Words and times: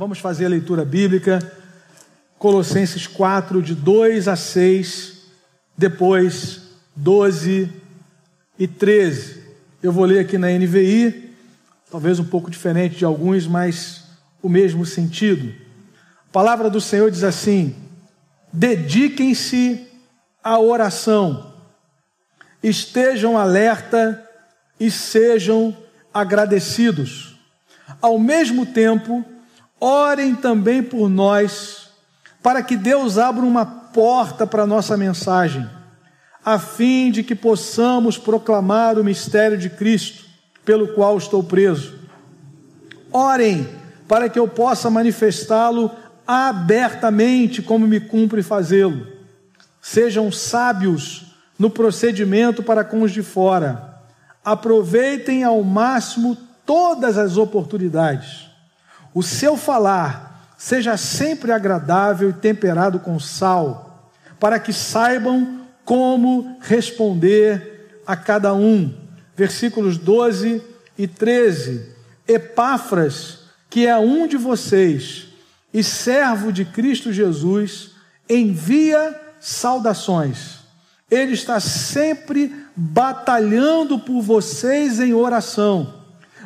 Vamos 0.00 0.18
fazer 0.18 0.46
a 0.46 0.48
leitura 0.48 0.82
bíblica. 0.82 1.40
Colossenses 2.38 3.06
4, 3.06 3.60
de 3.60 3.74
2 3.74 4.28
a 4.28 4.34
6, 4.34 5.26
depois 5.76 6.62
12 6.96 7.70
e 8.58 8.66
13. 8.66 9.44
Eu 9.82 9.92
vou 9.92 10.06
ler 10.06 10.20
aqui 10.20 10.38
na 10.38 10.48
NVI, 10.48 11.34
talvez 11.90 12.18
um 12.18 12.24
pouco 12.24 12.50
diferente 12.50 12.96
de 12.96 13.04
alguns, 13.04 13.46
mas 13.46 14.04
o 14.42 14.48
mesmo 14.48 14.86
sentido. 14.86 15.52
A 16.30 16.32
palavra 16.32 16.70
do 16.70 16.80
Senhor 16.80 17.10
diz 17.10 17.22
assim: 17.22 17.76
dediquem-se 18.50 19.86
à 20.42 20.58
oração, 20.58 21.52
estejam 22.62 23.36
alerta 23.36 24.26
e 24.80 24.90
sejam 24.90 25.76
agradecidos. 26.10 27.38
Ao 28.00 28.18
mesmo 28.18 28.64
tempo, 28.64 29.22
orem 29.80 30.34
também 30.34 30.82
por 30.82 31.08
nós, 31.08 31.90
para 32.42 32.62
que 32.62 32.76
Deus 32.76 33.18
abra 33.18 33.44
uma 33.44 33.64
porta 33.64 34.46
para 34.46 34.64
a 34.64 34.66
nossa 34.66 34.96
mensagem, 34.96 35.68
a 36.44 36.58
fim 36.58 37.10
de 37.10 37.22
que 37.22 37.34
possamos 37.34 38.18
proclamar 38.18 38.98
o 38.98 39.04
mistério 39.04 39.58
de 39.58 39.70
Cristo, 39.70 40.24
pelo 40.64 40.88
qual 40.88 41.16
estou 41.16 41.42
preso. 41.42 41.94
Orem 43.12 43.68
para 44.06 44.28
que 44.28 44.38
eu 44.38 44.46
possa 44.46 44.90
manifestá-lo 44.90 45.90
abertamente, 46.26 47.62
como 47.62 47.86
me 47.86 48.00
cumpre 48.00 48.42
fazê-lo. 48.42 49.06
Sejam 49.80 50.30
sábios 50.30 51.34
no 51.58 51.70
procedimento 51.70 52.62
para 52.62 52.84
com 52.84 53.02
os 53.02 53.12
de 53.12 53.22
fora 53.22 53.90
aproveitem 54.44 55.44
ao 55.44 55.62
máximo 55.62 56.36
todas 56.64 57.18
as 57.18 57.36
oportunidades. 57.36 58.49
O 59.12 59.22
seu 59.22 59.56
falar 59.56 60.54
seja 60.56 60.96
sempre 60.96 61.52
agradável 61.52 62.30
e 62.30 62.34
temperado 62.34 62.98
com 62.98 63.18
sal, 63.18 64.12
para 64.38 64.58
que 64.58 64.72
saibam 64.72 65.60
como 65.84 66.58
responder 66.60 68.00
a 68.06 68.14
cada 68.16 68.54
um. 68.54 68.94
Versículos 69.34 69.96
12 69.96 70.62
e 70.98 71.06
13. 71.06 71.96
Epáfras, 72.28 73.40
que 73.68 73.86
é 73.86 73.96
um 73.96 74.26
de 74.26 74.36
vocês 74.36 75.28
e 75.72 75.82
servo 75.82 76.52
de 76.52 76.64
Cristo 76.64 77.12
Jesus, 77.12 77.92
envia 78.28 79.18
saudações. 79.40 80.58
Ele 81.10 81.32
está 81.32 81.58
sempre 81.58 82.54
batalhando 82.76 83.98
por 83.98 84.20
vocês 84.20 85.00
em 85.00 85.12
oração, 85.12 85.99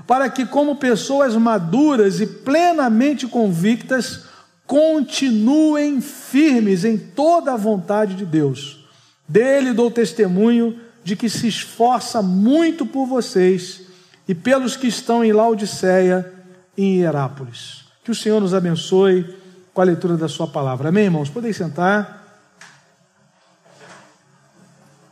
para 0.06 0.28
que, 0.28 0.44
como 0.44 0.77
pessoas 0.77 1.34
maduras 1.34 2.20
e 2.20 2.27
plenamente 2.27 3.27
convictas, 3.27 4.24
continuem 4.66 6.00
firmes 6.00 6.84
em 6.84 6.96
toda 6.96 7.52
a 7.52 7.56
vontade 7.56 8.14
de 8.14 8.27
Deus. 8.27 8.84
Dele 9.27 9.72
dou 9.72 9.91
testemunho 9.91 10.78
de 11.02 11.16
que 11.16 11.28
se 11.28 11.48
esforça 11.48 12.22
muito 12.22 12.84
por 12.84 13.06
vocês 13.06 13.83
e 14.27 14.34
pelos 14.34 14.77
que 14.77 14.86
estão 14.86 15.24
em 15.24 15.33
Laodiceia 15.33 16.33
e 16.77 16.84
em 16.84 17.00
Hierápolis. 17.00 17.84
Que 18.02 18.11
o 18.11 18.14
Senhor 18.14 18.41
nos 18.41 18.55
abençoe 18.55 19.34
com 19.72 19.80
a 19.80 19.84
leitura 19.84 20.16
da 20.16 20.28
Sua 20.28 20.46
palavra. 20.46 20.89
Amém, 20.89 21.05
irmãos? 21.05 21.30
Podem 21.30 21.52
sentar 21.52 22.24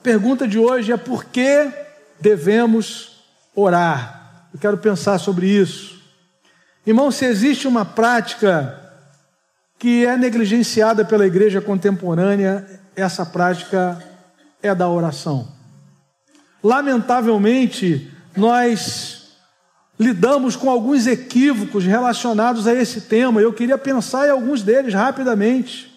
pergunta 0.02 0.48
de 0.48 0.58
hoje 0.58 0.92
é 0.92 0.96
por 0.96 1.24
que 1.24 1.70
devemos 2.20 3.22
orar? 3.54 4.21
Eu 4.52 4.60
quero 4.60 4.76
pensar 4.78 5.18
sobre 5.18 5.46
isso. 5.46 6.00
Irmão, 6.86 7.10
se 7.10 7.24
existe 7.24 7.66
uma 7.66 7.84
prática 7.84 8.78
que 9.78 10.04
é 10.04 10.16
negligenciada 10.16 11.04
pela 11.04 11.26
igreja 11.26 11.60
contemporânea, 11.60 12.66
essa 12.94 13.24
prática 13.24 14.02
é 14.62 14.74
da 14.74 14.88
oração. 14.88 15.48
Lamentavelmente, 16.62 18.10
nós 18.36 19.36
lidamos 19.98 20.54
com 20.54 20.70
alguns 20.70 21.06
equívocos 21.06 21.84
relacionados 21.84 22.66
a 22.66 22.74
esse 22.74 23.02
tema. 23.02 23.40
Eu 23.40 23.52
queria 23.52 23.78
pensar 23.78 24.26
em 24.26 24.30
alguns 24.30 24.62
deles 24.62 24.94
rapidamente, 24.94 25.92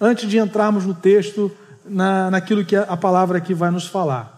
antes 0.00 0.28
de 0.28 0.38
entrarmos 0.38 0.84
no 0.84 0.94
texto 0.94 1.50
na, 1.84 2.30
naquilo 2.30 2.64
que 2.64 2.76
a 2.76 2.96
palavra 2.96 3.38
aqui 3.38 3.54
vai 3.54 3.70
nos 3.70 3.86
falar. 3.86 4.32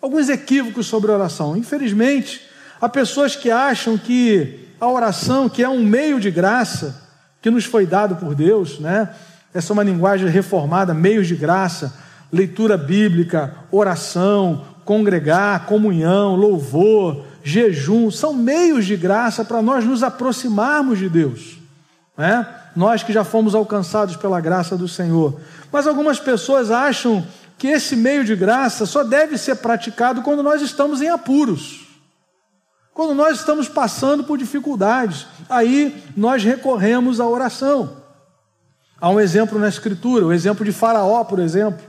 Alguns 0.00 0.28
equívocos 0.28 0.86
sobre 0.86 1.10
oração. 1.10 1.56
Infelizmente, 1.56 2.49
há 2.80 2.88
pessoas 2.88 3.36
que 3.36 3.50
acham 3.50 3.98
que 3.98 4.68
a 4.80 4.88
oração, 4.88 5.48
que 5.48 5.62
é 5.62 5.68
um 5.68 5.84
meio 5.84 6.18
de 6.18 6.30
graça 6.30 7.08
que 7.42 7.50
nos 7.50 7.64
foi 7.64 7.86
dado 7.86 8.16
por 8.16 8.34
Deus, 8.34 8.78
né? 8.78 9.10
Essa 9.52 9.72
é 9.72 9.74
uma 9.74 9.82
linguagem 9.82 10.28
reformada, 10.28 10.94
meios 10.94 11.26
de 11.26 11.34
graça, 11.34 11.92
leitura 12.32 12.78
bíblica, 12.78 13.54
oração, 13.70 14.64
congregar, 14.84 15.66
comunhão, 15.66 16.36
louvor, 16.36 17.24
jejum, 17.42 18.10
são 18.10 18.32
meios 18.32 18.86
de 18.86 18.96
graça 18.96 19.44
para 19.44 19.60
nós 19.60 19.84
nos 19.84 20.02
aproximarmos 20.02 20.98
de 20.98 21.08
Deus, 21.08 21.58
né? 22.16 22.46
Nós 22.76 23.02
que 23.02 23.12
já 23.12 23.24
fomos 23.24 23.54
alcançados 23.54 24.16
pela 24.16 24.40
graça 24.40 24.76
do 24.76 24.86
Senhor. 24.86 25.40
Mas 25.72 25.86
algumas 25.86 26.20
pessoas 26.20 26.70
acham 26.70 27.26
que 27.58 27.66
esse 27.66 27.96
meio 27.96 28.24
de 28.24 28.36
graça 28.36 28.86
só 28.86 29.02
deve 29.02 29.36
ser 29.36 29.56
praticado 29.56 30.22
quando 30.22 30.42
nós 30.42 30.62
estamos 30.62 31.02
em 31.02 31.08
apuros. 31.08 31.89
Quando 33.00 33.14
nós 33.14 33.38
estamos 33.38 33.66
passando 33.66 34.24
por 34.24 34.36
dificuldades, 34.36 35.26
aí 35.48 36.04
nós 36.14 36.44
recorremos 36.44 37.18
à 37.18 37.26
oração. 37.26 37.96
Há 39.00 39.08
um 39.08 39.18
exemplo 39.18 39.58
na 39.58 39.70
Escritura, 39.70 40.26
o 40.26 40.32
exemplo 40.34 40.66
de 40.66 40.70
Faraó, 40.70 41.24
por 41.24 41.38
exemplo, 41.38 41.82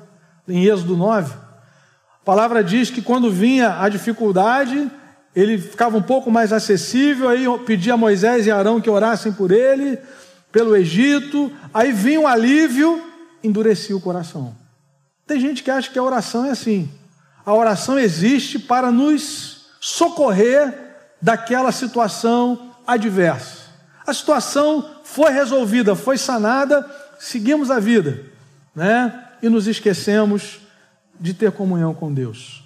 em 0.48 0.68
Êxodo 0.68 0.96
9. 0.96 1.34
A 1.34 2.24
palavra 2.24 2.64
diz 2.64 2.90
que 2.90 3.02
quando 3.02 3.30
vinha 3.30 3.82
a 3.82 3.90
dificuldade, 3.90 4.90
ele 5.36 5.58
ficava 5.58 5.98
um 5.98 6.02
pouco 6.02 6.32
mais 6.32 6.54
acessível, 6.54 7.28
aí 7.28 7.44
pedia 7.66 7.96
a 7.96 7.98
Moisés 7.98 8.48
e 8.48 8.52
Arão 8.52 8.80
que 8.80 8.90
orassem 8.90 9.34
por 9.34 9.52
ele, 9.52 10.00
pelo 10.50 10.78
Egito, 10.78 11.52
aí 11.74 11.92
vinha 11.92 12.22
o 12.22 12.24
um 12.24 12.28
alívio, 12.28 13.04
endurecia 13.44 13.98
o 13.98 14.00
coração. 14.00 14.56
Tem 15.28 15.42
gente 15.42 15.62
que 15.62 15.72
acha 15.72 15.92
que 15.92 16.00
a 16.00 16.04
oração 16.04 16.46
é 16.46 16.52
assim. 16.52 16.90
A 17.46 17.54
oração 17.54 18.00
existe 18.00 18.58
para 18.58 18.90
nos 18.90 19.68
socorrer 19.82 20.90
daquela 21.22 21.72
situação 21.72 22.72
adversa. 22.86 23.62
A 24.06 24.14
situação 24.14 24.90
foi 25.04 25.32
resolvida, 25.32 25.96
foi 25.96 26.18
sanada, 26.18 26.86
seguimos 27.20 27.70
a 27.70 27.80
vida, 27.80 28.24
né? 28.76 29.28
E 29.42 29.50
nos 29.50 29.68
esquecemos 29.68 30.60
de 31.20 31.34
ter 31.34 31.52
comunhão 31.52 31.94
com 31.94 32.12
Deus. 32.12 32.64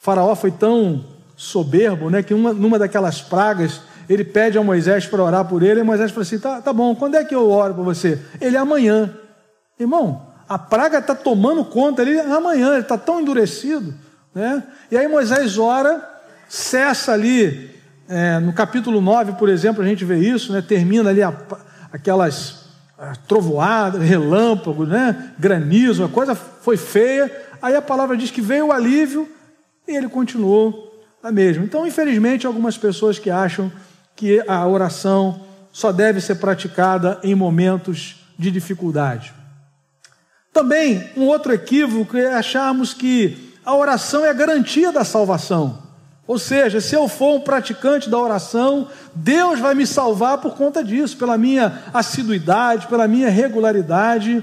O 0.00 0.04
faraó 0.04 0.34
foi 0.34 0.50
tão 0.50 1.04
soberbo, 1.36 2.10
né, 2.10 2.22
que 2.22 2.34
uma, 2.34 2.52
numa 2.52 2.78
daquelas 2.78 3.20
pragas 3.20 3.80
ele 4.08 4.24
pede 4.24 4.58
a 4.58 4.62
Moisés 4.62 5.06
para 5.06 5.22
orar 5.22 5.44
por 5.44 5.62
ele, 5.62 5.80
e 5.80 5.82
Moisés 5.82 6.10
fala 6.10 6.22
assim: 6.22 6.38
tá, 6.38 6.60
tá 6.60 6.72
bom, 6.72 6.94
quando 6.94 7.14
é 7.14 7.24
que 7.24 7.34
eu 7.34 7.50
oro 7.50 7.74
por 7.74 7.84
você? 7.84 8.20
Ele 8.40 8.56
amanhã. 8.56 9.16
Irmão, 9.78 10.26
a 10.48 10.58
praga 10.58 10.98
está 10.98 11.14
tomando 11.14 11.64
conta 11.64 12.02
ali 12.02 12.18
amanhã, 12.18 12.72
ele 12.72 12.82
está 12.82 12.98
tão 12.98 13.20
endurecido. 13.20 13.94
Né? 14.34 14.62
E 14.90 14.96
aí 14.96 15.06
Moisés 15.08 15.58
ora, 15.58 16.06
cessa 16.48 17.12
ali, 17.12 17.70
é, 18.10 18.40
no 18.40 18.52
capítulo 18.52 19.00
9, 19.00 19.34
por 19.34 19.48
exemplo, 19.48 19.84
a 19.84 19.86
gente 19.86 20.04
vê 20.04 20.18
isso, 20.18 20.52
né? 20.52 20.60
termina 20.60 21.10
ali 21.10 21.22
a, 21.22 21.32
aquelas 21.92 22.64
trovoadas, 23.28 24.02
relâmpagos, 24.02 24.88
né? 24.88 25.32
granizo, 25.38 26.02
a 26.02 26.08
coisa 26.08 26.34
foi 26.34 26.76
feia. 26.76 27.30
Aí 27.62 27.76
a 27.76 27.80
palavra 27.80 28.16
diz 28.16 28.32
que 28.32 28.40
veio 28.40 28.66
o 28.66 28.72
alívio 28.72 29.28
e 29.86 29.96
ele 29.96 30.08
continuou 30.08 31.00
a 31.22 31.30
mesma. 31.30 31.64
Então, 31.64 31.86
infelizmente, 31.86 32.48
algumas 32.48 32.76
pessoas 32.76 33.16
que 33.16 33.30
acham 33.30 33.70
que 34.16 34.42
a 34.48 34.66
oração 34.66 35.42
só 35.72 35.92
deve 35.92 36.20
ser 36.20 36.34
praticada 36.34 37.20
em 37.22 37.34
momentos 37.34 38.16
de 38.36 38.50
dificuldade. 38.50 39.32
Também, 40.52 41.08
um 41.16 41.26
outro 41.26 41.52
equívoco 41.52 42.16
é 42.16 42.34
acharmos 42.34 42.92
que 42.92 43.54
a 43.64 43.72
oração 43.74 44.24
é 44.24 44.30
a 44.30 44.34
garantia 44.34 44.90
da 44.90 45.04
salvação. 45.04 45.89
Ou 46.30 46.38
seja, 46.38 46.80
se 46.80 46.94
eu 46.94 47.08
for 47.08 47.34
um 47.34 47.40
praticante 47.40 48.08
da 48.08 48.16
oração, 48.16 48.86
Deus 49.12 49.58
vai 49.58 49.74
me 49.74 49.84
salvar 49.84 50.38
por 50.38 50.54
conta 50.54 50.84
disso, 50.84 51.16
pela 51.16 51.36
minha 51.36 51.82
assiduidade, 51.92 52.86
pela 52.86 53.08
minha 53.08 53.28
regularidade. 53.28 54.40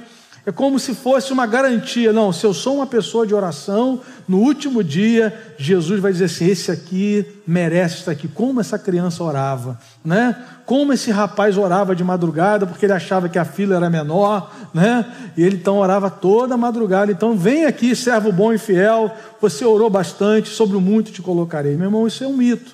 É 0.48 0.52
como 0.54 0.80
se 0.80 0.96
fosse 0.96 1.34
uma 1.34 1.46
garantia. 1.46 2.14
Não, 2.14 2.32
se 2.32 2.46
eu 2.46 2.54
sou 2.54 2.78
uma 2.78 2.88
pessoa 2.88 3.28
de 3.28 3.36
oração, 3.36 4.00
no 4.26 4.38
último 4.38 4.82
dia, 4.82 5.38
Jesus 5.58 6.00
vai 6.00 6.14
dizer 6.14 6.24
assim: 6.24 6.46
esse 6.48 6.72
aqui 6.72 7.26
merece 7.46 7.96
estar 7.96 8.14
aqui. 8.14 8.30
Como 8.30 8.62
essa 8.62 8.80
criança 8.80 9.22
orava, 9.22 9.78
né? 10.06 10.42
Como 10.66 10.94
esse 10.94 11.12
rapaz 11.12 11.58
orava 11.58 11.94
de 11.94 12.02
madrugada, 12.02 12.66
porque 12.66 12.86
ele 12.86 12.94
achava 12.94 13.28
que 13.28 13.38
a 13.38 13.44
fila 13.44 13.76
era 13.76 13.90
menor, 13.90 14.50
né? 14.74 15.06
E 15.36 15.44
ele 15.44 15.58
então 15.58 15.80
orava 15.80 16.10
toda 16.10 16.56
madrugada. 16.56 17.12
Então, 17.12 17.38
vem 17.38 17.66
aqui, 17.66 17.94
servo 17.94 18.32
bom 18.32 18.54
e 18.54 18.58
fiel, 18.58 19.14
você 19.42 19.66
orou 19.66 19.90
bastante, 19.90 20.48
sobre 20.48 20.78
o 20.78 20.82
muito 20.82 21.12
te 21.12 21.22
colocarei. 21.22 21.76
Meu 21.76 21.88
irmão, 21.88 22.08
isso 22.08 22.24
é 22.24 22.28
um 22.28 22.38
mito. 22.38 22.74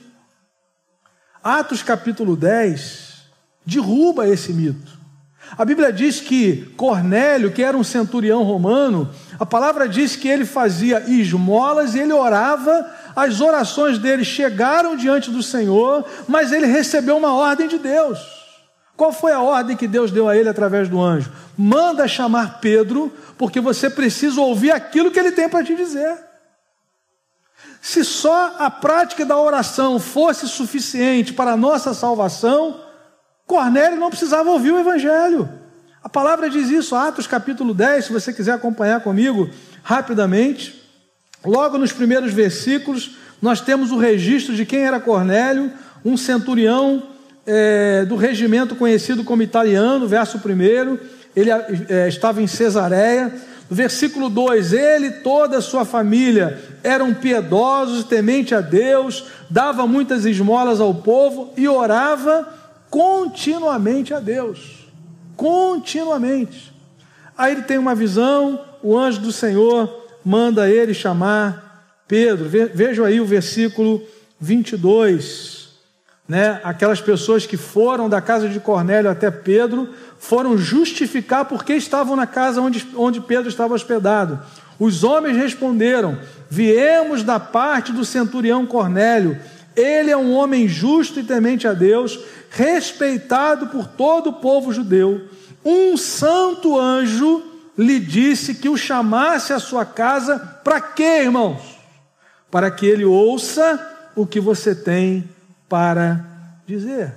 Atos 1.43 1.81
capítulo 1.81 2.35
10 2.35 3.13
derruba 3.65 4.27
esse 4.29 4.53
mito. 4.53 4.92
A 5.57 5.63
Bíblia 5.63 5.93
diz 5.93 6.19
que 6.19 6.73
Cornélio, 6.75 7.51
que 7.51 7.61
era 7.61 7.77
um 7.77 7.83
centurião 7.83 8.43
romano, 8.43 9.09
a 9.39 9.45
palavra 9.45 9.87
diz 9.87 10.15
que 10.15 10.27
ele 10.27 10.45
fazia 10.45 11.03
esmolas 11.07 11.93
e 11.93 11.99
ele 11.99 12.13
orava, 12.13 12.89
as 13.15 13.39
orações 13.39 13.99
dele 13.99 14.23
chegaram 14.23 14.95
diante 14.95 15.29
do 15.29 15.43
Senhor, 15.43 16.05
mas 16.27 16.51
ele 16.51 16.65
recebeu 16.65 17.17
uma 17.17 17.33
ordem 17.33 17.67
de 17.67 17.77
Deus. 17.77 18.19
Qual 18.95 19.11
foi 19.11 19.31
a 19.31 19.41
ordem 19.41 19.75
que 19.75 19.87
Deus 19.87 20.11
deu 20.11 20.27
a 20.27 20.37
ele 20.37 20.49
através 20.49 20.87
do 20.87 21.01
anjo? 21.01 21.31
Manda 21.57 22.07
chamar 22.07 22.59
Pedro, 22.59 23.11
porque 23.37 23.59
você 23.59 23.89
precisa 23.89 24.39
ouvir 24.41 24.71
aquilo 24.71 25.11
que 25.11 25.19
ele 25.19 25.31
tem 25.31 25.49
para 25.49 25.63
te 25.63 25.75
dizer. 25.75 26.17
Se 27.81 28.03
só 28.05 28.55
a 28.59 28.71
prática 28.71 29.25
da 29.25 29.37
oração 29.37 29.99
fosse 29.99 30.47
suficiente 30.47 31.33
para 31.33 31.51
a 31.51 31.57
nossa 31.57 31.93
salvação, 31.93 32.79
Cornélio 33.45 33.99
não 33.99 34.09
precisava 34.09 34.49
ouvir 34.49 34.71
o 34.71 34.79
Evangelho. 34.79 35.49
A 36.03 36.09
palavra 36.09 36.49
diz 36.49 36.69
isso, 36.69 36.95
Atos 36.95 37.27
capítulo 37.27 37.73
10, 37.73 38.05
se 38.05 38.13
você 38.13 38.33
quiser 38.33 38.53
acompanhar 38.53 39.01
comigo 39.01 39.49
rapidamente. 39.81 40.81
Logo 41.45 41.77
nos 41.77 41.91
primeiros 41.91 42.33
versículos, 42.33 43.17
nós 43.41 43.61
temos 43.61 43.91
o 43.91 43.97
registro 43.97 44.55
de 44.55 44.65
quem 44.65 44.85
era 44.85 44.99
Cornélio, 44.99 45.71
um 46.03 46.17
centurião 46.17 47.03
é, 47.45 48.05
do 48.05 48.15
regimento 48.15 48.75
conhecido 48.75 49.23
como 49.23 49.41
italiano, 49.41 50.07
verso 50.07 50.37
1. 50.37 50.97
Ele 51.35 51.49
é, 51.51 52.07
estava 52.07 52.41
em 52.41 52.47
Cesareia. 52.47 53.33
Versículo 53.69 54.29
2: 54.29 54.73
Ele 54.73 55.07
e 55.07 55.11
toda 55.23 55.57
a 55.57 55.61
sua 55.61 55.83
família 55.85 56.61
eram 56.83 57.13
piedosos, 57.13 58.03
temente 58.03 58.53
a 58.53 58.61
Deus, 58.61 59.25
dava 59.49 59.87
muitas 59.87 60.25
esmolas 60.25 60.79
ao 60.79 60.93
povo 60.93 61.53
e 61.57 61.67
orava 61.67 62.47
continuamente 62.93 64.13
a 64.13 64.19
Deus. 64.19 64.87
Continuamente. 65.35 66.71
Aí 67.35 67.53
ele 67.53 67.63
tem 67.63 67.79
uma 67.79 67.95
visão, 67.95 68.63
o 68.83 68.95
anjo 68.95 69.19
do 69.19 69.31
Senhor 69.31 69.91
manda 70.23 70.69
ele 70.69 70.93
chamar 70.93 71.97
Pedro. 72.07 72.47
Vejam 72.47 73.03
aí 73.03 73.19
o 73.19 73.25
versículo 73.25 73.99
22. 74.39 75.69
Né? 76.29 76.61
Aquelas 76.63 77.01
pessoas 77.01 77.47
que 77.47 77.57
foram 77.57 78.07
da 78.07 78.21
casa 78.21 78.47
de 78.47 78.59
Cornélio 78.59 79.09
até 79.09 79.31
Pedro 79.31 79.89
foram 80.19 80.55
justificar 80.55 81.45
porque 81.45 81.73
estavam 81.73 82.15
na 82.15 82.27
casa 82.27 82.61
onde, 82.61 82.87
onde 82.95 83.19
Pedro 83.21 83.49
estava 83.49 83.73
hospedado. 83.73 84.39
Os 84.79 85.03
homens 85.03 85.35
responderam: 85.35 86.19
Viemos 86.47 87.23
da 87.23 87.39
parte 87.39 87.91
do 87.91 88.05
centurião 88.05 88.67
Cornélio. 88.67 89.39
Ele 89.75 90.11
é 90.11 90.17
um 90.17 90.33
homem 90.33 90.67
justo 90.67 91.19
e 91.19 91.23
temente 91.23 91.67
a 91.67 91.73
Deus, 91.73 92.19
respeitado 92.49 93.67
por 93.67 93.87
todo 93.87 94.29
o 94.29 94.33
povo 94.33 94.71
judeu. 94.71 95.27
Um 95.65 95.97
santo 95.97 96.79
anjo 96.79 97.43
lhe 97.77 97.99
disse 97.99 98.55
que 98.55 98.69
o 98.69 98.77
chamasse 98.77 99.53
à 99.53 99.59
sua 99.59 99.85
casa, 99.85 100.37
para 100.63 100.79
quê, 100.79 101.21
irmãos? 101.23 101.61
Para 102.51 102.69
que 102.69 102.85
ele 102.85 103.05
ouça 103.05 104.11
o 104.15 104.27
que 104.27 104.39
você 104.39 104.75
tem 104.75 105.27
para 105.67 106.23
dizer. 106.67 107.13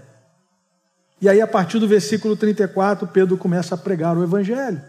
E 1.20 1.28
aí, 1.28 1.40
a 1.40 1.46
partir 1.46 1.78
do 1.78 1.88
versículo 1.88 2.36
34, 2.36 3.06
Pedro 3.08 3.36
começa 3.36 3.74
a 3.74 3.78
pregar 3.78 4.16
o 4.16 4.22
Evangelho. 4.22 4.80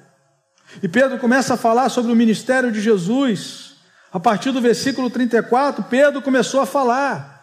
E 0.82 0.88
Pedro 0.88 1.18
começa 1.18 1.54
a 1.54 1.58
falar 1.58 1.90
sobre 1.90 2.12
o 2.12 2.16
ministério 2.16 2.72
de 2.72 2.82
Jesus. 2.82 3.76
A 4.12 4.20
partir 4.20 4.52
do 4.52 4.62
versículo 4.62 5.10
34, 5.10 5.84
Pedro 5.84 6.22
começou 6.22 6.60
a 6.62 6.66
falar. 6.66 7.37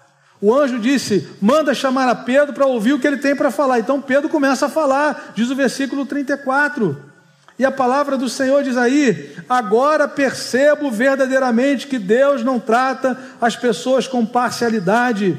O 0.45 0.55
anjo 0.55 0.79
disse: 0.79 1.27
manda 1.41 1.73
chamar 1.73 2.07
a 2.07 2.15
Pedro 2.15 2.53
para 2.53 2.67
ouvir 2.67 2.93
o 2.93 2.99
que 2.99 3.07
ele 3.07 3.17
tem 3.17 3.35
para 3.35 3.51
falar. 3.51 3.79
Então 3.79 3.99
Pedro 3.99 4.29
começa 4.29 4.67
a 4.67 4.69
falar, 4.69 5.33
diz 5.35 5.49
o 5.49 5.57
versículo 5.57 6.05
34. 6.05 6.95
E 7.59 7.65
a 7.65 7.73
palavra 7.73 8.19
do 8.19 8.29
Senhor 8.29 8.63
diz 8.63 8.77
aí: 8.77 9.35
agora 9.49 10.07
percebo 10.07 10.91
verdadeiramente 10.91 11.87
que 11.87 11.99
Deus 11.99 12.45
não 12.45 12.61
trata 12.61 13.19
as 13.41 13.57
pessoas 13.57 14.07
com 14.07 14.27
parcialidade, 14.27 15.35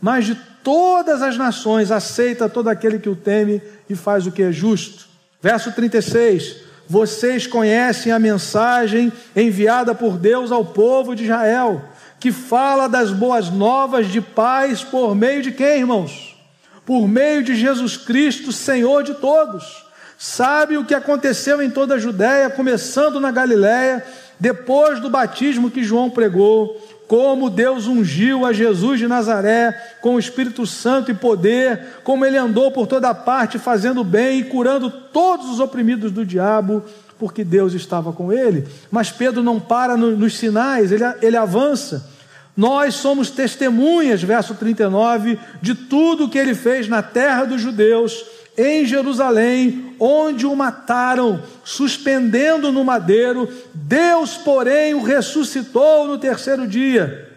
mas 0.00 0.26
de 0.26 0.34
todas 0.64 1.22
as 1.22 1.36
nações 1.36 1.92
aceita 1.92 2.48
todo 2.48 2.66
aquele 2.66 2.98
que 2.98 3.08
o 3.08 3.14
teme 3.14 3.62
e 3.88 3.94
faz 3.94 4.26
o 4.26 4.32
que 4.32 4.42
é 4.42 4.50
justo. 4.50 5.06
Verso 5.40 5.70
36. 5.70 6.66
Vocês 6.88 7.46
conhecem 7.46 8.10
a 8.10 8.18
mensagem 8.18 9.12
enviada 9.36 9.94
por 9.94 10.18
Deus 10.18 10.50
ao 10.50 10.64
povo 10.64 11.14
de 11.14 11.22
Israel 11.22 11.80
que 12.20 12.32
fala 12.32 12.88
das 12.88 13.10
boas 13.10 13.50
novas 13.50 14.08
de 14.08 14.20
paz 14.20 14.82
por 14.82 15.14
meio 15.14 15.42
de 15.42 15.52
quem, 15.52 15.80
irmãos? 15.80 16.36
Por 16.84 17.06
meio 17.06 17.42
de 17.42 17.54
Jesus 17.54 17.96
Cristo, 17.96 18.52
Senhor 18.52 19.02
de 19.02 19.14
todos. 19.14 19.84
Sabe 20.16 20.76
o 20.76 20.84
que 20.84 20.94
aconteceu 20.94 21.62
em 21.62 21.70
toda 21.70 21.94
a 21.94 21.98
Judéia, 21.98 22.50
começando 22.50 23.20
na 23.20 23.30
Galiléia, 23.30 24.04
depois 24.40 24.98
do 24.98 25.08
batismo 25.08 25.70
que 25.70 25.84
João 25.84 26.10
pregou, 26.10 26.76
como 27.06 27.48
Deus 27.48 27.86
ungiu 27.86 28.44
a 28.44 28.52
Jesus 28.52 28.98
de 28.98 29.08
Nazaré 29.08 29.72
com 30.02 30.14
o 30.14 30.18
Espírito 30.18 30.66
Santo 30.66 31.10
e 31.10 31.14
poder, 31.14 32.00
como 32.04 32.24
ele 32.24 32.36
andou 32.36 32.70
por 32.70 32.86
toda 32.86 33.14
parte 33.14 33.58
fazendo 33.58 34.04
bem 34.04 34.40
e 34.40 34.44
curando 34.44 34.90
todos 34.90 35.48
os 35.48 35.58
oprimidos 35.58 36.12
do 36.12 36.26
diabo, 36.26 36.84
porque 37.18 37.44
Deus 37.44 37.74
estava 37.74 38.12
com 38.12 38.32
ele. 38.32 38.66
Mas 38.90 39.10
Pedro 39.10 39.42
não 39.42 39.58
para 39.58 39.96
no, 39.96 40.16
nos 40.16 40.36
sinais, 40.36 40.92
ele, 40.92 41.04
ele 41.20 41.36
avança. 41.36 42.08
Nós 42.56 42.94
somos 42.94 43.30
testemunhas, 43.30 44.22
verso 44.22 44.54
39, 44.54 45.38
de 45.62 45.74
tudo 45.74 46.28
que 46.28 46.38
ele 46.38 46.54
fez 46.54 46.88
na 46.88 47.02
terra 47.02 47.44
dos 47.44 47.60
judeus, 47.60 48.24
em 48.56 48.84
Jerusalém, 48.84 49.94
onde 50.00 50.44
o 50.44 50.56
mataram, 50.56 51.40
suspendendo 51.64 52.72
no 52.72 52.84
madeiro. 52.84 53.48
Deus, 53.72 54.36
porém, 54.36 54.94
o 54.94 55.02
ressuscitou 55.02 56.08
no 56.08 56.18
terceiro 56.18 56.66
dia 56.66 57.28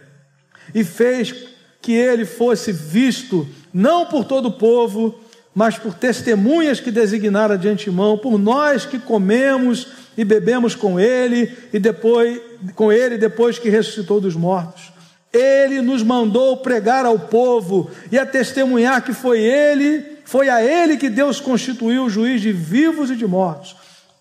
e 0.74 0.84
fez 0.84 1.36
que 1.80 1.94
ele 1.94 2.26
fosse 2.26 2.72
visto, 2.72 3.48
não 3.74 4.06
por 4.06 4.26
todo 4.26 4.48
o 4.48 4.54
povo, 4.54 5.20
mas 5.54 5.78
por 5.78 5.94
testemunhas 5.94 6.80
que 6.80 6.92
designaram 6.92 7.58
de 7.58 7.68
antemão, 7.68 8.18
por 8.18 8.38
nós 8.38 8.86
que 8.86 8.98
comemos 8.98 9.88
e 10.18 10.24
bebemos 10.24 10.76
com 10.76 11.00
ele 11.00 11.52
e 11.74 11.80
depois 11.80 12.40
com 12.76 12.92
ele 12.92 13.18
depois 13.18 13.58
que 13.58 13.70
ressuscitou 13.70 14.22
dos 14.22 14.36
mortos. 14.36 14.92
Ele 15.34 15.82
nos 15.82 16.04
mandou 16.04 16.58
pregar 16.58 17.06
ao 17.06 17.18
povo 17.18 17.90
e 18.12 18.20
a 18.20 18.26
testemunhar 18.26 19.02
que 19.02 19.14
foi 19.14 19.40
ele, 19.40 20.06
foi 20.26 20.50
a 20.50 20.64
ele 20.64 20.98
que 20.98 21.10
Deus 21.10 21.40
constituiu 21.40 22.10
juiz 22.10 22.42
de 22.42 22.52
vivos 22.52 23.10
e 23.10 23.16
de 23.16 23.26
mortos. 23.26 23.76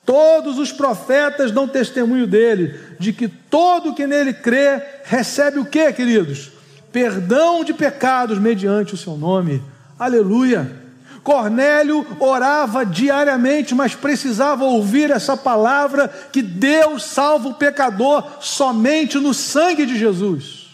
Todos 0.07 0.59
os 0.59 0.73
profetas 0.73 1.50
dão 1.50 1.69
testemunho 1.69 2.26
dele, 2.26 2.75
de 2.99 3.12
que 3.12 3.28
todo 3.28 3.95
que 3.95 4.07
nele 4.07 4.33
crê 4.33 4.81
recebe 5.04 5.59
o 5.59 5.64
que, 5.64 5.93
queridos? 5.93 6.50
Perdão 6.90 7.62
de 7.62 7.73
pecados 7.73 8.38
mediante 8.38 8.95
o 8.95 8.97
seu 8.97 9.16
nome. 9.16 9.62
Aleluia. 9.99 10.79
Cornélio 11.23 12.07
orava 12.19 12.85
diariamente, 12.85 13.75
mas 13.75 13.95
precisava 13.95 14.65
ouvir 14.65 15.11
essa 15.11 15.37
palavra 15.37 16.09
que 16.33 16.41
Deus 16.41 17.05
salva 17.05 17.49
o 17.49 17.55
pecador 17.55 18.25
somente 18.41 19.19
no 19.19 19.35
sangue 19.35 19.85
de 19.85 19.99
Jesus. 19.99 20.69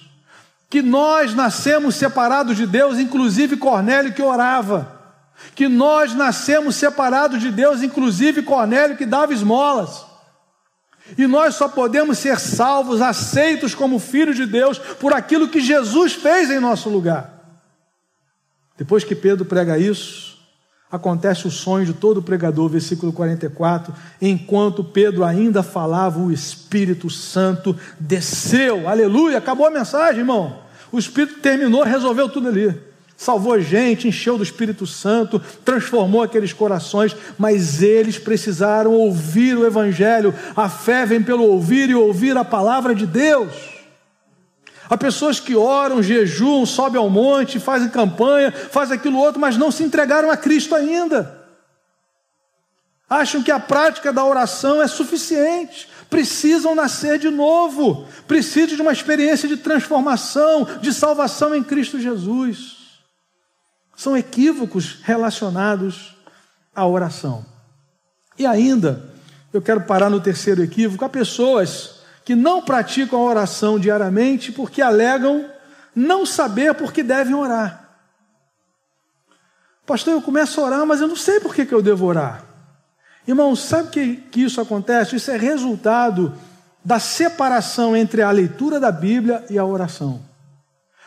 Que 0.71 0.83
nós 0.83 1.35
nascemos 1.35 1.97
separados 1.97 2.57
de 2.57 2.67
Deus, 2.67 2.99
inclusive 2.99 3.57
Cornélio 3.57 4.13
que 4.13 4.23
orava. 4.23 4.95
Que 5.55 5.69
nós 5.69 6.15
nascemos 6.15 6.77
separados 6.77 7.41
de 7.41 7.51
Deus, 7.51 7.83
inclusive 7.83 8.43
Cornélio 8.43 8.97
que 8.97 9.07
dava 9.07 9.33
esmolas. 9.33 10.05
E 11.17 11.27
nós 11.27 11.55
só 11.55 11.69
podemos 11.69 12.19
ser 12.19 12.39
salvos, 12.39 13.01
aceitos 13.01 13.75
como 13.75 13.99
filhos 13.99 14.37
de 14.37 14.47
Deus, 14.47 14.79
por 14.79 15.13
aquilo 15.13 15.49
que 15.49 15.61
Jesus 15.61 16.15
fez 16.15 16.51
em 16.51 16.59
nosso 16.59 16.89
lugar. 16.89 17.33
Depois 18.77 19.05
que 19.05 19.15
Pedro 19.15 19.45
prega 19.45 19.79
isso, 19.79 20.36
Acontece 20.91 21.49
o 21.49 21.51
sonho 21.51 21.85
de 21.85 21.93
todo 21.93 22.23
pregador, 22.23 22.69
versículo 22.69 23.13
44. 23.13 23.93
Enquanto 24.23 24.85
Pedro 24.85 25.25
ainda 25.25 25.63
falava, 25.63 26.21
o 26.21 26.31
Espírito 26.31 27.11
Santo 27.11 27.77
desceu. 27.99 28.89
Aleluia! 28.89 29.39
Acabou 29.39 29.67
a 29.67 29.71
mensagem, 29.71 30.21
irmão. 30.21 30.61
O 30.93 30.99
Espírito 30.99 31.41
terminou, 31.41 31.83
resolveu 31.83 32.29
tudo 32.29 32.49
ali. 32.49 32.73
Salvou 33.17 33.59
gente, 33.61 34.07
encheu 34.07 34.37
do 34.37 34.45
Espírito 34.45 34.87
Santo, 34.87 35.41
transformou 35.65 36.23
aqueles 36.23 36.53
corações, 36.53 37.17
mas 37.37 37.83
eles 37.83 38.19
precisaram 38.19 38.93
ouvir 38.93 39.57
o 39.57 39.67
Evangelho. 39.67 40.35
A 40.55 40.69
fé 40.69 41.05
vem 41.05 41.23
pelo 41.23 41.45
ouvir 41.45 41.89
e 41.89 41.95
ouvir 41.95 42.37
a 42.37 42.45
palavra 42.45 42.95
de 42.95 43.07
Deus. 43.07 43.76
Há 44.89 44.97
pessoas 44.97 45.41
que 45.41 45.57
oram, 45.57 46.03
jejuam, 46.03 46.65
sobem 46.65 47.01
ao 47.01 47.11
monte, 47.11 47.59
fazem 47.59 47.89
campanha, 47.89 48.53
fazem 48.53 48.97
aquilo 48.97 49.19
outro, 49.19 49.41
mas 49.41 49.57
não 49.57 49.71
se 49.71 49.83
entregaram 49.83 50.31
a 50.31 50.37
Cristo 50.37 50.75
ainda. 50.75 51.45
Acham 53.09 53.43
que 53.43 53.51
a 53.51 53.61
prática 53.61 54.13
da 54.13 54.25
oração 54.25 54.83
é 54.83 54.89
suficiente. 54.89 55.89
Precisam 56.11 56.75
nascer 56.75 57.19
de 57.19 57.31
novo. 57.31 58.07
Precisam 58.27 58.77
de 58.77 58.83
uma 58.83 58.93
experiência 58.93 59.49
de 59.49 59.57
transformação, 59.57 60.65
de 60.81 60.93
salvação 60.93 61.55
em 61.55 61.63
Cristo 61.63 62.01
Jesus. 62.01 62.77
São 63.97 64.17
equívocos 64.17 64.99
relacionados 65.03 66.17
à 66.75 66.87
oração. 66.87 67.47
E 68.39 68.45
ainda, 68.45 69.11
eu 69.53 69.63
quero 69.63 69.83
parar 69.83 70.11
no 70.11 70.21
terceiro 70.21 70.63
equívoco: 70.63 71.05
há 71.05 71.09
pessoas 71.09 71.96
que 72.27 72.35
não 72.35 72.61
praticam 72.61 73.21
a 73.21 73.23
oração 73.23 73.79
diariamente 73.79 74.51
porque 74.51 74.83
alegam 74.83 75.49
não 75.95 76.27
saber 76.27 76.75
por 76.75 76.93
que 76.93 77.05
devem 77.05 77.37
orar. 77.37 77.89
Pastor, 79.87 80.15
eu 80.15 80.21
começo 80.21 80.61
a 80.61 80.65
orar, 80.65 80.85
mas 80.85 81.01
eu 81.01 81.07
não 81.07 81.15
sei 81.15 81.39
por 81.39 81.55
que, 81.55 81.73
eu 81.73 81.81
devo 81.81 82.05
orar. 82.05 82.45
Irmãos, 83.29 83.61
sabe 83.61 83.91
que, 83.91 84.17
que 84.17 84.43
isso 84.43 84.61
acontece? 84.61 85.15
Isso 85.15 85.31
é 85.31 85.37
resultado 85.37 86.37
da 86.85 86.99
separação 86.99 87.97
entre 87.97 88.23
a 88.23 88.31
leitura 88.33 88.81
da 88.81 88.91
Bíblia 88.91 89.45
e 89.49 89.57
a 89.57 89.65
oração. 89.65 90.21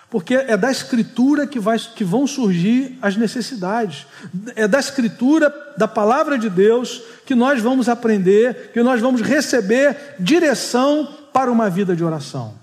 Porque 0.10 0.34
é 0.34 0.58
da 0.58 0.72
Escritura 0.72 1.46
que, 1.46 1.60
vai, 1.60 1.78
que 1.78 2.04
vão 2.04 2.26
surgir 2.26 2.98
as 3.02 3.16
necessidades. 3.16 4.08
É 4.56 4.68
da 4.68 4.80
Escritura, 4.80 5.54
da 5.78 5.88
palavra 5.88 6.38
de 6.38 6.50
Deus, 6.50 7.02
que 7.26 7.36
nós 7.36 7.62
vamos 7.62 7.88
aprender, 7.88 8.72
que 8.74 8.82
nós 8.82 9.00
vamos 9.00 9.22
receber 9.22 10.16
direção 10.20 11.08
para 11.32 11.52
uma 11.52 11.70
vida 11.70 11.96
de 11.96 12.04
oração. 12.04 12.56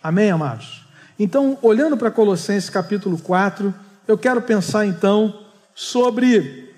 Amém, 0.00 0.30
amados? 0.30 0.86
Então, 1.18 1.58
olhando 1.60 1.96
para 1.96 2.10
Colossenses 2.10 2.70
capítulo 2.70 3.18
4, 3.18 3.74
eu 4.06 4.16
quero 4.16 4.40
pensar 4.42 4.86
então 4.86 5.40
sobre 5.74 6.72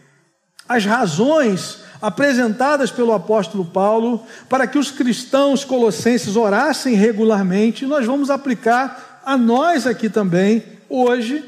as 0.66 0.84
razões 0.84 1.80
apresentadas 2.00 2.90
pelo 2.90 3.12
apóstolo 3.12 3.64
Paulo 3.64 4.22
para 4.48 4.66
que 4.66 4.78
os 4.78 4.90
cristãos 4.90 5.64
colossenses 5.64 6.36
orassem 6.36 6.94
regularmente, 6.94 7.86
nós 7.86 8.06
vamos 8.06 8.30
aplicar 8.30 9.07
a 9.28 9.37
nós 9.37 9.87
aqui 9.87 10.08
também, 10.08 10.64
hoje, 10.88 11.44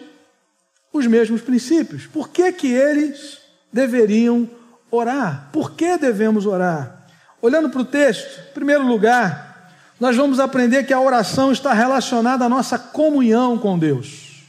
os 0.92 1.06
mesmos 1.06 1.40
princípios. 1.40 2.06
Por 2.06 2.28
que, 2.28 2.52
que 2.52 2.66
eles 2.66 3.38
deveriam 3.72 4.46
orar? 4.90 5.48
Por 5.50 5.70
que 5.70 5.96
devemos 5.96 6.44
orar? 6.44 7.06
Olhando 7.40 7.70
para 7.70 7.80
o 7.80 7.84
texto, 7.86 8.38
em 8.50 8.52
primeiro 8.52 8.86
lugar, 8.86 9.72
nós 9.98 10.14
vamos 10.14 10.38
aprender 10.38 10.84
que 10.84 10.92
a 10.92 11.00
oração 11.00 11.50
está 11.50 11.72
relacionada 11.72 12.44
à 12.44 12.50
nossa 12.50 12.78
comunhão 12.78 13.56
com 13.56 13.78
Deus. 13.78 14.44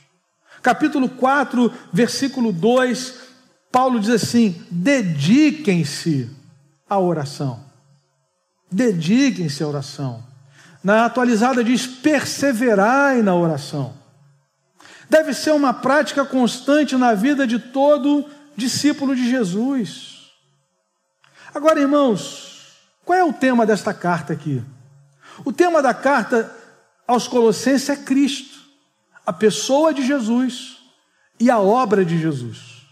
Capítulo 0.61 1.07
4, 1.07 1.71
versículo 1.93 2.51
2, 2.51 3.13
Paulo 3.71 3.97
diz 4.01 4.09
assim: 4.09 4.61
dediquem-se 4.69 6.29
à 6.89 6.99
oração. 6.99 7.63
Dediquem-se 8.69 9.63
à 9.63 9.67
oração. 9.69 10.30
Na 10.83 11.05
atualizada 11.05 11.63
diz: 11.63 11.85
perseverai 11.85 13.21
na 13.21 13.35
oração. 13.35 13.93
Deve 15.09 15.33
ser 15.33 15.51
uma 15.51 15.73
prática 15.73 16.23
constante 16.25 16.95
na 16.95 17.13
vida 17.13 17.45
de 17.45 17.59
todo 17.59 18.25
discípulo 18.55 19.15
de 19.15 19.29
Jesus. 19.29 20.31
Agora, 21.53 21.81
irmãos, 21.81 22.77
qual 23.03 23.19
é 23.19 23.23
o 23.23 23.33
tema 23.33 23.65
desta 23.65 23.93
carta 23.93 24.31
aqui? 24.33 24.63
O 25.43 25.51
tema 25.51 25.81
da 25.81 25.93
carta 25.93 26.49
aos 27.05 27.27
Colossenses 27.27 27.89
é 27.89 27.95
Cristo, 27.95 28.57
a 29.25 29.33
pessoa 29.33 29.93
de 29.93 30.05
Jesus 30.05 30.77
e 31.39 31.49
a 31.49 31.59
obra 31.59 32.05
de 32.05 32.17
Jesus. 32.17 32.87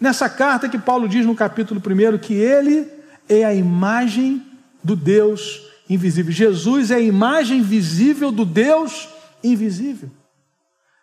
Nessa 0.00 0.28
carta 0.28 0.68
que 0.68 0.78
Paulo 0.78 1.08
diz 1.08 1.26
no 1.26 1.34
capítulo 1.34 1.80
1 1.80 2.18
que 2.18 2.34
ele 2.34 2.90
é 3.28 3.44
a 3.44 3.54
imagem 3.54 4.44
do 4.82 4.96
Deus 4.96 5.66
invisível. 5.88 6.32
Jesus 6.32 6.90
é 6.90 6.96
a 6.96 7.00
imagem 7.00 7.62
visível 7.62 8.30
do 8.32 8.44
Deus 8.44 9.08
invisível. 9.42 10.10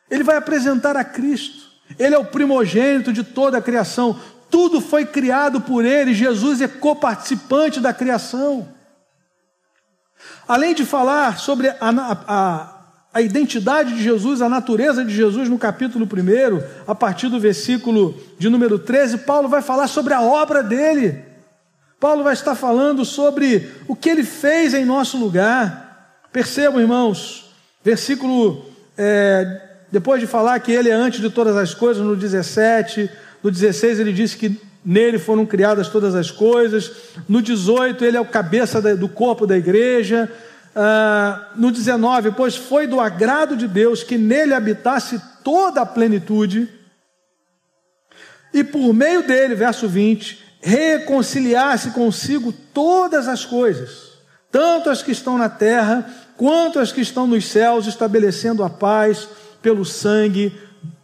Ele 0.09 0.23
vai 0.23 0.35
apresentar 0.35 0.95
a 0.95 1.03
Cristo. 1.03 1.63
Ele 1.97 2.15
é 2.15 2.17
o 2.17 2.25
primogênito 2.25 3.11
de 3.11 3.23
toda 3.23 3.57
a 3.57 3.61
criação. 3.61 4.19
Tudo 4.49 4.79
foi 4.81 5.05
criado 5.05 5.61
por 5.61 5.85
ele. 5.85 6.13
Jesus 6.13 6.61
é 6.61 6.67
coparticipante 6.67 7.79
da 7.79 7.93
criação. 7.93 8.67
Além 10.47 10.73
de 10.73 10.85
falar 10.85 11.39
sobre 11.39 11.69
a, 11.69 11.77
a, 11.79 12.83
a 13.13 13.21
identidade 13.21 13.95
de 13.95 14.03
Jesus, 14.03 14.41
a 14.41 14.49
natureza 14.49 15.03
de 15.03 15.13
Jesus 15.13 15.49
no 15.49 15.57
capítulo 15.57 16.05
1, 16.05 16.89
a 16.89 16.95
partir 16.95 17.29
do 17.29 17.39
versículo 17.39 18.15
de 18.37 18.49
número 18.49 18.77
13, 18.77 19.19
Paulo 19.19 19.47
vai 19.47 19.61
falar 19.61 19.87
sobre 19.87 20.13
a 20.13 20.21
obra 20.21 20.61
dele. 20.61 21.32
Paulo 22.03 22.21
vai 22.21 22.33
estar 22.33 22.53
falando 22.53 23.05
sobre 23.05 23.71
o 23.87 23.95
que 23.95 24.09
ele 24.09 24.25
fez 24.25 24.73
em 24.73 24.83
nosso 24.83 25.17
lugar. 25.17 26.19
Percebam, 26.33 26.81
irmãos, 26.81 27.49
versículo, 27.81 28.65
é, 28.97 29.61
depois 29.89 30.19
de 30.19 30.27
falar 30.27 30.59
que 30.59 30.73
ele 30.73 30.89
é 30.89 30.93
antes 30.93 31.21
de 31.21 31.29
todas 31.29 31.55
as 31.55 31.73
coisas, 31.73 32.05
no 32.05 32.13
17, 32.13 33.09
no 33.41 33.49
16 33.49 34.01
ele 34.01 34.11
disse 34.11 34.35
que 34.35 34.59
nele 34.83 35.17
foram 35.17 35.45
criadas 35.45 35.87
todas 35.87 36.13
as 36.13 36.29
coisas, 36.29 36.91
no 37.29 37.41
18 37.41 38.03
ele 38.03 38.17
é 38.17 38.19
o 38.19 38.25
cabeça 38.25 38.81
do 38.97 39.07
corpo 39.07 39.47
da 39.47 39.55
igreja, 39.55 40.29
ah, 40.75 41.53
no 41.55 41.71
19, 41.71 42.31
pois 42.31 42.57
foi 42.57 42.85
do 42.85 42.99
agrado 42.99 43.55
de 43.55 43.65
Deus 43.65 44.03
que 44.03 44.17
nele 44.17 44.53
habitasse 44.53 45.21
toda 45.41 45.79
a 45.79 45.85
plenitude, 45.85 46.67
e 48.53 48.61
por 48.61 48.93
meio 48.93 49.25
dele, 49.25 49.55
verso 49.55 49.87
20, 49.87 50.42
reconciliasse 50.63 51.91
consigo 51.91 52.51
todas 52.51 53.27
as 53.27 53.45
coisas, 53.45 54.13
tanto 54.51 54.89
as 54.89 55.03
que 55.03 55.11
estão 55.11 55.37
na 55.37 55.49
terra, 55.49 56.09
quanto 56.37 56.79
as 56.79 56.91
que 56.91 57.01
estão 57.01 57.27
nos 57.27 57.45
céus, 57.47 57.85
estabelecendo 57.85 58.63
a 58.63 58.69
paz 58.69 59.27
pelo 59.61 59.83
sangue, 59.85 60.51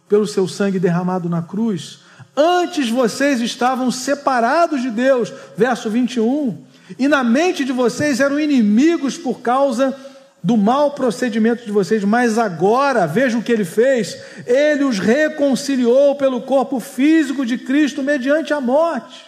pelo 0.08 0.26
seu 0.26 0.48
sangue 0.48 0.78
derramado 0.78 1.28
na 1.28 1.42
cruz. 1.42 2.00
Antes 2.36 2.88
vocês 2.88 3.40
estavam 3.40 3.90
separados 3.90 4.82
de 4.82 4.90
Deus, 4.90 5.32
verso 5.56 5.90
21 5.90 6.70
e 6.98 7.06
na 7.06 7.22
mente 7.22 7.64
de 7.64 7.72
vocês 7.72 8.20
eram 8.20 8.40
inimigos 8.40 9.16
por 9.16 9.40
causa 9.40 9.96
do 10.42 10.56
mau 10.56 10.92
procedimento 10.92 11.64
de 11.64 11.70
vocês, 11.70 12.02
mas 12.02 12.38
agora, 12.38 13.06
veja 13.06 13.36
o 13.36 13.42
que 13.42 13.52
ele 13.52 13.64
fez: 13.64 14.16
ele 14.46 14.84
os 14.84 14.98
reconciliou 14.98 16.14
pelo 16.14 16.40
corpo 16.42 16.80
físico 16.80 17.44
de 17.44 17.58
Cristo 17.58 18.02
mediante 18.02 18.52
a 18.52 18.60
morte, 18.60 19.24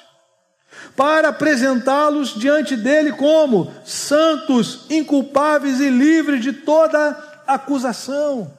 para 0.96 1.28
apresentá-los 1.28 2.34
diante 2.34 2.76
dele 2.76 3.12
como 3.12 3.72
santos, 3.84 4.86
inculpáveis 4.90 5.80
e 5.80 5.88
livres 5.88 6.42
de 6.42 6.52
toda 6.52 7.42
acusação. 7.46 8.52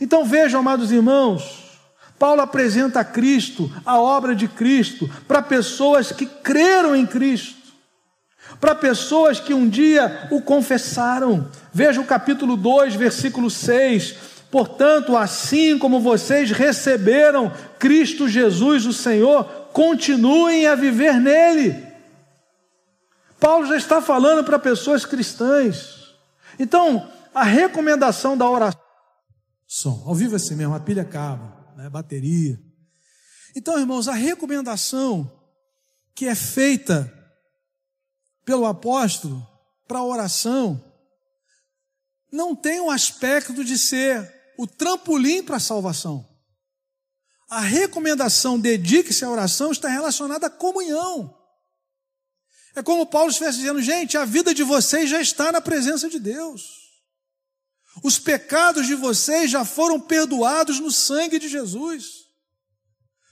Então 0.00 0.24
vejam, 0.24 0.60
amados 0.60 0.90
irmãos, 0.90 1.78
Paulo 2.18 2.40
apresenta 2.40 3.04
Cristo, 3.04 3.70
a 3.84 4.00
obra 4.00 4.34
de 4.34 4.48
Cristo, 4.48 5.10
para 5.28 5.42
pessoas 5.42 6.12
que 6.12 6.26
creram 6.26 6.94
em 6.94 7.06
Cristo 7.06 7.64
para 8.60 8.74
pessoas 8.74 9.40
que 9.40 9.52
um 9.52 9.68
dia 9.68 10.28
o 10.30 10.40
confessaram. 10.40 11.48
Veja 11.72 12.00
o 12.00 12.06
capítulo 12.06 12.56
2, 12.56 12.94
versículo 12.94 13.50
6. 13.50 14.14
Portanto, 14.50 15.16
assim 15.16 15.78
como 15.78 16.00
vocês 16.00 16.50
receberam 16.50 17.52
Cristo 17.78 18.28
Jesus, 18.28 18.86
o 18.86 18.92
Senhor, 18.92 19.44
continuem 19.74 20.68
a 20.68 20.76
viver 20.76 21.20
nele. 21.20 21.84
Paulo 23.40 23.66
já 23.66 23.76
está 23.76 24.00
falando 24.00 24.44
para 24.44 24.58
pessoas 24.58 25.04
cristãs. 25.04 26.14
Então, 26.58 27.12
a 27.34 27.42
recomendação 27.42 28.38
da 28.38 28.48
oração. 28.48 28.80
Som, 29.66 30.04
ao 30.06 30.14
vivo 30.14 30.36
assim 30.36 30.54
mesmo, 30.54 30.74
a 30.74 30.80
pilha 30.80 31.02
acaba, 31.02 31.74
né, 31.76 31.90
bateria. 31.90 32.56
Então, 33.56 33.78
irmãos, 33.78 34.06
a 34.06 34.14
recomendação 34.14 35.30
que 36.14 36.26
é 36.26 36.36
feita 36.36 37.12
pelo 38.44 38.66
apóstolo 38.66 39.44
para 39.88 39.98
a 39.98 40.04
oração 40.04 40.82
não 42.30 42.54
tem 42.54 42.80
o 42.80 42.90
aspecto 42.90 43.64
de 43.64 43.76
ser 43.76 44.32
o 44.56 44.68
trampolim 44.68 45.42
para 45.42 45.56
a 45.56 45.60
salvação. 45.60 46.33
A 47.54 47.60
recomendação 47.60 48.58
dedique-se 48.58 49.24
à 49.24 49.30
oração 49.30 49.70
está 49.70 49.88
relacionada 49.88 50.48
à 50.48 50.50
comunhão. 50.50 51.32
É 52.74 52.82
como 52.82 53.06
Paulo 53.06 53.30
estivesse 53.30 53.58
dizendo, 53.58 53.80
gente, 53.80 54.18
a 54.18 54.24
vida 54.24 54.52
de 54.52 54.64
vocês 54.64 55.08
já 55.08 55.20
está 55.20 55.52
na 55.52 55.60
presença 55.60 56.10
de 56.10 56.18
Deus. 56.18 56.64
Os 58.02 58.18
pecados 58.18 58.88
de 58.88 58.96
vocês 58.96 59.52
já 59.52 59.64
foram 59.64 60.00
perdoados 60.00 60.80
no 60.80 60.90
sangue 60.90 61.38
de 61.38 61.48
Jesus. 61.48 62.24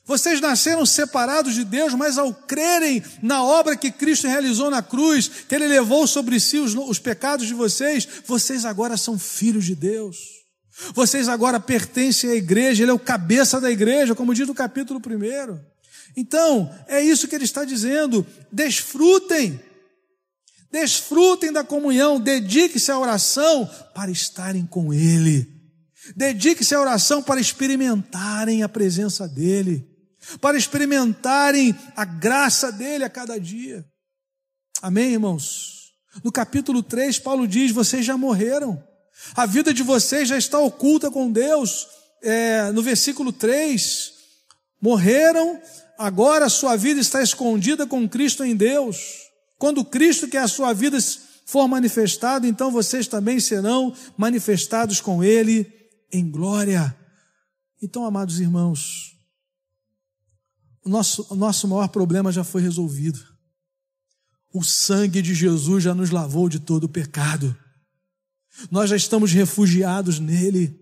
Vocês 0.04 0.40
nasceram 0.40 0.86
separados 0.86 1.54
de 1.54 1.64
Deus, 1.64 1.92
mas 1.92 2.16
ao 2.16 2.32
crerem 2.32 3.02
na 3.20 3.42
obra 3.42 3.76
que 3.76 3.90
Cristo 3.90 4.28
realizou 4.28 4.70
na 4.70 4.84
cruz, 4.84 5.26
que 5.48 5.54
Ele 5.56 5.66
levou 5.66 6.06
sobre 6.06 6.38
si 6.38 6.60
os, 6.60 6.76
os, 6.76 7.00
pecados 7.00 7.48
de 7.48 7.54
vocês, 7.54 8.06
vocês 8.24 8.64
agora 8.64 8.96
são 8.96 9.18
filhos 9.18 9.64
de 9.64 9.74
Deus. 9.74 10.41
Vocês 10.94 11.28
agora 11.28 11.60
pertencem 11.60 12.30
à 12.30 12.34
igreja, 12.34 12.82
Ele 12.82 12.90
é 12.90 12.94
o 12.94 12.98
cabeça 12.98 13.60
da 13.60 13.70
igreja, 13.70 14.14
como 14.14 14.34
diz 14.34 14.46
no 14.46 14.54
capítulo 14.54 15.00
1. 15.00 15.58
Então, 16.16 16.72
é 16.88 17.00
isso 17.00 17.28
que 17.28 17.34
Ele 17.34 17.44
está 17.44 17.64
dizendo: 17.64 18.26
desfrutem, 18.50 19.60
desfrutem 20.70 21.52
da 21.52 21.64
comunhão, 21.64 22.20
dediquem-se 22.20 22.90
à 22.90 22.98
oração 22.98 23.68
para 23.94 24.10
estarem 24.10 24.66
com 24.66 24.92
Ele. 24.92 25.48
Dedique-se 26.16 26.74
à 26.74 26.80
oração 26.80 27.22
para 27.22 27.40
experimentarem 27.40 28.62
a 28.62 28.68
presença 28.68 29.28
dEle, 29.28 29.88
para 30.40 30.58
experimentarem 30.58 31.74
a 31.96 32.04
graça 32.04 32.72
dEle 32.72 33.04
a 33.04 33.10
cada 33.10 33.38
dia. 33.38 33.86
Amém, 34.80 35.12
irmãos? 35.12 35.92
No 36.24 36.32
capítulo 36.32 36.82
3, 36.82 37.18
Paulo 37.20 37.46
diz: 37.46 37.70
vocês 37.70 38.04
já 38.04 38.18
morreram, 38.18 38.82
a 39.34 39.46
vida 39.46 39.72
de 39.72 39.82
vocês 39.82 40.28
já 40.28 40.36
está 40.36 40.58
oculta 40.58 41.10
com 41.10 41.30
Deus. 41.30 41.86
É, 42.22 42.70
no 42.72 42.82
versículo 42.82 43.32
3, 43.32 44.12
morreram, 44.80 45.60
agora 45.98 46.46
a 46.46 46.50
sua 46.50 46.76
vida 46.76 47.00
está 47.00 47.22
escondida 47.22 47.86
com 47.86 48.08
Cristo 48.08 48.44
em 48.44 48.54
Deus. 48.54 49.22
Quando 49.58 49.84
Cristo, 49.84 50.28
que 50.28 50.36
é 50.36 50.40
a 50.40 50.48
sua 50.48 50.72
vida, 50.72 50.98
for 51.46 51.68
manifestado, 51.68 52.46
então 52.46 52.70
vocês 52.70 53.06
também 53.06 53.38
serão 53.38 53.94
manifestados 54.16 55.00
com 55.00 55.22
Ele 55.22 55.70
em 56.12 56.30
glória. 56.30 56.96
Então, 57.82 58.04
amados 58.04 58.40
irmãos, 58.40 59.16
o 60.84 60.88
nosso, 60.88 61.26
o 61.30 61.34
nosso 61.34 61.66
maior 61.68 61.88
problema 61.88 62.32
já 62.32 62.44
foi 62.44 62.62
resolvido. 62.62 63.20
O 64.52 64.62
sangue 64.62 65.22
de 65.22 65.34
Jesus 65.34 65.84
já 65.84 65.94
nos 65.94 66.10
lavou 66.10 66.48
de 66.48 66.58
todo 66.60 66.84
o 66.84 66.88
pecado. 66.88 67.56
Nós 68.70 68.90
já 68.90 68.96
estamos 68.96 69.32
refugiados 69.32 70.18
nele. 70.18 70.78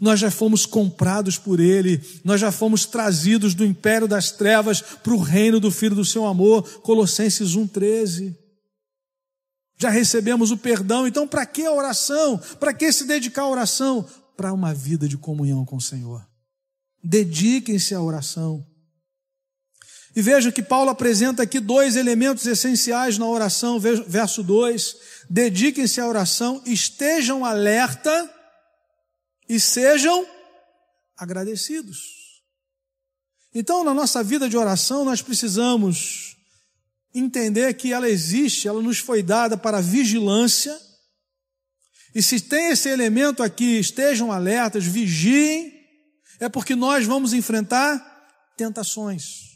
Nós 0.00 0.20
já 0.20 0.30
fomos 0.30 0.66
comprados 0.66 1.38
por 1.38 1.58
Ele, 1.58 2.00
nós 2.22 2.38
já 2.40 2.52
fomos 2.52 2.84
trazidos 2.84 3.54
do 3.54 3.64
império 3.64 4.06
das 4.06 4.30
trevas 4.30 4.82
para 4.82 5.14
o 5.14 5.20
reino 5.20 5.58
do 5.58 5.70
Filho 5.70 5.96
do 5.96 6.04
Seu 6.04 6.26
amor. 6.26 6.62
Colossenses 6.80 7.56
1,13. 7.56 8.36
Já 9.78 9.88
recebemos 9.88 10.50
o 10.50 10.58
perdão, 10.58 11.06
então 11.06 11.26
para 11.26 11.46
que 11.46 11.64
a 11.64 11.72
oração? 11.72 12.38
Para 12.60 12.74
que 12.74 12.92
se 12.92 13.06
dedicar 13.06 13.42
à 13.42 13.48
oração? 13.48 14.06
para 14.40 14.54
uma 14.54 14.72
vida 14.72 15.06
de 15.06 15.18
comunhão 15.18 15.66
com 15.66 15.76
o 15.76 15.80
Senhor. 15.82 16.26
Dediquem-se 17.04 17.94
à 17.94 18.00
oração. 18.00 18.66
E 20.14 20.22
veja 20.22 20.50
que 20.50 20.62
Paulo 20.62 20.90
apresenta 20.90 21.42
aqui 21.42 21.60
dois 21.60 21.96
elementos 21.96 22.46
essenciais 22.46 23.16
na 23.16 23.26
oração, 23.26 23.78
verso 23.78 24.42
2: 24.42 24.96
dediquem-se 25.28 26.00
à 26.00 26.06
oração, 26.06 26.62
estejam 26.66 27.44
alerta 27.44 28.30
e 29.48 29.60
sejam 29.60 30.26
agradecidos. 31.16 32.20
Então, 33.54 33.84
na 33.84 33.94
nossa 33.94 34.22
vida 34.22 34.48
de 34.48 34.56
oração, 34.56 35.04
nós 35.04 35.22
precisamos 35.22 36.36
entender 37.14 37.74
que 37.74 37.92
ela 37.92 38.08
existe, 38.08 38.68
ela 38.68 38.80
nos 38.80 38.98
foi 38.98 39.22
dada 39.22 39.56
para 39.56 39.80
vigilância 39.80 40.76
e 42.14 42.22
se 42.22 42.40
tem 42.40 42.70
esse 42.70 42.88
elemento 42.88 43.42
aqui, 43.42 43.78
estejam 43.78 44.32
alertas, 44.32 44.84
vigiem, 44.84 45.72
é 46.40 46.48
porque 46.48 46.74
nós 46.74 47.06
vamos 47.06 47.32
enfrentar 47.32 47.98
tentações. 48.56 49.49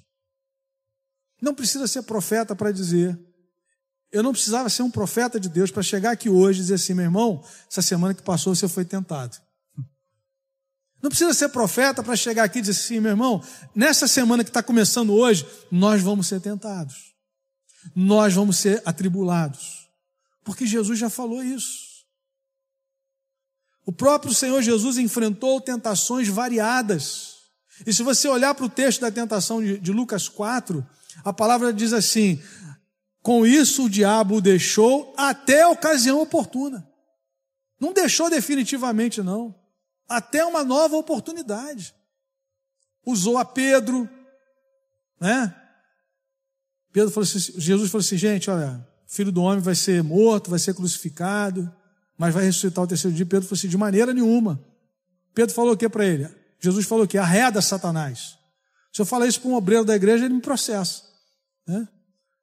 Não 1.44 1.54
precisa 1.54 1.86
ser 1.86 2.02
profeta 2.04 2.56
para 2.56 2.72
dizer. 2.72 3.20
Eu 4.10 4.22
não 4.22 4.32
precisava 4.32 4.70
ser 4.70 4.82
um 4.82 4.90
profeta 4.90 5.38
de 5.38 5.46
Deus 5.46 5.70
para 5.70 5.82
chegar 5.82 6.12
aqui 6.12 6.30
hoje 6.30 6.60
e 6.60 6.62
dizer 6.62 6.76
assim, 6.76 6.94
meu 6.94 7.04
irmão, 7.04 7.44
essa 7.70 7.82
semana 7.82 8.14
que 8.14 8.22
passou 8.22 8.54
você 8.54 8.66
foi 8.66 8.82
tentado. 8.82 9.36
Não 11.02 11.10
precisa 11.10 11.34
ser 11.34 11.50
profeta 11.50 12.02
para 12.02 12.16
chegar 12.16 12.44
aqui 12.44 12.60
e 12.60 12.62
dizer 12.62 12.80
assim, 12.80 12.98
meu 12.98 13.10
irmão, 13.10 13.44
nessa 13.74 14.08
semana 14.08 14.42
que 14.42 14.48
está 14.48 14.62
começando 14.62 15.12
hoje, 15.12 15.46
nós 15.70 16.00
vamos 16.00 16.28
ser 16.28 16.40
tentados. 16.40 17.12
Nós 17.94 18.32
vamos 18.32 18.56
ser 18.56 18.80
atribulados. 18.86 19.86
Porque 20.44 20.64
Jesus 20.64 20.98
já 20.98 21.10
falou 21.10 21.42
isso. 21.42 22.06
O 23.84 23.92
próprio 23.92 24.32
Senhor 24.32 24.62
Jesus 24.62 24.96
enfrentou 24.96 25.60
tentações 25.60 26.26
variadas. 26.26 27.34
E 27.86 27.92
se 27.92 28.02
você 28.02 28.28
olhar 28.28 28.54
para 28.54 28.64
o 28.64 28.70
texto 28.70 29.02
da 29.02 29.10
tentação 29.10 29.62
de, 29.62 29.78
de 29.78 29.92
Lucas 29.92 30.26
4, 30.26 30.86
a 31.23 31.33
palavra 31.33 31.73
diz 31.73 31.92
assim: 31.92 32.42
com 33.23 33.44
isso 33.44 33.85
o 33.85 33.90
diabo 33.90 34.37
o 34.37 34.40
deixou 34.40 35.12
até 35.16 35.62
a 35.62 35.68
ocasião 35.68 36.20
oportuna. 36.20 36.88
Não 37.79 37.92
deixou 37.92 38.31
definitivamente, 38.31 39.22
não. 39.22 39.55
Até 40.09 40.44
uma 40.44 40.64
nova 40.64 40.96
oportunidade. 40.96 41.94
Usou 43.05 43.37
a 43.37 43.44
Pedro, 43.44 44.09
né? 45.20 45.55
Pedro 46.92 47.11
falou 47.11 47.29
assim, 47.29 47.61
Jesus 47.61 47.90
falou 47.90 48.00
assim, 48.05 48.16
gente, 48.16 48.48
olha, 48.48 48.87
filho 49.07 49.33
do 49.33 49.42
homem 49.42 49.61
vai 49.61 49.74
ser 49.74 50.03
morto, 50.03 50.48
vai 50.48 50.59
ser 50.59 50.74
crucificado 50.74 51.70
mas 52.16 52.33
vai 52.33 52.44
ressuscitar 52.44 52.85
o 52.85 52.87
terceiro 52.87 53.16
dia. 53.16 53.27
Pedro 53.27 53.46
falou 53.46 53.59
assim: 53.59 53.68
de 53.68 53.77
maneira 53.77 54.12
nenhuma. 54.12 54.61
Pedro 55.35 55.55
falou 55.55 55.72
o 55.72 55.77
que 55.77 55.88
para 55.88 56.07
ele? 56.07 56.29
Jesus 56.61 56.87
falou 56.87 57.05
o 57.05 57.09
que? 57.09 57.18
Arreda 57.18 57.61
Satanás. 57.61 58.38
Se 58.94 59.02
eu 59.02 59.07
falar 59.07 59.26
isso 59.26 59.40
para 59.40 59.50
um 59.50 59.54
obreiro 59.54 59.85
da 59.85 59.96
igreja, 59.96 60.24
ele 60.24 60.35
me 60.35 60.40
processa. 60.40 61.02
Né? 61.66 61.88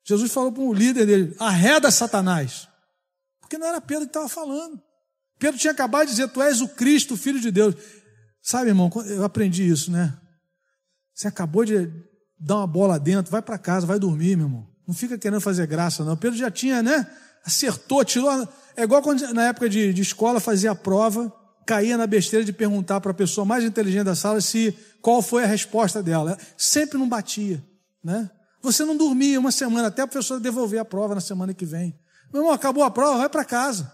Jesus 0.03 0.31
falou 0.31 0.51
para 0.51 0.63
um 0.63 0.73
líder 0.73 1.05
dele: 1.05 1.35
arreda 1.39 1.89
Satanás. 1.89 2.67
Porque 3.39 3.57
não 3.57 3.67
era 3.67 3.79
Pedro 3.79 4.03
que 4.03 4.09
estava 4.09 4.27
falando. 4.27 4.81
Pedro 5.39 5.59
tinha 5.59 5.71
acabado 5.71 6.05
de 6.05 6.11
dizer: 6.11 6.27
Tu 6.27 6.41
és 6.41 6.61
o 6.61 6.67
Cristo, 6.67 7.13
o 7.13 7.17
Filho 7.17 7.39
de 7.39 7.51
Deus. 7.51 7.75
Sabe, 8.41 8.69
irmão, 8.69 8.91
eu 9.05 9.23
aprendi 9.23 9.67
isso, 9.67 9.91
né? 9.91 10.17
Você 11.13 11.27
acabou 11.27 11.63
de 11.63 11.89
dar 12.37 12.57
uma 12.57 12.67
bola 12.67 12.99
dentro, 12.99 13.31
vai 13.31 13.41
para 13.41 13.57
casa, 13.57 13.85
vai 13.85 13.99
dormir, 13.99 14.35
meu 14.35 14.47
irmão. 14.47 14.67
Não 14.87 14.93
fica 14.93 15.17
querendo 15.17 15.39
fazer 15.39 15.67
graça, 15.67 16.03
não. 16.03 16.17
Pedro 16.17 16.37
já 16.37 16.51
tinha, 16.51 16.83
né? 16.83 17.07
Acertou, 17.45 18.03
tirou. 18.03 18.29
É 18.75 18.83
igual 18.83 19.01
quando 19.01 19.21
na 19.33 19.47
época 19.47 19.69
de, 19.69 19.93
de 19.93 20.01
escola 20.01 20.39
fazia 20.39 20.71
a 20.71 20.75
prova, 20.75 21.31
caía 21.71 21.97
na 21.97 22.05
besteira 22.05 22.43
de 22.43 22.51
perguntar 22.51 22.99
para 22.99 23.11
a 23.11 23.13
pessoa 23.13 23.45
mais 23.45 23.63
inteligente 23.63 24.03
da 24.03 24.13
sala 24.13 24.41
se 24.41 24.77
qual 25.01 25.21
foi 25.21 25.45
a 25.45 25.47
resposta 25.47 26.03
dela. 26.03 26.37
Sempre 26.57 26.97
não 26.97 27.07
batia, 27.07 27.63
né? 28.03 28.29
Você 28.61 28.83
não 28.83 28.97
dormia 28.97 29.39
uma 29.39 29.53
semana 29.53 29.87
até 29.87 30.01
a 30.01 30.07
professora 30.07 30.41
devolver 30.41 30.81
a 30.81 30.83
prova 30.83 31.15
na 31.15 31.21
semana 31.21 31.53
que 31.53 31.65
vem. 31.65 31.97
Meu 32.33 32.41
irmão, 32.41 32.53
acabou 32.53 32.83
a 32.83 32.91
prova, 32.91 33.19
vai 33.19 33.29
para 33.29 33.45
casa. 33.45 33.89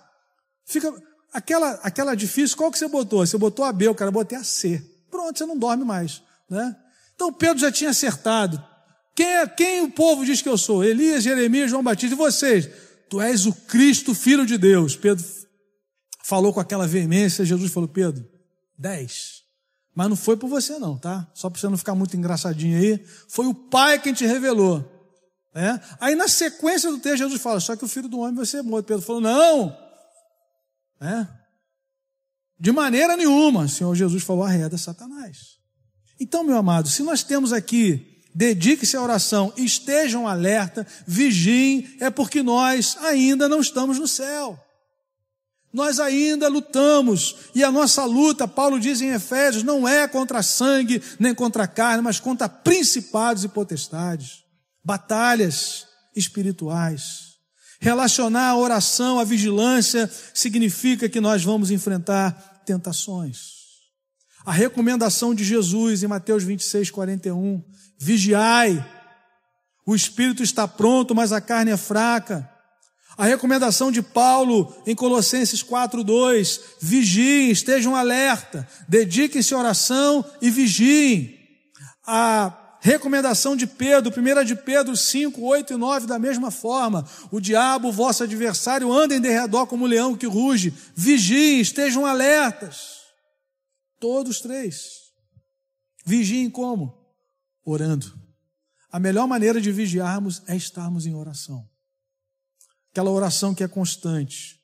Fica 0.65 0.91
aquela 1.31 1.79
aquela 1.83 2.15
difícil, 2.15 2.57
qual 2.57 2.71
que 2.71 2.79
você 2.79 2.87
botou? 2.87 3.23
Você 3.23 3.37
botou 3.37 3.63
a 3.63 3.71
B, 3.71 3.87
o 3.87 3.93
cara 3.93 4.09
botei 4.09 4.39
a 4.39 4.43
C. 4.43 4.83
Pronto, 5.11 5.37
você 5.37 5.45
não 5.45 5.55
dorme 5.55 5.85
mais, 5.85 6.23
né? 6.49 6.75
Então 7.13 7.31
Pedro 7.31 7.59
já 7.59 7.71
tinha 7.71 7.91
acertado. 7.91 8.59
Quem, 9.13 9.27
é, 9.27 9.45
quem 9.45 9.81
o 9.83 9.91
povo 9.91 10.25
diz 10.25 10.41
que 10.41 10.49
eu 10.49 10.57
sou? 10.57 10.83
Elias, 10.83 11.23
Jeremias, 11.23 11.69
João 11.69 11.83
Batista 11.83 12.15
e 12.15 12.17
vocês? 12.17 12.67
Tu 13.07 13.21
és 13.21 13.45
o 13.45 13.53
Cristo, 13.53 14.15
filho 14.15 14.47
de 14.47 14.57
Deus. 14.57 14.95
Pedro 14.95 15.23
falou 16.27 16.53
com 16.53 16.59
aquela 16.59 16.85
veemência, 16.85 17.45
Jesus 17.45 17.71
falou: 17.71 17.87
Pedro, 17.87 18.27
dez. 18.77 19.43
Mas 19.95 20.09
não 20.09 20.15
foi 20.17 20.35
por 20.35 20.49
você, 20.49 20.77
não, 20.77 20.97
tá? 20.97 21.25
Só 21.33 21.49
para 21.49 21.59
você 21.59 21.69
não 21.69 21.77
ficar 21.77 21.95
muito 21.95 22.17
engraçadinho 22.17 22.77
aí. 22.77 23.03
Foi 23.29 23.47
o 23.47 23.53
Pai 23.53 23.99
quem 23.99 24.13
te 24.13 24.25
revelou. 24.25 24.85
É? 25.55 25.79
Aí 25.99 26.15
na 26.15 26.27
sequência 26.27 26.91
do 26.91 26.99
texto, 26.99 27.19
Jesus 27.19 27.41
fala: 27.41 27.61
Só 27.61 27.77
que 27.77 27.85
o 27.85 27.87
filho 27.87 28.09
do 28.09 28.19
homem 28.19 28.35
vai 28.35 28.45
ser 28.45 28.61
morto. 28.61 28.85
Pedro 28.85 29.01
falou: 29.01 29.21
Não. 29.21 29.75
É? 30.99 31.25
De 32.59 32.73
maneira 32.73 33.15
nenhuma. 33.15 33.63
O 33.63 33.69
Senhor 33.69 33.95
Jesus 33.95 34.21
falou: 34.21 34.43
Arreda 34.43 34.77
Satanás. 34.77 35.57
Então, 36.19 36.43
meu 36.43 36.57
amado, 36.57 36.89
se 36.89 37.03
nós 37.03 37.23
temos 37.23 37.53
aqui 37.53 38.21
dedique-se 38.35 38.97
à 38.97 39.01
oração, 39.01 39.53
estejam 39.55 40.27
alerta, 40.27 40.85
vigiem, 41.07 41.97
é 42.01 42.09
porque 42.09 42.43
nós 42.43 42.97
ainda 42.99 43.47
não 43.47 43.61
estamos 43.61 43.97
no 43.97 44.07
céu. 44.07 44.61
Nós 45.73 45.99
ainda 45.99 46.47
lutamos, 46.47 47.35
e 47.53 47.63
a 47.63 47.71
nossa 47.71 48.05
luta, 48.05 48.47
Paulo 48.47 48.79
diz 48.79 49.01
em 49.01 49.09
Efésios, 49.09 49.63
não 49.63 49.87
é 49.87 50.07
contra 50.07 50.41
sangue 50.41 51.01
nem 51.19 51.35
contra 51.35 51.67
carne, 51.67 52.01
mas 52.01 52.19
contra 52.19 52.47
principados 52.47 53.43
e 53.43 53.49
potestades, 53.49 54.43
batalhas 54.83 55.85
espirituais. 56.15 57.27
Relacionar 57.79 58.49
a 58.49 58.57
oração 58.57 59.19
à 59.19 59.23
vigilância 59.23 60.09
significa 60.33 61.07
que 61.07 61.21
nós 61.21 61.43
vamos 61.43 61.69
enfrentar 61.69 62.63
tentações. 62.65 63.57
A 64.45 64.51
recomendação 64.51 65.35
de 65.35 65.43
Jesus 65.43 66.01
em 66.03 66.07
Mateus 66.07 66.43
26, 66.43 66.89
41 66.89 67.63
Vigiai. 67.99 68.83
O 69.85 69.95
espírito 69.95 70.41
está 70.41 70.67
pronto, 70.67 71.13
mas 71.13 71.31
a 71.31 71.41
carne 71.41 71.71
é 71.71 71.77
fraca. 71.77 72.49
A 73.17 73.25
recomendação 73.25 73.91
de 73.91 74.01
Paulo 74.01 74.75
em 74.85 74.95
Colossenses 74.95 75.63
4:2, 75.63 76.59
vigiem, 76.79 77.49
estejam 77.49 77.95
alerta, 77.95 78.67
dediquem-se 78.87 79.53
à 79.53 79.57
oração 79.57 80.23
e 80.41 80.49
vigiem. 80.51 81.35
A 82.05 82.77
recomendação 82.79 83.55
de 83.55 83.65
Pedro, 83.65 84.13
1 84.15 84.45
de 84.45 84.55
Pedro 84.55 84.95
5, 84.95 85.41
8 85.41 85.73
e 85.73 85.77
9, 85.77 86.05
da 86.05 86.19
mesma 86.19 86.51
forma. 86.51 87.05
O 87.31 87.39
diabo, 87.41 87.91
vosso 87.91 88.23
adversário, 88.23 88.93
anda 88.93 89.15
em 89.15 89.19
derredor 89.19 89.65
como 89.65 89.85
um 89.85 89.87
leão 89.87 90.15
que 90.15 90.27
ruge. 90.27 90.73
Vigiem, 90.95 91.59
estejam 91.59 92.05
alertas. 92.05 92.97
Todos 93.99 94.39
três. 94.39 95.07
Vigiem 96.05 96.49
como? 96.49 96.97
orando. 97.67 98.13
A 98.89 98.99
melhor 98.99 99.27
maneira 99.27 99.59
de 99.59 99.71
vigiarmos 99.71 100.41
é 100.47 100.55
estarmos 100.55 101.05
em 101.05 101.13
oração. 101.13 101.67
Aquela 102.97 103.11
oração 103.11 103.53
que 103.53 103.63
é 103.63 103.67
constante. 103.67 104.59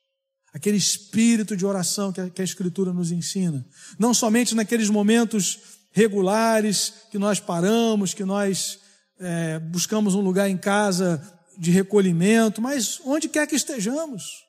aquele 0.52 0.76
espírito 0.76 1.56
de 1.56 1.68
oração 1.68 2.12
que 2.12 2.20
a, 2.20 2.32
que 2.32 2.42
a 2.42 2.44
Escritura 2.44 2.92
nos 2.92 3.12
ensina. 3.12 3.64
Não 4.00 4.12
somente 4.12 4.56
naqueles 4.56 4.90
momentos 4.90 5.60
regulares 5.92 6.94
que 7.12 7.20
nós 7.20 7.40
paramos, 7.40 8.16
que 8.16 8.26
nós 8.26 8.80
é, 9.20 9.60
buscamos 9.60 10.16
um 10.16 10.22
lugar 10.22 10.50
em 10.50 10.58
casa 10.58 11.22
de 11.60 11.70
recolhimento, 11.70 12.60
mas 12.60 13.00
onde 13.06 13.30
quer 13.30 13.46
que 13.46 13.56
estejamos, 13.56 14.44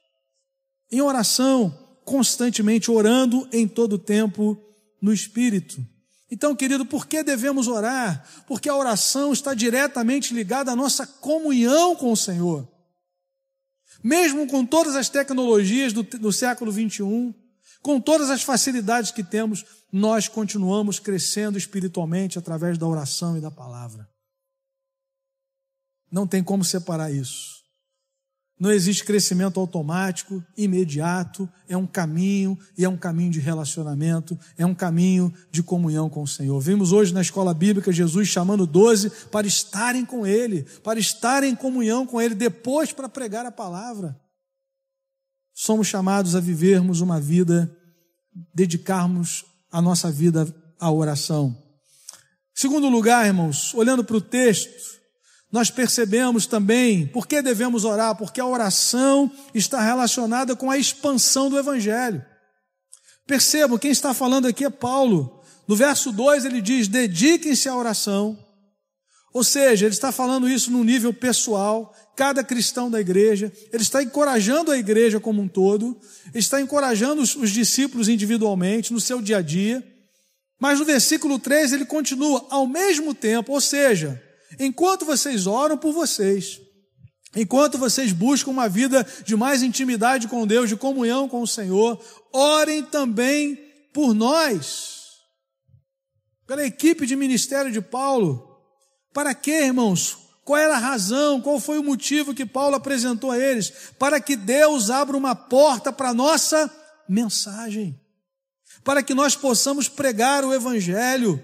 em 0.90 1.02
oração, 1.02 1.78
constantemente 2.06 2.90
orando 2.90 3.46
em 3.52 3.68
todo 3.68 3.96
o 3.96 3.98
tempo 3.98 4.58
no 4.98 5.12
Espírito. 5.12 5.76
Então, 6.30 6.56
querido, 6.56 6.86
por 6.86 7.06
que 7.06 7.22
devemos 7.22 7.68
orar? 7.68 8.26
Porque 8.46 8.66
a 8.70 8.76
oração 8.76 9.30
está 9.30 9.52
diretamente 9.52 10.32
ligada 10.32 10.72
à 10.72 10.76
nossa 10.76 11.06
comunhão 11.06 11.94
com 11.94 12.10
o 12.10 12.16
Senhor. 12.16 12.72
Mesmo 14.02 14.46
com 14.46 14.64
todas 14.64 14.96
as 14.96 15.08
tecnologias 15.08 15.92
do, 15.92 16.02
do 16.02 16.32
século 16.32 16.70
21, 16.72 17.34
com 17.82 18.00
todas 18.00 18.30
as 18.30 18.42
facilidades 18.42 19.10
que 19.10 19.22
temos, 19.22 19.64
nós 19.92 20.26
continuamos 20.26 20.98
crescendo 20.98 21.58
espiritualmente 21.58 22.38
através 22.38 22.78
da 22.78 22.86
oração 22.86 23.36
e 23.36 23.40
da 23.40 23.50
palavra. 23.50 24.08
Não 26.10 26.26
tem 26.26 26.42
como 26.42 26.64
separar 26.64 27.12
isso. 27.12 27.53
Não 28.64 28.72
existe 28.72 29.04
crescimento 29.04 29.60
automático, 29.60 30.42
imediato, 30.56 31.46
é 31.68 31.76
um 31.76 31.86
caminho 31.86 32.58
e 32.78 32.82
é 32.82 32.88
um 32.88 32.96
caminho 32.96 33.30
de 33.30 33.38
relacionamento, 33.38 34.38
é 34.56 34.64
um 34.64 34.74
caminho 34.74 35.30
de 35.50 35.62
comunhão 35.62 36.08
com 36.08 36.22
o 36.22 36.26
Senhor. 36.26 36.58
Vimos 36.60 36.90
hoje 36.90 37.12
na 37.12 37.20
escola 37.20 37.52
bíblica 37.52 37.92
Jesus 37.92 38.26
chamando 38.26 38.66
doze 38.66 39.10
para 39.30 39.46
estarem 39.46 40.02
com 40.02 40.26
Ele, 40.26 40.62
para 40.82 40.98
estarem 40.98 41.52
em 41.52 41.54
comunhão 41.54 42.06
com 42.06 42.18
Ele, 42.18 42.34
depois 42.34 42.90
para 42.90 43.06
pregar 43.06 43.44
a 43.44 43.52
palavra. 43.52 44.18
Somos 45.52 45.86
chamados 45.86 46.34
a 46.34 46.40
vivermos 46.40 47.02
uma 47.02 47.20
vida, 47.20 47.70
dedicarmos 48.54 49.44
a 49.70 49.82
nossa 49.82 50.10
vida 50.10 50.48
à 50.80 50.90
oração. 50.90 51.54
Segundo 52.54 52.88
lugar, 52.88 53.26
irmãos, 53.26 53.74
olhando 53.74 54.02
para 54.02 54.16
o 54.16 54.22
texto, 54.22 55.03
nós 55.54 55.70
percebemos 55.70 56.46
também 56.46 57.06
por 57.06 57.28
que 57.28 57.40
devemos 57.40 57.84
orar, 57.84 58.16
porque 58.16 58.40
a 58.40 58.44
oração 58.44 59.30
está 59.54 59.80
relacionada 59.80 60.56
com 60.56 60.68
a 60.68 60.76
expansão 60.76 61.48
do 61.48 61.56
Evangelho. 61.56 62.24
Percebam, 63.24 63.78
quem 63.78 63.92
está 63.92 64.12
falando 64.12 64.48
aqui 64.48 64.64
é 64.64 64.68
Paulo. 64.68 65.44
No 65.68 65.76
verso 65.76 66.10
2 66.10 66.44
ele 66.44 66.60
diz: 66.60 66.88
dediquem-se 66.88 67.68
à 67.68 67.76
oração. 67.76 68.36
Ou 69.32 69.44
seja, 69.44 69.86
ele 69.86 69.94
está 69.94 70.10
falando 70.10 70.48
isso 70.48 70.72
no 70.72 70.82
nível 70.82 71.14
pessoal, 71.14 71.94
cada 72.16 72.42
cristão 72.42 72.90
da 72.90 73.00
igreja, 73.00 73.52
ele 73.72 73.84
está 73.84 74.02
encorajando 74.02 74.72
a 74.72 74.76
igreja 74.76 75.20
como 75.20 75.40
um 75.40 75.46
todo, 75.46 75.96
ele 76.30 76.40
está 76.40 76.60
encorajando 76.60 77.22
os, 77.22 77.36
os 77.36 77.50
discípulos 77.50 78.08
individualmente, 78.08 78.92
no 78.92 78.98
seu 78.98 79.22
dia 79.22 79.36
a 79.36 79.42
dia. 79.42 79.86
Mas 80.58 80.80
no 80.80 80.84
versículo 80.84 81.38
3 81.38 81.74
ele 81.74 81.84
continua, 81.84 82.44
ao 82.50 82.66
mesmo 82.66 83.14
tempo, 83.14 83.52
ou 83.52 83.60
seja, 83.60 84.20
Enquanto 84.58 85.04
vocês 85.04 85.46
oram 85.46 85.76
por 85.76 85.92
vocês, 85.92 86.60
enquanto 87.34 87.78
vocês 87.78 88.12
buscam 88.12 88.50
uma 88.50 88.68
vida 88.68 89.06
de 89.24 89.36
mais 89.36 89.62
intimidade 89.62 90.28
com 90.28 90.46
Deus, 90.46 90.68
de 90.68 90.76
comunhão 90.76 91.28
com 91.28 91.42
o 91.42 91.46
Senhor, 91.46 92.02
orem 92.32 92.82
também 92.82 93.56
por 93.92 94.14
nós, 94.14 94.94
pela 96.46 96.64
equipe 96.64 97.06
de 97.06 97.16
ministério 97.16 97.72
de 97.72 97.80
Paulo. 97.80 98.58
Para 99.12 99.34
quê, 99.34 99.64
irmãos? 99.64 100.18
Qual 100.44 100.58
era 100.58 100.74
a 100.74 100.78
razão? 100.78 101.40
Qual 101.40 101.58
foi 101.58 101.78
o 101.78 101.84
motivo 101.84 102.34
que 102.34 102.44
Paulo 102.44 102.76
apresentou 102.76 103.30
a 103.30 103.38
eles? 103.38 103.72
Para 103.98 104.20
que 104.20 104.36
Deus 104.36 104.90
abra 104.90 105.16
uma 105.16 105.34
porta 105.34 105.92
para 105.92 106.10
a 106.10 106.14
nossa 106.14 106.70
mensagem, 107.08 107.98
para 108.82 109.02
que 109.02 109.14
nós 109.14 109.34
possamos 109.34 109.88
pregar 109.88 110.44
o 110.44 110.52
Evangelho 110.52 111.42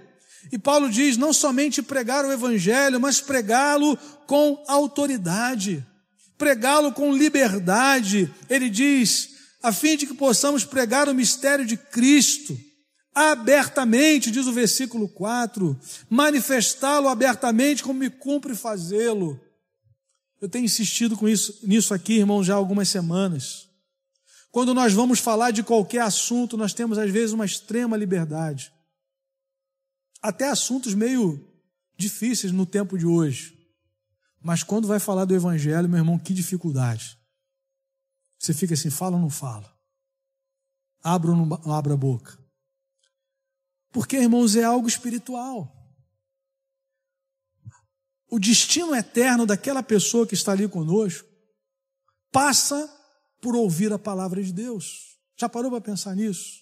e 0.53 0.59
Paulo 0.59 0.89
diz: 0.89 1.17
não 1.17 1.33
somente 1.33 1.83
pregar 1.83 2.25
o 2.25 2.33
Evangelho, 2.33 3.01
mas 3.01 3.21
pregá-lo 3.21 3.97
com 4.27 4.63
autoridade, 4.67 5.85
pregá-lo 6.39 6.93
com 6.93 7.15
liberdade. 7.15 8.33
Ele 8.49 8.71
diz: 8.71 9.31
a 9.63 9.73
fim 9.73 9.97
de 9.97 10.07
que 10.07 10.15
possamos 10.15 10.65
pregar 10.65 11.09
o 11.09 11.15
mistério 11.15 11.67
de 11.67 11.77
Cristo 11.77 12.59
abertamente, 13.13 14.31
diz 14.31 14.47
o 14.47 14.53
versículo 14.53 15.09
4, 15.09 15.79
manifestá-lo 16.09 17.09
abertamente 17.09 17.83
como 17.83 17.99
me 17.99 18.09
cumpre 18.09 18.55
fazê-lo. 18.55 19.39
Eu 20.41 20.49
tenho 20.49 20.65
insistido 20.65 21.17
com 21.17 21.29
isso, 21.29 21.59
nisso 21.65 21.93
aqui, 21.93 22.15
irmão, 22.15 22.43
já 22.43 22.55
há 22.55 22.57
algumas 22.57 22.89
semanas. 22.89 23.69
Quando 24.51 24.73
nós 24.73 24.93
vamos 24.93 25.19
falar 25.19 25.51
de 25.51 25.63
qualquer 25.63 26.01
assunto, 26.01 26.57
nós 26.57 26.73
temos 26.73 26.99
às 26.99 27.11
vezes 27.11 27.33
uma 27.33 27.45
extrema 27.45 27.97
liberdade 27.97 28.73
até 30.23 30.49
assuntos 30.49 30.95
meio 30.95 31.47
difíceis 31.97 32.53
no 32.53 32.67
tempo 32.67 32.99
de 32.99 33.07
hoje. 33.07 33.59
Mas 34.43 34.63
quando 34.63 34.89
vai 34.89 34.99
falar 34.99 35.25
do 35.25 35.35
Evangelho, 35.35 35.89
meu 35.89 35.99
irmão, 35.99 36.19
que 36.19 36.33
dificuldade. 36.33 37.19
Você 38.39 38.55
fica 38.55 38.75
assim, 38.75 38.91
fala 38.91 39.17
ou 39.17 39.23
não 39.23 39.31
fala? 39.31 39.71
Abra 41.03 41.31
ou 41.31 41.37
não 41.37 41.73
abra 41.73 41.95
a 41.95 41.97
boca? 41.97 42.39
Porque, 43.93 44.17
irmãos, 44.17 44.57
é 44.57 44.65
algo 44.65 44.89
espiritual. 44.89 45.77
O 48.31 48.39
destino 48.39 48.95
eterno 48.95 49.45
daquela 49.45 49.83
pessoa 49.83 50.27
que 50.27 50.35
está 50.35 50.53
ali 50.53 50.69
conosco 50.69 51.29
passa 52.31 52.89
por 53.43 53.57
ouvir 53.57 53.93
a 53.93 53.99
palavra 53.99 54.43
de 54.43 54.53
Deus. 54.53 55.19
Já 55.37 55.49
parou 55.49 55.71
para 55.71 55.81
pensar 55.81 56.15
nisso? 56.15 56.60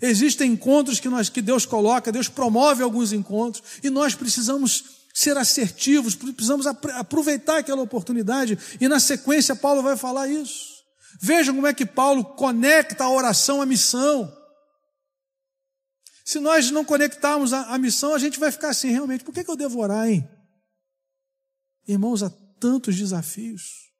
Existem 0.00 0.52
encontros 0.52 0.98
que, 0.98 1.08
nós, 1.08 1.28
que 1.28 1.42
Deus 1.42 1.66
coloca, 1.66 2.10
Deus 2.10 2.28
promove 2.28 2.82
alguns 2.82 3.12
encontros, 3.12 3.62
e 3.82 3.90
nós 3.90 4.14
precisamos 4.14 5.00
ser 5.12 5.36
assertivos, 5.36 6.14
precisamos 6.14 6.66
aproveitar 6.66 7.58
aquela 7.58 7.82
oportunidade, 7.82 8.58
e 8.80 8.88
na 8.88 8.98
sequência 8.98 9.54
Paulo 9.54 9.82
vai 9.82 9.96
falar 9.96 10.28
isso. 10.28 10.80
Vejam 11.20 11.54
como 11.54 11.66
é 11.66 11.74
que 11.74 11.84
Paulo 11.84 12.24
conecta 12.24 13.04
a 13.04 13.10
oração 13.10 13.60
à 13.60 13.66
missão. 13.66 14.34
Se 16.24 16.38
nós 16.38 16.70
não 16.70 16.84
conectarmos 16.84 17.52
a, 17.52 17.74
a 17.74 17.78
missão, 17.78 18.14
a 18.14 18.18
gente 18.18 18.38
vai 18.38 18.50
ficar 18.50 18.70
assim, 18.70 18.90
realmente, 18.90 19.24
por 19.24 19.34
que, 19.34 19.44
que 19.44 19.50
eu 19.50 19.56
devo 19.56 19.80
orar, 19.80 20.08
hein? 20.08 20.26
Irmãos, 21.86 22.22
há 22.22 22.30
tantos 22.58 22.96
desafios. 22.96 23.90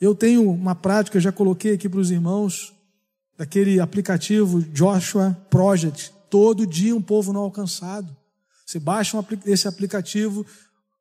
Eu 0.00 0.14
tenho 0.14 0.50
uma 0.50 0.74
prática, 0.74 1.20
já 1.20 1.30
coloquei 1.30 1.74
aqui 1.74 1.88
para 1.88 2.00
os 2.00 2.10
irmãos, 2.10 2.73
daquele 3.36 3.80
aplicativo 3.80 4.60
Joshua 4.62 5.36
Project. 5.50 6.12
Todo 6.30 6.66
dia 6.66 6.94
um 6.94 7.02
povo 7.02 7.32
não 7.32 7.42
alcançado. 7.42 8.14
Você 8.64 8.78
baixa 8.78 9.24
esse 9.46 9.68
aplicativo, 9.68 10.46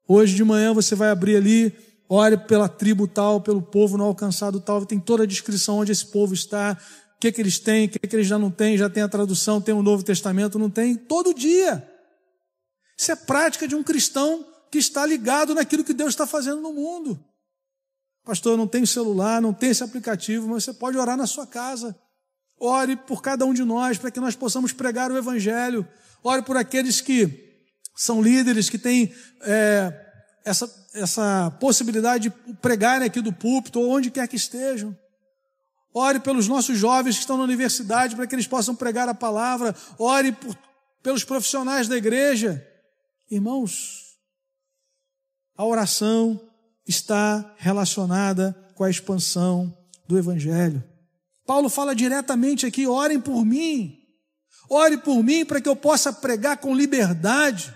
hoje 0.08 0.36
de 0.36 0.44
manhã 0.44 0.74
você 0.74 0.96
vai 0.96 1.10
abrir 1.10 1.38
ali, 1.38 1.74
ore 2.10 2.38
pela 2.38 2.68
tribo 2.68 3.08
tal, 3.08 3.42
pelo 3.42 3.62
povo 3.62 3.98
não 3.98 4.06
alcançado 4.06 4.60
tal, 4.60 4.86
tem 4.86 5.00
toda 5.00 5.24
a 5.24 5.28
descrição 5.28 5.80
onde 5.80 5.92
esse 5.92 6.06
povo 6.06 6.34
está, 6.34 6.78
o 7.16 7.20
que, 7.20 7.32
que 7.32 7.42
eles 7.42 7.58
têm, 7.58 7.86
o 7.86 7.90
que, 7.90 8.00
que 8.00 8.16
eles 8.16 8.28
já 8.28 8.38
não 8.38 8.52
têm, 8.52 8.78
já 8.78 8.90
tem 8.90 9.02
a 9.02 9.08
tradução, 9.08 9.62
tem 9.62 9.74
o 9.74 9.78
um 9.78 9.84
Novo 9.84 10.04
Testamento, 10.04 10.60
não 10.60 10.70
tem, 10.70 10.96
todo 10.96 11.34
dia. 11.34 11.88
Isso 12.98 13.12
é 13.12 13.16
prática 13.16 13.68
de 13.68 13.76
um 13.76 13.84
cristão 13.84 14.46
que 14.70 14.78
está 14.78 15.06
ligado 15.06 15.56
naquilo 15.56 15.84
que 15.84 15.94
Deus 15.94 16.10
está 16.10 16.28
fazendo 16.28 16.62
no 16.62 16.74
mundo. 16.74 17.18
Pastor, 18.24 18.54
eu 18.54 18.58
não 18.58 18.68
tenho 18.68 18.88
celular, 18.88 19.42
não 19.42 19.54
tenho 19.54 19.72
esse 19.72 19.84
aplicativo, 19.84 20.48
mas 20.48 20.64
você 20.64 20.74
pode 20.74 20.98
orar 20.98 21.18
na 21.18 21.28
sua 21.28 21.46
casa. 21.46 21.96
Ore 22.66 22.96
por 22.96 23.22
cada 23.22 23.46
um 23.46 23.54
de 23.54 23.66
nós 23.66 23.98
para 23.98 24.10
que 24.10 24.22
nós 24.22 24.38
possamos 24.38 24.72
pregar 24.72 25.12
o 25.12 25.18
Evangelho. 25.18 25.86
Ore 26.24 26.44
por 26.44 26.56
aqueles 26.56 27.02
que 27.02 27.62
são 27.94 28.22
líderes, 28.22 28.70
que 28.70 28.78
têm 28.78 29.14
é, 29.42 29.94
essa, 30.46 30.88
essa 30.94 31.52
possibilidade 31.60 32.30
de 32.30 32.54
pregarem 32.62 33.06
aqui 33.06 33.20
do 33.20 33.34
púlpito 33.34 33.82
ou 33.82 33.90
onde 33.90 34.10
quer 34.10 34.30
que 34.30 34.38
estejam. 34.38 34.98
Ore 35.94 36.22
pelos 36.22 36.48
nossos 36.48 36.78
jovens 36.78 37.16
que 37.16 37.22
estão 37.22 37.36
na 37.36 37.44
universidade 37.44 38.16
para 38.16 38.26
que 38.26 38.34
eles 38.34 38.48
possam 38.48 38.74
pregar 38.74 39.10
a 39.10 39.14
palavra. 39.14 39.76
Ore 40.00 40.32
por, 40.32 40.58
pelos 41.04 41.26
profissionais 41.26 41.90
da 41.90 41.98
igreja. 41.98 42.66
Irmãos, 43.30 44.16
a 45.58 45.66
oração 45.66 46.40
está 46.88 47.54
relacionada 47.58 48.56
com 48.74 48.86
a 48.86 48.90
expansão 48.90 49.78
do 50.08 50.18
Evangelho. 50.18 50.82
Paulo 51.46 51.70
fala 51.70 51.96
diretamente 51.96 52.66
aqui: 52.66 52.88
orem 52.88 53.20
por 53.20 53.46
mim, 53.46 53.98
ore 54.70 54.98
por 54.98 55.24
mim 55.24 55.46
para 55.46 55.62
que 55.62 55.70
eu 55.70 55.76
possa 55.76 56.12
pregar 56.12 56.58
com 56.58 56.76
liberdade. 56.76 57.74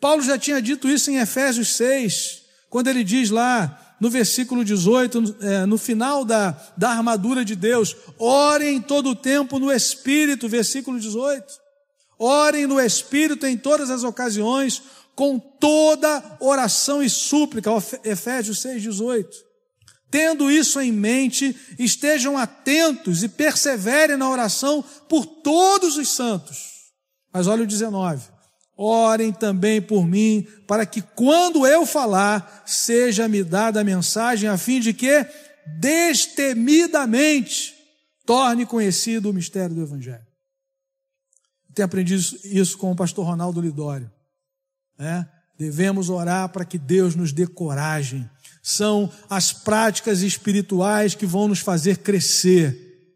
Paulo 0.00 0.22
já 0.22 0.38
tinha 0.38 0.60
dito 0.60 0.88
isso 0.88 1.10
em 1.10 1.16
Efésios 1.16 1.76
6, 1.76 2.42
quando 2.68 2.88
ele 2.88 3.04
diz 3.04 3.30
lá 3.30 3.96
no 4.00 4.10
versículo 4.10 4.64
18, 4.64 5.36
é, 5.40 5.66
no 5.66 5.78
final 5.78 6.24
da, 6.24 6.50
da 6.76 6.90
armadura 6.90 7.44
de 7.44 7.54
Deus: 7.54 7.96
orem 8.18 8.80
todo 8.80 9.10
o 9.10 9.16
tempo 9.16 9.58
no 9.58 9.72
Espírito, 9.72 10.48
versículo 10.48 10.98
18. 10.98 11.44
Orem 12.18 12.66
no 12.66 12.80
Espírito 12.80 13.46
em 13.46 13.56
todas 13.56 13.90
as 13.90 14.04
ocasiões, 14.04 14.82
com 15.14 15.38
toda 15.38 16.36
oração 16.40 17.02
e 17.02 17.10
súplica, 17.10 17.70
Efésios 18.04 18.60
6, 18.60 18.82
18. 18.82 19.53
Tendo 20.14 20.48
isso 20.48 20.80
em 20.80 20.92
mente, 20.92 21.56
estejam 21.76 22.38
atentos 22.38 23.24
e 23.24 23.28
perseverem 23.28 24.16
na 24.16 24.30
oração 24.30 24.80
por 25.08 25.26
todos 25.26 25.96
os 25.96 26.08
santos. 26.08 26.92
Mas 27.32 27.48
olha 27.48 27.64
o 27.64 27.66
19. 27.66 28.28
Orem 28.76 29.32
também 29.32 29.82
por 29.82 30.06
mim, 30.06 30.46
para 30.68 30.86
que 30.86 31.02
quando 31.02 31.66
eu 31.66 31.84
falar, 31.84 32.62
seja-me 32.64 33.42
dada 33.42 33.80
a 33.80 33.84
mensagem, 33.84 34.48
a 34.48 34.56
fim 34.56 34.78
de 34.78 34.94
que, 34.94 35.26
destemidamente, 35.80 37.74
torne 38.24 38.64
conhecido 38.64 39.30
o 39.30 39.34
mistério 39.34 39.74
do 39.74 39.82
Evangelho. 39.82 40.24
Tenho 41.74 41.86
aprendido 41.86 42.22
isso 42.44 42.78
com 42.78 42.92
o 42.92 42.96
pastor 42.96 43.26
Ronaldo 43.26 43.60
Lidório. 43.60 44.08
É? 44.96 45.26
Devemos 45.58 46.08
orar 46.08 46.50
para 46.50 46.64
que 46.64 46.78
Deus 46.78 47.16
nos 47.16 47.32
dê 47.32 47.48
coragem. 47.48 48.30
São 48.66 49.12
as 49.28 49.52
práticas 49.52 50.22
espirituais 50.22 51.14
que 51.14 51.26
vão 51.26 51.48
nos 51.48 51.58
fazer 51.58 51.98
crescer. 51.98 53.12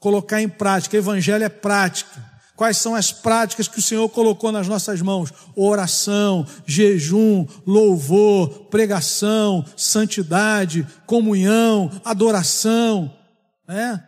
Colocar 0.00 0.40
em 0.40 0.48
prática. 0.48 0.96
Evangelho 0.96 1.44
é 1.44 1.48
prática. 1.50 2.26
Quais 2.56 2.78
são 2.78 2.94
as 2.94 3.12
práticas 3.12 3.68
que 3.68 3.78
o 3.78 3.82
Senhor 3.82 4.08
colocou 4.08 4.50
nas 4.50 4.66
nossas 4.66 5.02
mãos? 5.02 5.30
Oração, 5.54 6.46
jejum, 6.64 7.46
louvor, 7.66 8.48
pregação, 8.70 9.62
santidade, 9.76 10.86
comunhão, 11.04 11.90
adoração. 12.02 13.14
Né? 13.68 14.02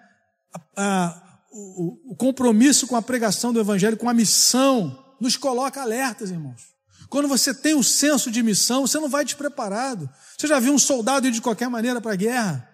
A, 0.50 0.60
a, 0.82 1.22
o, 1.52 2.12
o 2.12 2.16
compromisso 2.16 2.86
com 2.86 2.96
a 2.96 3.02
pregação 3.02 3.52
do 3.52 3.60
Evangelho, 3.60 3.98
com 3.98 4.08
a 4.08 4.14
missão, 4.14 4.98
nos 5.20 5.36
coloca 5.36 5.82
alertas, 5.82 6.30
irmãos. 6.30 6.79
Quando 7.10 7.26
você 7.26 7.52
tem 7.52 7.74
o 7.74 7.82
senso 7.82 8.30
de 8.30 8.40
missão, 8.40 8.86
você 8.86 8.98
não 9.00 9.08
vai 9.08 9.24
despreparado. 9.24 10.08
Você 10.38 10.46
já 10.46 10.60
viu 10.60 10.72
um 10.72 10.78
soldado 10.78 11.26
ir 11.26 11.32
de 11.32 11.42
qualquer 11.42 11.68
maneira 11.68 12.00
para 12.00 12.12
a 12.12 12.16
guerra? 12.16 12.70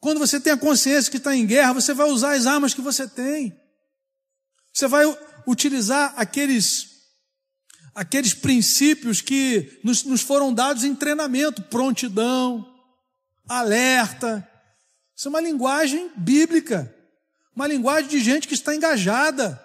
Quando 0.00 0.18
você 0.18 0.40
tem 0.40 0.52
a 0.52 0.56
consciência 0.56 1.08
que 1.08 1.16
está 1.16 1.34
em 1.34 1.46
guerra, 1.46 1.74
você 1.74 1.94
vai 1.94 2.10
usar 2.10 2.32
as 2.32 2.46
armas 2.46 2.74
que 2.74 2.80
você 2.80 3.06
tem. 3.06 3.56
Você 4.72 4.88
vai 4.88 5.04
utilizar 5.46 6.12
aqueles, 6.16 6.88
aqueles 7.94 8.34
princípios 8.34 9.20
que 9.20 9.80
nos, 9.84 10.02
nos 10.02 10.22
foram 10.22 10.52
dados 10.52 10.82
em 10.82 10.92
treinamento, 10.92 11.62
prontidão, 11.62 12.66
alerta. 13.48 14.44
Isso 15.14 15.28
é 15.28 15.30
uma 15.30 15.40
linguagem 15.40 16.10
bíblica, 16.16 16.92
uma 17.54 17.68
linguagem 17.68 18.10
de 18.10 18.18
gente 18.18 18.48
que 18.48 18.54
está 18.54 18.74
engajada. 18.74 19.64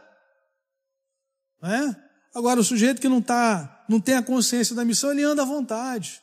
É? 1.63 2.04
Agora, 2.35 2.59
o 2.59 2.63
sujeito 2.65 2.99
que 2.99 3.07
não, 3.07 3.21
tá, 3.21 3.85
não 3.87 3.97
tem 4.01 4.15
a 4.15 4.21
consciência 4.21 4.75
da 4.75 4.83
missão, 4.83 5.09
ele 5.11 5.23
anda 5.23 5.43
à 5.43 5.45
vontade. 5.45 6.21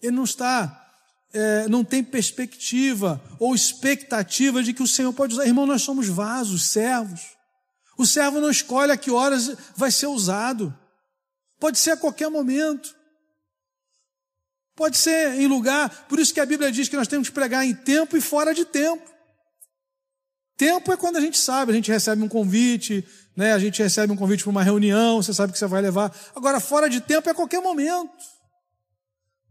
Ele 0.00 0.14
não 0.14 0.22
está, 0.22 0.94
é, 1.32 1.66
não 1.66 1.82
tem 1.82 2.04
perspectiva 2.04 3.20
ou 3.40 3.52
expectativa 3.52 4.62
de 4.62 4.72
que 4.72 4.82
o 4.82 4.86
Senhor 4.86 5.12
pode 5.12 5.34
usar. 5.34 5.44
Irmão, 5.44 5.66
nós 5.66 5.82
somos 5.82 6.06
vasos, 6.06 6.68
servos. 6.68 7.20
O 7.98 8.06
servo 8.06 8.40
não 8.40 8.48
escolhe 8.48 8.92
a 8.92 8.96
que 8.96 9.10
horas 9.10 9.56
vai 9.74 9.90
ser 9.90 10.06
usado. 10.06 10.72
Pode 11.58 11.80
ser 11.80 11.90
a 11.90 11.96
qualquer 11.96 12.30
momento. 12.30 12.94
Pode 14.76 14.96
ser 14.96 15.34
em 15.40 15.48
lugar, 15.48 16.06
por 16.08 16.20
isso 16.20 16.32
que 16.32 16.38
a 16.38 16.46
Bíblia 16.46 16.70
diz 16.70 16.88
que 16.88 16.96
nós 16.96 17.08
temos 17.08 17.28
que 17.28 17.34
pregar 17.34 17.66
em 17.66 17.74
tempo 17.74 18.16
e 18.16 18.20
fora 18.20 18.54
de 18.54 18.64
tempo. 18.64 19.10
Tempo 20.56 20.92
é 20.92 20.96
quando 20.96 21.16
a 21.16 21.20
gente 21.20 21.36
sabe, 21.36 21.72
a 21.72 21.74
gente 21.74 21.90
recebe 21.90 22.22
um 22.22 22.28
convite, 22.28 23.04
né? 23.38 23.52
A 23.52 23.58
gente 23.60 23.80
recebe 23.80 24.12
um 24.12 24.16
convite 24.16 24.42
para 24.42 24.50
uma 24.50 24.64
reunião, 24.64 25.22
você 25.22 25.32
sabe 25.32 25.52
que 25.52 25.58
você 25.60 25.66
vai 25.68 25.80
levar. 25.80 26.12
Agora, 26.34 26.58
fora 26.58 26.90
de 26.90 27.00
tempo 27.00 27.30
é 27.30 27.32
qualquer 27.32 27.62
momento. 27.62 28.10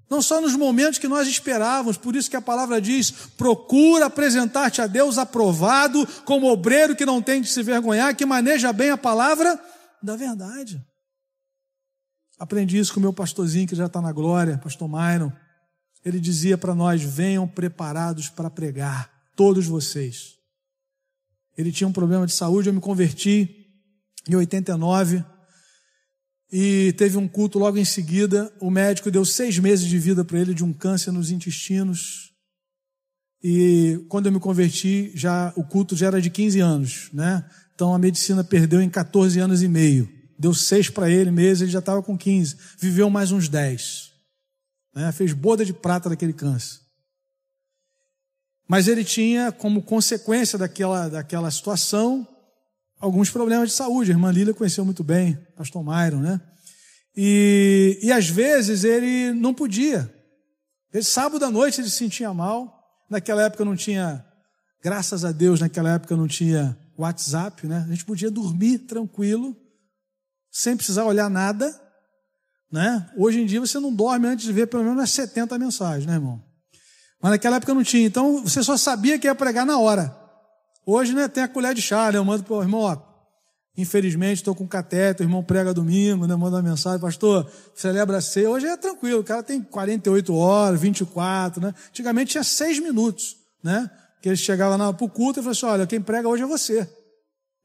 Não 0.10 0.22
só 0.22 0.42
nos 0.42 0.58
momentos 0.58 1.00
que 1.00 1.08
nós 1.08 1.26
esperávamos, 1.26 1.96
por 1.96 2.14
isso 2.14 2.30
que 2.30 2.36
a 2.36 2.42
palavra 2.42 2.82
diz: 2.82 3.12
procura 3.38 4.08
apresentar-te 4.08 4.82
a 4.82 4.88
Deus 4.88 5.18
aprovado, 5.18 6.06
como 6.26 6.52
obreiro 6.52 6.98
que 6.98 7.06
não 7.06 7.22
tem 7.22 7.42
de 7.42 7.48
se 7.48 7.64
vergonhar, 7.64 8.14
que 8.14 8.26
maneja 8.26 8.74
bem 8.74 8.90
a 8.90 8.98
palavra 8.98 9.58
da 10.04 10.18
verdade. 10.18 10.86
Aprendi 12.38 12.78
isso 12.78 12.94
com 12.94 13.00
o 13.00 13.04
meu 13.04 13.14
pastorzinho 13.14 13.70
que 13.70 13.76
já 13.76 13.86
está 13.86 14.02
na 14.02 14.12
glória, 14.12 14.58
pastor 14.58 14.90
Myron. 14.90 15.32
Ele 16.04 16.20
dizia 16.20 16.58
para 16.58 16.76
nós: 16.76 17.02
venham 17.02 17.48
preparados 17.48 18.28
para 18.28 18.50
pregar, 18.50 19.10
todos 19.34 19.66
vocês. 19.66 20.36
Ele 21.58 21.72
tinha 21.72 21.88
um 21.88 21.94
problema 21.94 22.28
de 22.28 22.34
saúde, 22.34 22.68
eu 22.68 22.74
me 22.74 22.82
converti 22.82 23.57
em 24.30 24.36
89 24.36 25.24
e 26.52 26.94
teve 26.94 27.18
um 27.18 27.28
culto 27.28 27.60
logo 27.60 27.78
em 27.78 27.86
seguida. 27.86 28.52
O 28.60 28.70
médico 28.70 29.12
deu 29.12 29.26
seis 29.26 29.60
meses 29.60 29.88
de 29.88 29.98
vida 29.98 30.24
para 30.24 30.40
ele 30.40 30.54
de 30.54 30.64
um 30.64 30.72
câncer 30.72 31.12
nos 31.12 31.30
intestinos. 31.32 32.32
E 33.44 34.06
quando 34.10 34.28
eu 34.28 34.32
me 34.32 34.40
converti, 34.40 35.12
já 35.14 35.54
o 35.56 35.64
culto 35.64 35.96
já 35.96 36.08
era 36.08 36.22
de 36.22 36.30
15 36.30 36.60
anos, 36.60 37.10
né? 37.14 37.48
Então 37.76 37.94
a 37.94 38.00
medicina 38.00 38.44
perdeu 38.44 38.82
em 38.82 38.90
14 38.90 39.40
anos 39.40 39.62
e 39.62 39.68
meio. 39.68 40.10
Deu 40.40 40.54
seis 40.54 40.90
para 40.90 41.10
ele 41.10 41.32
meses, 41.32 41.62
ele 41.62 41.72
já 41.72 41.80
estava 41.80 42.02
com 42.02 42.18
15. 42.18 42.56
Viveu 42.80 43.10
mais 43.10 43.32
uns 43.32 43.48
10. 43.50 44.12
Né? 44.96 45.12
Fez 45.12 45.34
boda 45.34 45.66
de 45.66 45.74
prata 45.74 46.10
daquele 46.10 46.34
câncer. 46.34 46.80
Mas 48.68 48.88
ele 48.88 49.04
tinha, 49.04 49.52
como 49.52 49.82
consequência 49.82 50.58
daquela, 50.58 51.08
daquela 51.08 51.50
situação, 51.50 52.28
alguns 53.00 53.30
problemas 53.30 53.70
de 53.70 53.76
saúde. 53.76 54.12
A 54.12 54.14
irmã 54.14 54.32
Lília 54.32 54.54
conheceu 54.54 54.84
muito 54.86 55.04
bem, 55.04 55.38
pastor 55.56 55.84
Myron, 55.84 56.20
né? 56.20 56.42
E, 57.16 58.00
e 58.04 58.12
às 58.12 58.30
vezes 58.30 58.84
ele 58.84 59.34
não 59.34 59.54
podia. 59.54 60.14
Ele, 60.94 61.04
sábado 61.04 61.44
à 61.44 61.52
noite 61.52 61.82
ele 61.82 61.90
se 61.90 61.96
sentia 61.96 62.34
mal. 62.34 62.76
Naquela 63.10 63.44
época 63.44 63.64
não 63.64 63.76
tinha, 63.76 64.24
graças 64.84 65.24
a 65.24 65.32
Deus, 65.32 65.60
naquela 65.60 65.94
época 65.94 66.16
não 66.16 66.28
tinha 66.28 66.78
WhatsApp, 66.98 67.66
né? 67.66 67.86
A 67.88 67.92
gente 67.92 68.06
podia 68.06 68.30
dormir 68.30 68.80
tranquilo, 68.80 69.56
sem 70.52 70.76
precisar 70.76 71.06
olhar 71.06 71.30
nada, 71.30 71.74
né? 72.72 73.10
Hoje 73.16 73.40
em 73.40 73.46
dia 73.46 73.60
você 73.60 73.80
não 73.80 73.94
dorme 73.94 74.28
antes 74.28 74.46
de 74.46 74.52
ver 74.52 74.68
pelo 74.68 74.84
menos 74.84 75.10
70 75.10 75.58
mensagens, 75.58 76.06
né, 76.06 76.14
irmão? 76.14 76.44
Mas 77.22 77.32
naquela 77.32 77.58
época 77.58 77.74
não 77.74 77.84
tinha. 77.84 78.06
Então 78.06 78.44
você 78.44 78.62
só 78.62 78.78
sabia 78.78 79.18
que 79.18 79.28
ia 79.28 79.36
pregar 79.36 79.66
na 79.66 79.80
hora. 79.80 80.16
Hoje, 80.90 81.14
né, 81.14 81.28
tem 81.28 81.44
a 81.44 81.50
colher 81.50 81.74
de 81.74 81.82
chá, 81.82 82.10
né? 82.14 82.18
Eu 82.18 82.24
mando 82.24 82.46
para 82.46 82.56
o 82.56 82.62
irmão, 82.62 82.80
ó, 82.80 82.98
infelizmente 83.76 84.38
estou 84.38 84.56
com 84.56 84.66
cateto, 84.66 85.22
o 85.22 85.26
irmão 85.26 85.44
prega 85.44 85.74
domingo, 85.74 86.26
né? 86.26 86.34
Manda 86.34 86.56
uma 86.56 86.62
mensagem, 86.62 86.98
pastor, 86.98 87.46
celebra 87.76 88.22
ceia. 88.22 88.50
Hoje 88.50 88.68
é 88.68 88.78
tranquilo, 88.78 89.20
o 89.20 89.24
cara 89.24 89.44
tem 89.44 89.62
48 89.62 90.34
horas, 90.34 90.80
24, 90.80 91.62
né? 91.62 91.76
Antigamente 91.90 92.32
tinha 92.32 92.44
seis 92.44 92.80
minutos, 92.80 93.36
né? 93.62 93.92
Que 94.22 94.30
ele 94.30 94.38
chegava 94.38 94.94
para 94.94 95.06
o 95.06 95.10
culto 95.10 95.42
e 95.42 95.44
falava 95.44 95.52
assim, 95.52 95.66
olha, 95.66 95.86
quem 95.86 96.02
prega 96.02 96.30
hoje 96.30 96.44
é 96.44 96.48
você. 96.48 96.90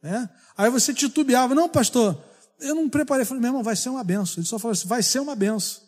Né? 0.03 0.29
Aí 0.59 0.69
você 0.69 0.93
titubeava, 0.93 1.55
não, 1.55 1.69
pastor, 1.69 2.19
eu 2.61 2.75
não 2.75 2.89
preparei. 2.89 3.23
Eu 3.23 3.27
falei, 3.27 3.41
meu 3.41 3.51
irmão, 3.51 3.63
vai 3.63 3.77
ser 3.77 3.89
uma 3.89 4.03
benção. 4.03 4.41
Ele 4.41 4.49
só 4.49 4.59
falou 4.59 4.73
assim, 4.73 4.89
vai 4.89 5.01
ser 5.01 5.21
uma 5.21 5.37
benção. 5.37 5.81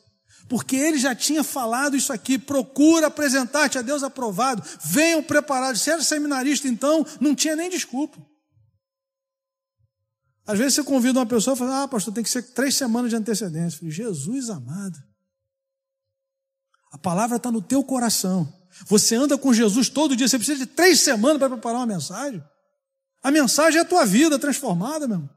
Porque 0.49 0.77
ele 0.77 0.99
já 0.99 1.15
tinha 1.15 1.43
falado 1.43 1.97
isso 1.97 2.13
aqui, 2.13 2.39
procura 2.39 3.07
apresentar-te 3.07 3.79
a 3.79 3.83
Deus 3.83 4.03
aprovado, 4.03 4.63
venham 4.85 5.23
preparados. 5.23 5.81
Se 5.81 5.91
era 5.91 6.03
seminarista, 6.03 6.69
então, 6.69 7.05
não 7.21 7.35
tinha 7.35 7.57
nem 7.57 7.71
desculpa. 7.71 8.19
Às 10.47 10.59
vezes 10.59 10.75
você 10.75 10.85
convida 10.85 11.19
uma 11.19 11.27
pessoa 11.27 11.55
e 11.55 11.59
fala, 11.59 11.85
ah, 11.85 11.89
pastor, 11.89 12.13
tem 12.13 12.23
que 12.23 12.29
ser 12.29 12.43
três 12.43 12.75
semanas 12.75 13.11
de 13.11 13.17
antecedência. 13.17 13.77
Eu 13.77 13.79
falei, 13.79 13.95
Jesus 13.95 14.51
amado. 14.51 14.99
A 16.93 16.99
palavra 16.99 17.39
está 17.39 17.51
no 17.51 17.63
teu 17.63 17.83
coração. 17.83 18.53
Você 18.87 19.15
anda 19.15 19.39
com 19.39 19.55
Jesus 19.55 19.89
todo 19.89 20.15
dia, 20.15 20.29
você 20.29 20.37
precisa 20.37 20.59
de 20.59 20.67
três 20.67 21.01
semanas 21.01 21.39
para 21.39 21.49
preparar 21.49 21.79
uma 21.79 21.87
mensagem. 21.87 22.45
A 23.23 23.31
mensagem 23.31 23.79
é 23.79 23.83
a 23.83 23.87
tua 23.87 24.05
vida 24.05 24.39
transformada, 24.39 25.09
meu 25.09 25.17
irmão. 25.17 25.31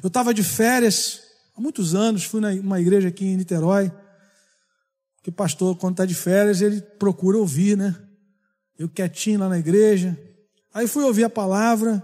Eu 0.00 0.06
estava 0.06 0.32
de 0.32 0.44
férias 0.44 1.20
há 1.56 1.60
muitos 1.60 1.94
anos, 1.94 2.22
fui 2.24 2.40
numa 2.40 2.80
igreja 2.80 3.08
aqui 3.08 3.24
em 3.24 3.36
Niterói 3.36 3.92
que 5.22 5.30
pastor, 5.30 5.76
quando 5.76 5.94
está 5.94 6.04
de 6.04 6.14
férias, 6.14 6.60
ele 6.60 6.80
procura 6.80 7.38
ouvir, 7.38 7.76
né? 7.76 7.96
Eu 8.78 8.88
quietinho 8.88 9.38
lá 9.38 9.48
na 9.48 9.58
igreja. 9.58 10.18
Aí 10.74 10.88
fui 10.88 11.04
ouvir 11.04 11.24
a 11.24 11.30
palavra, 11.30 12.02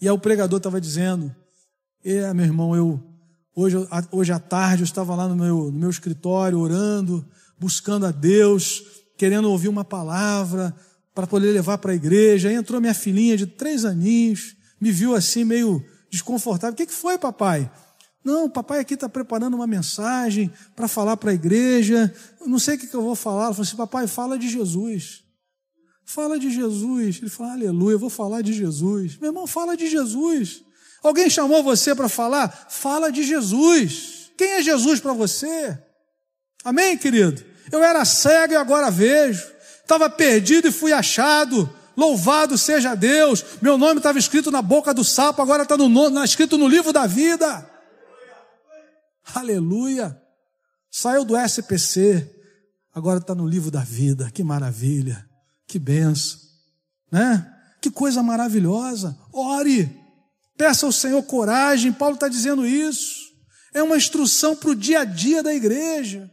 e 0.00 0.06
aí 0.06 0.12
o 0.12 0.18
pregador 0.18 0.58
estava 0.58 0.80
dizendo: 0.80 1.34
É, 2.04 2.32
meu 2.32 2.44
irmão, 2.44 2.76
eu 2.76 3.02
hoje, 3.56 3.76
hoje 4.12 4.32
à 4.32 4.38
tarde 4.38 4.82
eu 4.82 4.84
estava 4.84 5.16
lá 5.16 5.26
no 5.26 5.34
meu, 5.34 5.72
no 5.72 5.78
meu 5.78 5.90
escritório 5.90 6.58
orando, 6.58 7.26
buscando 7.58 8.06
a 8.06 8.12
Deus, 8.12 8.84
querendo 9.16 9.50
ouvir 9.50 9.68
uma 9.68 9.84
palavra 9.84 10.74
para 11.12 11.26
poder 11.26 11.50
levar 11.50 11.78
para 11.78 11.90
a 11.90 11.96
igreja. 11.96 12.48
Aí 12.48 12.54
entrou 12.54 12.80
minha 12.80 12.94
filhinha 12.94 13.36
de 13.36 13.46
três 13.46 13.84
aninhos, 13.84 14.54
me 14.80 14.92
viu 14.92 15.16
assim 15.16 15.42
meio 15.42 15.84
desconfortável. 16.08 16.74
O 16.74 16.76
que, 16.76 16.86
que 16.86 16.94
foi, 16.94 17.18
papai? 17.18 17.68
Não, 18.28 18.46
papai 18.46 18.80
aqui 18.80 18.92
está 18.92 19.08
preparando 19.08 19.54
uma 19.54 19.66
mensagem 19.66 20.52
para 20.76 20.86
falar 20.86 21.16
para 21.16 21.30
a 21.30 21.34
igreja. 21.34 22.14
Eu 22.38 22.46
não 22.46 22.58
sei 22.58 22.74
o 22.74 22.78
que, 22.78 22.86
que 22.86 22.94
eu 22.94 23.00
vou 23.00 23.14
falar. 23.14 23.44
Ela 23.44 23.54
falou 23.54 23.66
assim: 23.66 23.76
papai, 23.76 24.06
fala 24.06 24.38
de 24.38 24.50
Jesus. 24.50 25.24
Fala 26.04 26.38
de 26.38 26.50
Jesus. 26.50 27.20
Ele 27.22 27.30
falou: 27.30 27.52
aleluia, 27.52 27.94
eu 27.94 27.98
vou 27.98 28.10
falar 28.10 28.42
de 28.42 28.52
Jesus. 28.52 29.16
Meu 29.16 29.30
irmão, 29.30 29.46
fala 29.46 29.74
de 29.74 29.88
Jesus. 29.88 30.62
Alguém 31.02 31.30
chamou 31.30 31.62
você 31.62 31.94
para 31.94 32.06
falar? 32.06 32.66
Fala 32.68 33.10
de 33.10 33.22
Jesus. 33.22 34.30
Quem 34.36 34.52
é 34.52 34.62
Jesus 34.62 35.00
para 35.00 35.14
você? 35.14 35.78
Amém, 36.62 36.98
querido? 36.98 37.42
Eu 37.72 37.82
era 37.82 38.04
cego 38.04 38.52
e 38.52 38.56
agora 38.56 38.90
vejo. 38.90 39.42
Estava 39.80 40.10
perdido 40.10 40.68
e 40.68 40.72
fui 40.72 40.92
achado. 40.92 41.66
Louvado 41.96 42.58
seja 42.58 42.94
Deus. 42.94 43.42
Meu 43.62 43.78
nome 43.78 44.00
estava 44.00 44.18
escrito 44.18 44.50
na 44.50 44.60
boca 44.60 44.92
do 44.92 45.02
sapo, 45.02 45.40
agora 45.40 45.62
está 45.62 45.78
no, 45.78 46.22
escrito 46.22 46.58
no 46.58 46.68
livro 46.68 46.92
da 46.92 47.06
vida. 47.06 47.77
Aleluia. 49.34 50.20
Saiu 50.90 51.24
do 51.24 51.36
SPC, 51.36 52.28
agora 52.94 53.18
está 53.18 53.34
no 53.34 53.46
livro 53.46 53.70
da 53.70 53.80
vida. 53.80 54.30
Que 54.30 54.42
maravilha. 54.42 55.28
Que 55.66 55.78
benção. 55.78 56.40
Né? 57.10 57.54
Que 57.80 57.90
coisa 57.90 58.22
maravilhosa. 58.22 59.18
Ore. 59.32 59.94
Peça 60.56 60.86
ao 60.86 60.92
Senhor 60.92 61.22
coragem. 61.22 61.92
Paulo 61.92 62.14
está 62.14 62.28
dizendo 62.28 62.66
isso. 62.66 63.28
É 63.72 63.82
uma 63.82 63.96
instrução 63.96 64.56
para 64.56 64.70
o 64.70 64.74
dia 64.74 65.00
a 65.00 65.04
dia 65.04 65.42
da 65.42 65.54
igreja. 65.54 66.30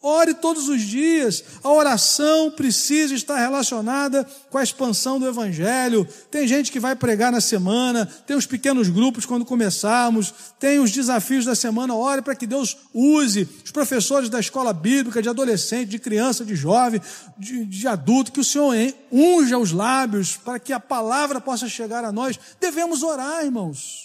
Ore 0.00 0.32
todos 0.34 0.68
os 0.68 0.80
dias. 0.82 1.42
A 1.62 1.72
oração 1.72 2.52
precisa 2.52 3.14
estar 3.14 3.36
relacionada 3.36 4.24
com 4.48 4.56
a 4.56 4.62
expansão 4.62 5.18
do 5.18 5.26
Evangelho. 5.26 6.06
Tem 6.30 6.46
gente 6.46 6.70
que 6.70 6.78
vai 6.78 6.94
pregar 6.94 7.32
na 7.32 7.40
semana, 7.40 8.06
tem 8.06 8.36
os 8.36 8.46
pequenos 8.46 8.88
grupos 8.88 9.26
quando 9.26 9.44
começarmos, 9.44 10.32
tem 10.60 10.78
os 10.78 10.92
desafios 10.92 11.44
da 11.44 11.56
semana. 11.56 11.96
Ore 11.96 12.22
para 12.22 12.36
que 12.36 12.46
Deus 12.46 12.76
use 12.94 13.48
os 13.64 13.72
professores 13.72 14.28
da 14.28 14.38
escola 14.38 14.72
bíblica, 14.72 15.20
de 15.20 15.28
adolescente, 15.28 15.88
de 15.88 15.98
criança, 15.98 16.44
de 16.44 16.54
jovem, 16.54 17.00
de, 17.36 17.66
de 17.66 17.88
adulto, 17.88 18.30
que 18.30 18.40
o 18.40 18.44
Senhor 18.44 18.76
unja 19.10 19.58
os 19.58 19.72
lábios 19.72 20.36
para 20.36 20.60
que 20.60 20.72
a 20.72 20.78
palavra 20.78 21.40
possa 21.40 21.68
chegar 21.68 22.04
a 22.04 22.12
nós. 22.12 22.38
Devemos 22.60 23.02
orar, 23.02 23.44
irmãos. 23.44 23.98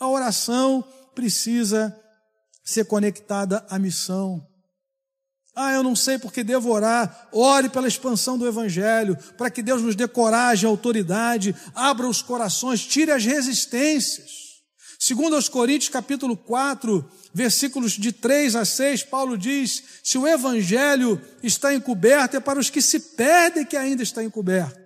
A 0.00 0.08
oração 0.08 0.82
precisa 1.14 1.94
ser 2.64 2.86
conectada 2.86 3.62
à 3.68 3.78
missão. 3.78 4.53
Ah, 5.54 5.72
eu 5.72 5.84
não 5.84 5.94
sei 5.94 6.18
porque 6.18 6.42
devo 6.42 6.70
orar. 6.70 7.28
Ore 7.30 7.68
pela 7.68 7.86
expansão 7.86 8.36
do 8.36 8.46
Evangelho, 8.46 9.16
para 9.38 9.50
que 9.50 9.62
Deus 9.62 9.80
nos 9.80 9.94
dê 9.94 10.08
coragem, 10.08 10.68
autoridade, 10.68 11.54
abra 11.74 12.08
os 12.08 12.20
corações, 12.20 12.84
tire 12.84 13.12
as 13.12 13.24
resistências. 13.24 14.44
Segundo 14.98 15.36
aos 15.36 15.48
Coríntios, 15.48 15.90
capítulo 15.90 16.36
4, 16.36 17.08
versículos 17.32 17.92
de 17.92 18.10
3 18.10 18.56
a 18.56 18.64
6, 18.64 19.04
Paulo 19.04 19.38
diz: 19.38 19.82
se 20.02 20.18
o 20.18 20.26
Evangelho 20.26 21.20
está 21.42 21.72
encoberto, 21.72 22.36
é 22.36 22.40
para 22.40 22.58
os 22.58 22.68
que 22.68 22.82
se 22.82 22.98
perdem 22.98 23.64
que 23.64 23.76
ainda 23.76 24.02
está 24.02 24.24
encoberto. 24.24 24.82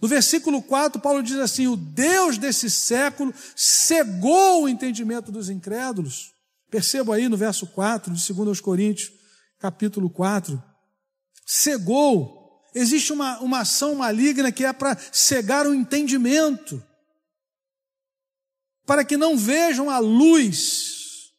No 0.00 0.06
versículo 0.06 0.62
4, 0.62 1.00
Paulo 1.00 1.22
diz 1.22 1.38
assim: 1.38 1.66
o 1.66 1.76
Deus 1.76 2.38
desse 2.38 2.70
século 2.70 3.34
cegou 3.56 4.62
o 4.62 4.68
entendimento 4.68 5.32
dos 5.32 5.50
incrédulos. 5.50 6.32
Percebo 6.70 7.12
aí 7.12 7.28
no 7.28 7.36
verso 7.36 7.66
4 7.66 8.12
de 8.12 8.32
2 8.32 8.48
aos 8.48 8.60
Coríntios 8.60 9.17
capítulo 9.58 10.08
4, 10.08 10.62
cegou. 11.44 12.62
Existe 12.74 13.12
uma, 13.12 13.38
uma 13.40 13.60
ação 13.60 13.94
maligna 13.94 14.52
que 14.52 14.64
é 14.64 14.72
para 14.72 14.96
cegar 15.12 15.66
o 15.66 15.74
entendimento, 15.74 16.82
para 18.86 19.04
que 19.04 19.16
não 19.16 19.36
vejam 19.36 19.90
a 19.90 19.98
luz, 19.98 21.32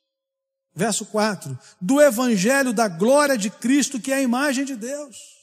verso 0.76 1.06
4, 1.06 1.58
do 1.80 2.02
evangelho 2.02 2.74
da 2.74 2.88
glória 2.88 3.38
de 3.38 3.50
Cristo, 3.50 4.00
que 4.00 4.12
é 4.12 4.16
a 4.16 4.22
imagem 4.22 4.66
de 4.66 4.76
Deus. 4.76 5.39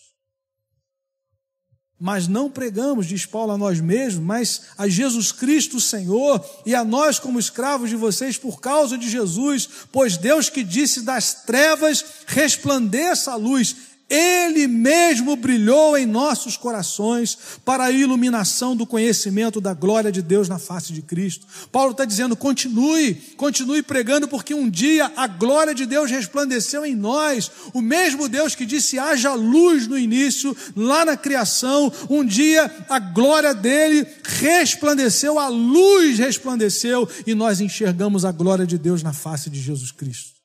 Mas 1.99 2.29
não 2.29 2.51
pregamos, 2.51 3.07
diz 3.07 3.25
Paulo, 3.25 3.53
a 3.53 3.59
nós 3.59 3.81
mesmos, 3.81 4.23
mas 4.23 4.63
a 4.77 4.87
Jesus 4.87 5.33
Cristo, 5.33 5.81
Senhor, 5.81 6.45
e 6.67 6.75
a 6.75 6.85
nós 6.85 7.19
como 7.19 7.39
escravos 7.39 7.89
de 7.89 7.97
vocês 7.97 8.37
por 8.37 8.61
causa 8.61 8.99
de 8.99 9.09
Jesus, 9.09 9.67
pois 9.91 10.19
Deus 10.19 10.51
que 10.51 10.63
disse 10.63 11.01
das 11.01 11.45
trevas 11.45 12.05
resplandeça 12.27 13.33
a 13.33 13.37
luz, 13.37 13.77
ele 14.09 14.69
mesmo 14.69 15.35
brilhou 15.35 15.99
em 15.99 16.07
nossos 16.07 16.57
corações 16.57 17.37
para 17.65 17.85
a 17.85 17.91
iluminação 17.91 18.77
do 18.77 18.87
conhecimento 18.87 19.61
da 19.61 19.75
glória 19.75 20.13
de 20.13 20.23
Deus 20.23 20.49
na 20.49 20.61
face 20.61 20.93
de 20.93 21.03
Cristo. 21.03 21.45
Paulo 21.73 21.91
está 21.91 22.05
dizendo: 22.05 22.37
continue, 22.37 23.15
continue 23.37 23.83
pregando, 23.83 24.29
porque 24.29 24.55
um 24.55 24.71
dia 24.71 25.13
a 25.17 25.27
glória 25.27 25.75
de 25.75 25.87
Deus 25.87 26.09
resplandeceu 26.09 26.87
em 26.87 26.95
nós. 26.95 27.51
O 27.75 27.81
mesmo 27.81 28.29
Deus 28.29 28.55
que 28.55 28.65
disse 28.65 28.97
haja 28.97 29.35
luz 29.35 29.89
no 29.89 29.99
início, 29.99 30.57
lá 30.77 31.05
na 31.05 31.17
criação, 31.17 31.93
um 32.09 32.25
dia 32.25 32.73
a 32.89 33.01
glória 33.01 33.53
dele 33.53 34.07
resplandeceu, 34.23 35.39
a 35.39 35.49
luz 35.49 36.19
resplandeceu 36.19 37.09
e 37.27 37.35
nós 37.35 37.61
enxergamos 37.61 38.25
a 38.25 38.31
glória 38.31 38.67
de 38.67 38.79
Deus 38.79 39.03
na 39.03 39.13
face 39.13 39.51
de 39.51 39.61
Jesus 39.61 39.91
Cristo. 39.91 40.36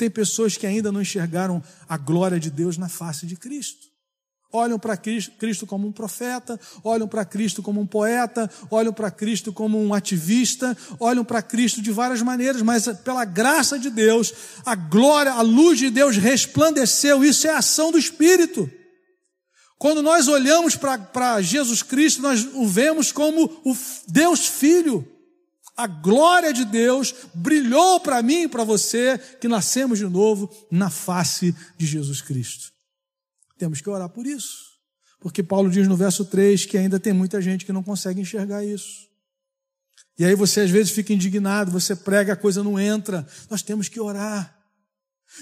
Tem 0.00 0.08
pessoas 0.08 0.56
que 0.56 0.66
ainda 0.66 0.90
não 0.90 1.02
enxergaram 1.02 1.62
a 1.86 1.98
glória 1.98 2.40
de 2.40 2.50
Deus 2.50 2.78
na 2.78 2.88
face 2.88 3.26
de 3.26 3.36
Cristo. 3.36 3.86
Olham 4.50 4.78
para 4.78 4.96
Cristo 4.96 5.66
como 5.66 5.86
um 5.86 5.92
profeta, 5.92 6.58
olham 6.82 7.06
para 7.06 7.22
Cristo 7.22 7.62
como 7.62 7.82
um 7.82 7.86
poeta, 7.86 8.50
olham 8.70 8.94
para 8.94 9.10
Cristo 9.10 9.52
como 9.52 9.78
um 9.78 9.92
ativista, 9.92 10.74
olham 10.98 11.22
para 11.22 11.42
Cristo 11.42 11.82
de 11.82 11.92
várias 11.92 12.22
maneiras, 12.22 12.62
mas 12.62 12.88
pela 13.04 13.26
graça 13.26 13.78
de 13.78 13.90
Deus, 13.90 14.32
a 14.64 14.74
glória, 14.74 15.32
a 15.32 15.42
luz 15.42 15.78
de 15.78 15.90
Deus 15.90 16.16
resplandeceu, 16.16 17.22
isso 17.22 17.46
é 17.46 17.50
ação 17.50 17.92
do 17.92 17.98
Espírito. 17.98 18.70
Quando 19.78 20.00
nós 20.00 20.28
olhamos 20.28 20.76
para 20.76 21.42
Jesus 21.42 21.82
Cristo, 21.82 22.22
nós 22.22 22.48
o 22.54 22.66
vemos 22.66 23.12
como 23.12 23.44
o 23.66 23.76
Deus 24.08 24.46
Filho 24.46 25.06
a 25.76 25.86
glória 25.86 26.52
de 26.52 26.64
Deus 26.64 27.14
brilhou 27.34 28.00
para 28.00 28.22
mim 28.22 28.42
e 28.42 28.48
para 28.48 28.64
você 28.64 29.18
que 29.40 29.48
nascemos 29.48 29.98
de 29.98 30.06
novo 30.06 30.50
na 30.70 30.90
face 30.90 31.54
de 31.76 31.86
Jesus 31.86 32.20
Cristo. 32.20 32.72
Temos 33.58 33.80
que 33.80 33.88
orar 33.88 34.08
por 34.08 34.26
isso. 34.26 34.70
Porque 35.20 35.42
Paulo 35.42 35.70
diz 35.70 35.86
no 35.86 35.96
verso 35.96 36.24
3 36.24 36.64
que 36.64 36.78
ainda 36.78 36.98
tem 36.98 37.12
muita 37.12 37.40
gente 37.40 37.64
que 37.64 37.72
não 37.72 37.82
consegue 37.82 38.20
enxergar 38.20 38.64
isso. 38.64 39.08
E 40.18 40.24
aí 40.24 40.34
você 40.34 40.60
às 40.60 40.70
vezes 40.70 40.92
fica 40.92 41.12
indignado, 41.12 41.70
você 41.70 41.94
prega, 41.96 42.32
a 42.32 42.36
coisa 42.36 42.62
não 42.62 42.78
entra. 42.78 43.26
Nós 43.48 43.62
temos 43.62 43.88
que 43.88 44.00
orar. 44.00 44.54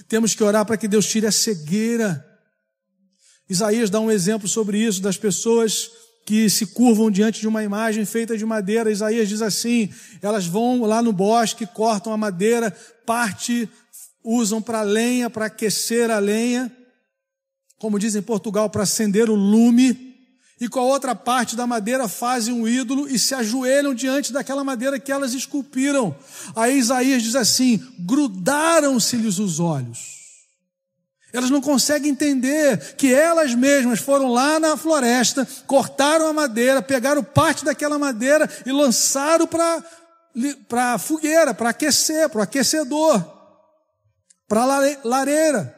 Temos 0.09 0.35
que 0.35 0.43
orar 0.43 0.67
para 0.67 0.77
que 0.77 0.87
Deus 0.87 1.07
tire 1.07 1.27
a 1.27 1.33
cegueira. 1.33 2.25
Isaías 3.49 3.88
dá 3.88 3.99
um 3.99 4.11
exemplo 4.11 4.47
sobre 4.47 4.79
isso, 4.79 5.01
das 5.01 5.17
pessoas 5.17 5.91
que 6.29 6.51
se 6.51 6.67
curvam 6.67 7.11
diante 7.11 7.41
de 7.41 7.49
uma 7.49 7.64
imagem 7.64 8.05
feita 8.05 8.37
de 8.37 8.45
madeira. 8.45 8.91
Isaías 8.91 9.31
diz 9.31 9.41
assim: 9.41 9.88
elas 10.21 10.47
vão 10.47 10.83
lá 10.83 11.01
no 11.01 11.11
bosque, 11.11 11.64
cortam 11.64 12.12
a 12.12 12.19
madeira, 12.19 12.71
parte 13.07 13.67
usam 14.23 14.61
para 14.61 14.83
lenha, 14.83 15.31
para 15.31 15.47
aquecer 15.47 16.11
a 16.11 16.19
lenha, 16.19 16.71
como 17.79 17.99
diz 17.99 18.14
em 18.14 18.21
Portugal, 18.21 18.69
para 18.69 18.83
acender 18.83 19.31
o 19.31 19.35
lume, 19.35 20.19
e 20.61 20.69
com 20.69 20.81
a 20.81 20.85
outra 20.85 21.14
parte 21.14 21.57
da 21.57 21.67
madeira 21.67 22.07
fazem 22.09 22.53
um 22.53 22.69
ídolo 22.69 23.09
e 23.09 23.19
se 23.19 23.35
ajoelham 23.35 23.95
diante 23.95 24.31
daquela 24.31 24.62
madeira 24.62 25.01
que 25.01 25.11
elas 25.11 25.33
esculpiram. 25.33 26.14
Aí 26.55 26.77
Isaías 26.77 27.23
diz 27.23 27.37
assim: 27.37 27.83
grudaram-se-lhes 28.01 29.38
os 29.38 29.61
olhos. 29.61 30.18
Elas 31.33 31.51
não 31.51 31.61
conseguem 31.61 32.11
entender 32.11 32.95
que 32.95 33.12
elas 33.12 33.55
mesmas 33.55 34.01
foram 34.01 34.33
lá 34.33 34.59
na 34.59 34.77
floresta, 34.77 35.47
cortaram 35.67 36.27
a 36.27 36.33
madeira, 36.33 36.81
pegaram 36.81 37.23
parte 37.23 37.64
daquela 37.64 37.99
madeira 37.99 38.49
e 38.64 38.73
lançaram 38.73 39.47
para 39.47 40.95
a 40.95 40.99
fogueira, 40.99 41.53
para 41.53 41.71
aquecer, 41.71 42.29
para 42.31 42.38
o 42.38 42.43
aquecedor, 42.43 43.23
para 44.49 44.62
a 44.62 44.97
lareira. 45.05 45.75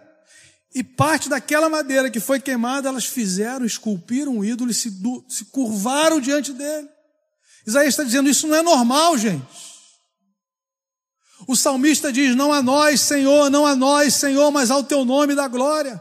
E 0.73 0.85
parte 0.85 1.29
daquela 1.29 1.69
madeira 1.69 2.11
que 2.11 2.21
foi 2.21 2.39
queimada, 2.39 2.89
elas 2.89 3.07
fizeram, 3.07 3.67
esculpiram 3.67 4.37
um 4.37 4.45
ídolo 4.45 4.71
e 4.71 4.75
se, 4.75 4.93
se 5.29 5.47
curvaram 5.47 6.21
diante 6.21 6.53
dele. 6.53 6.89
Isaías 7.67 7.95
está 7.95 8.05
dizendo: 8.05 8.31
isso 8.31 8.47
não 8.47 8.55
é 8.55 8.63
normal, 8.63 9.19
gente. 9.19 9.70
O 11.51 11.57
salmista 11.57 12.13
diz: 12.13 12.37
Não 12.37 12.53
a 12.53 12.63
nós, 12.63 13.01
Senhor, 13.01 13.51
não 13.51 13.67
a 13.67 13.75
nós, 13.75 14.15
Senhor, 14.15 14.53
mas 14.53 14.71
ao 14.71 14.85
teu 14.85 15.05
nome 15.05 15.35
da 15.35 15.49
glória. 15.49 16.01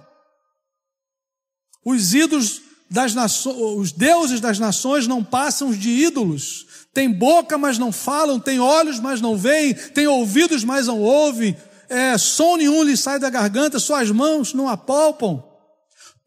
Os 1.83 2.13
ídolos 2.13 2.61
das 2.87 3.15
nações, 3.15 3.57
os 3.57 3.91
deuses 3.91 4.39
das 4.39 4.59
nações 4.59 5.07
não 5.07 5.23
passam 5.23 5.71
de 5.71 5.89
ídolos. 5.89 6.67
Tem 6.93 7.11
boca, 7.11 7.57
mas 7.57 7.79
não 7.79 7.91
falam, 7.91 8.39
tem 8.39 8.59
olhos, 8.59 8.99
mas 8.99 9.21
não 9.21 9.35
veem, 9.35 9.73
tem 9.73 10.05
ouvidos, 10.05 10.63
mas 10.63 10.85
não 10.85 11.01
ouvem, 11.01 11.57
é, 11.89 12.15
som 12.15 12.55
nenhum 12.55 12.83
lhe 12.83 12.95
sai 12.95 13.17
da 13.17 13.31
garganta, 13.31 13.79
suas 13.79 14.11
mãos 14.11 14.53
não 14.53 14.69
apalpam. 14.69 15.43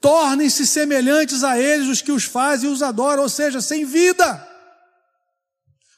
Tornem-se 0.01 0.67
semelhantes 0.67 1.45
a 1.45 1.57
eles 1.57 1.87
os 1.87 2.03
que 2.03 2.11
os 2.11 2.25
fazem 2.25 2.69
e 2.69 2.73
os 2.73 2.83
adoram, 2.83 3.23
ou 3.23 3.29
seja, 3.29 3.61
sem 3.61 3.85
vida. 3.85 4.52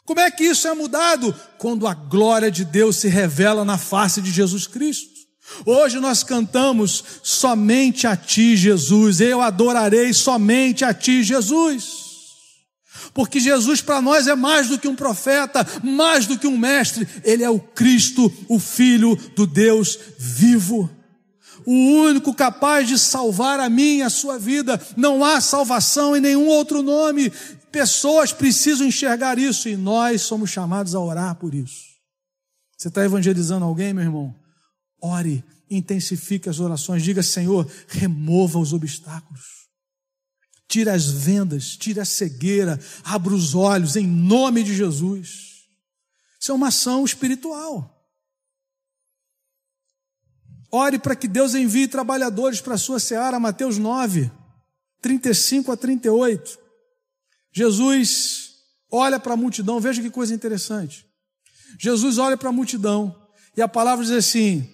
Como 0.05 0.21
é 0.21 0.31
que 0.31 0.45
isso 0.45 0.69
é 0.69 0.75
mudado? 0.75 1.35
Quando 1.59 1.87
a 1.87 1.95
glória 1.95 2.51
de 2.51 2.65
Deus 2.65 2.97
se 2.97 3.09
revela 3.09 3.65
na 3.65 3.79
face 3.79 4.21
de 4.21 4.31
Jesus 4.31 4.67
Cristo. 4.67 5.15
Hoje 5.65 5.99
nós 6.01 6.23
cantamos 6.23 7.05
somente 7.23 8.07
a 8.07 8.17
Ti, 8.17 8.57
Jesus. 8.57 9.21
Eu 9.21 9.41
adorarei 9.41 10.13
somente 10.13 10.85
a 10.85 10.93
Ti, 10.93 11.23
Jesus. 11.23 12.05
Porque 13.13 13.39
Jesus 13.39 13.81
para 13.81 14.03
nós 14.03 14.27
é 14.27 14.35
mais 14.35 14.69
do 14.69 14.79
que 14.79 14.89
um 14.89 14.97
profeta, 14.97 15.67
mais 15.83 16.27
do 16.27 16.39
que 16.39 16.47
um 16.47 16.59
mestre. 16.59 17.07
Ele 17.23 17.45
é 17.45 17.51
o 17.51 17.61
Cristo, 17.61 18.33
o 18.49 18.59
Filho 18.59 19.17
do 19.37 19.47
Deus 19.47 19.99
vivo. 20.19 20.91
o 21.67 21.73
único 21.73 22.35
capaz 22.35 22.87
de 22.87 22.99
salvar 22.99 23.59
a 23.59 23.71
e 23.71 24.03
a 24.03 24.11
sua 24.11 24.39
vida. 24.39 24.79
Não 24.97 25.25
há 25.25 25.41
salvação 25.41 26.15
em 26.15 26.21
nenhum 26.21 26.47
outro 26.47 26.83
nome. 26.83 27.33
Pessoas 27.75 28.33
precisam 28.33 28.87
enxergar 28.87 29.37
isso 29.37 29.69
e 29.69 29.77
nós 29.77 30.23
somos 30.23 30.49
chamados 30.49 30.95
a 30.95 31.01
orar 31.01 31.35
por 31.35 31.53
isso. 31.53 31.87
Você 32.79 32.87
está 32.87 33.05
evangelizando 33.05 33.65
alguém, 33.65 33.93
meu 33.93 34.05
irmão? 34.05 34.33
Ore, 35.03 35.45
intensifique 35.69 36.49
as 36.49 36.61
orações. 36.61 37.03
Diga, 37.03 37.21
Senhor, 37.21 37.69
remova 37.89 38.61
os 38.61 38.73
obstáculos. 38.73 39.67
Tira 40.69 40.95
as 40.95 41.11
vendas, 41.11 41.77
tira 41.77 42.03
a 42.03 42.05
cegueira, 42.05 42.79
abra 43.03 43.35
os 43.35 43.57
olhos 43.57 43.97
em 43.97 44.07
nome 44.07 44.63
de 44.63 44.73
Jesus. 44.73 45.65
Isso 46.41 46.53
é 46.53 46.55
uma 46.55 46.69
ação 46.69 47.05
espiritual. 47.05 48.09
Ore 50.71 51.01
para 51.01 51.17
que 51.17 51.27
Deus 51.27 51.57
envie 51.57 51.89
trabalhadores 51.89 52.61
para 52.61 52.75
a 52.75 52.79
sua 52.79 53.01
seara, 53.01 53.41
Mateus 53.41 53.79
9, 53.79 54.31
35 55.03 55.73
a 55.73 55.77
38. 55.77 56.63
Jesus 57.55 58.57
olha 58.91 59.21
para 59.21 59.35
a 59.35 59.37
multidão, 59.37 59.81
veja 59.81 60.03
que 60.03 60.11
coisa 60.11 60.35
interessante. 60.35 61.07
Jesus 61.79 62.19
olha 62.19 62.37
para 62.37 62.49
a 62.49 62.53
multidão 62.53 63.29
e 63.57 63.63
a 63.63 63.69
palavra 63.69 64.05
diz 64.05 64.13
assim: 64.13 64.69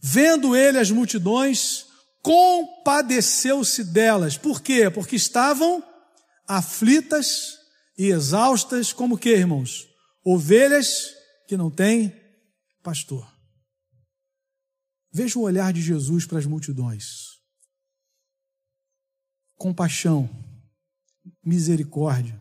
vendo 0.00 0.56
ele 0.56 0.78
as 0.78 0.90
multidões, 0.90 1.86
compadeceu-se 2.22 3.84
delas. 3.84 4.36
Por 4.36 4.62
quê? 4.62 4.90
Porque 4.90 5.16
estavam 5.16 5.82
aflitas 6.48 7.58
e 7.96 8.06
exaustas, 8.06 8.92
como 8.92 9.18
que, 9.18 9.30
irmãos? 9.30 9.88
Ovelhas 10.24 11.14
que 11.46 11.56
não 11.56 11.70
têm 11.70 12.14
pastor. 12.82 13.30
Veja 15.12 15.38
o 15.38 15.42
olhar 15.42 15.72
de 15.72 15.80
Jesus 15.80 16.26
para 16.26 16.38
as 16.38 16.46
multidões. 16.46 17.38
Compaixão, 19.56 20.28
misericórdia, 21.44 22.40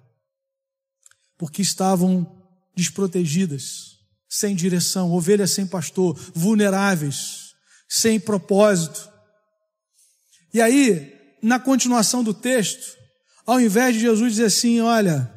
porque 1.37 1.61
estavam 1.61 2.25
desprotegidas, 2.75 3.97
sem 4.29 4.55
direção, 4.55 5.11
ovelhas 5.11 5.51
sem 5.51 5.67
pastor, 5.67 6.17
vulneráveis, 6.33 7.53
sem 7.87 8.19
propósito. 8.19 9.09
E 10.53 10.61
aí, 10.61 11.13
na 11.41 11.59
continuação 11.59 12.23
do 12.23 12.33
texto, 12.33 12.97
ao 13.45 13.59
invés 13.59 13.93
de 13.95 14.01
Jesus 14.01 14.33
dizer 14.33 14.45
assim: 14.45 14.79
Olha, 14.81 15.31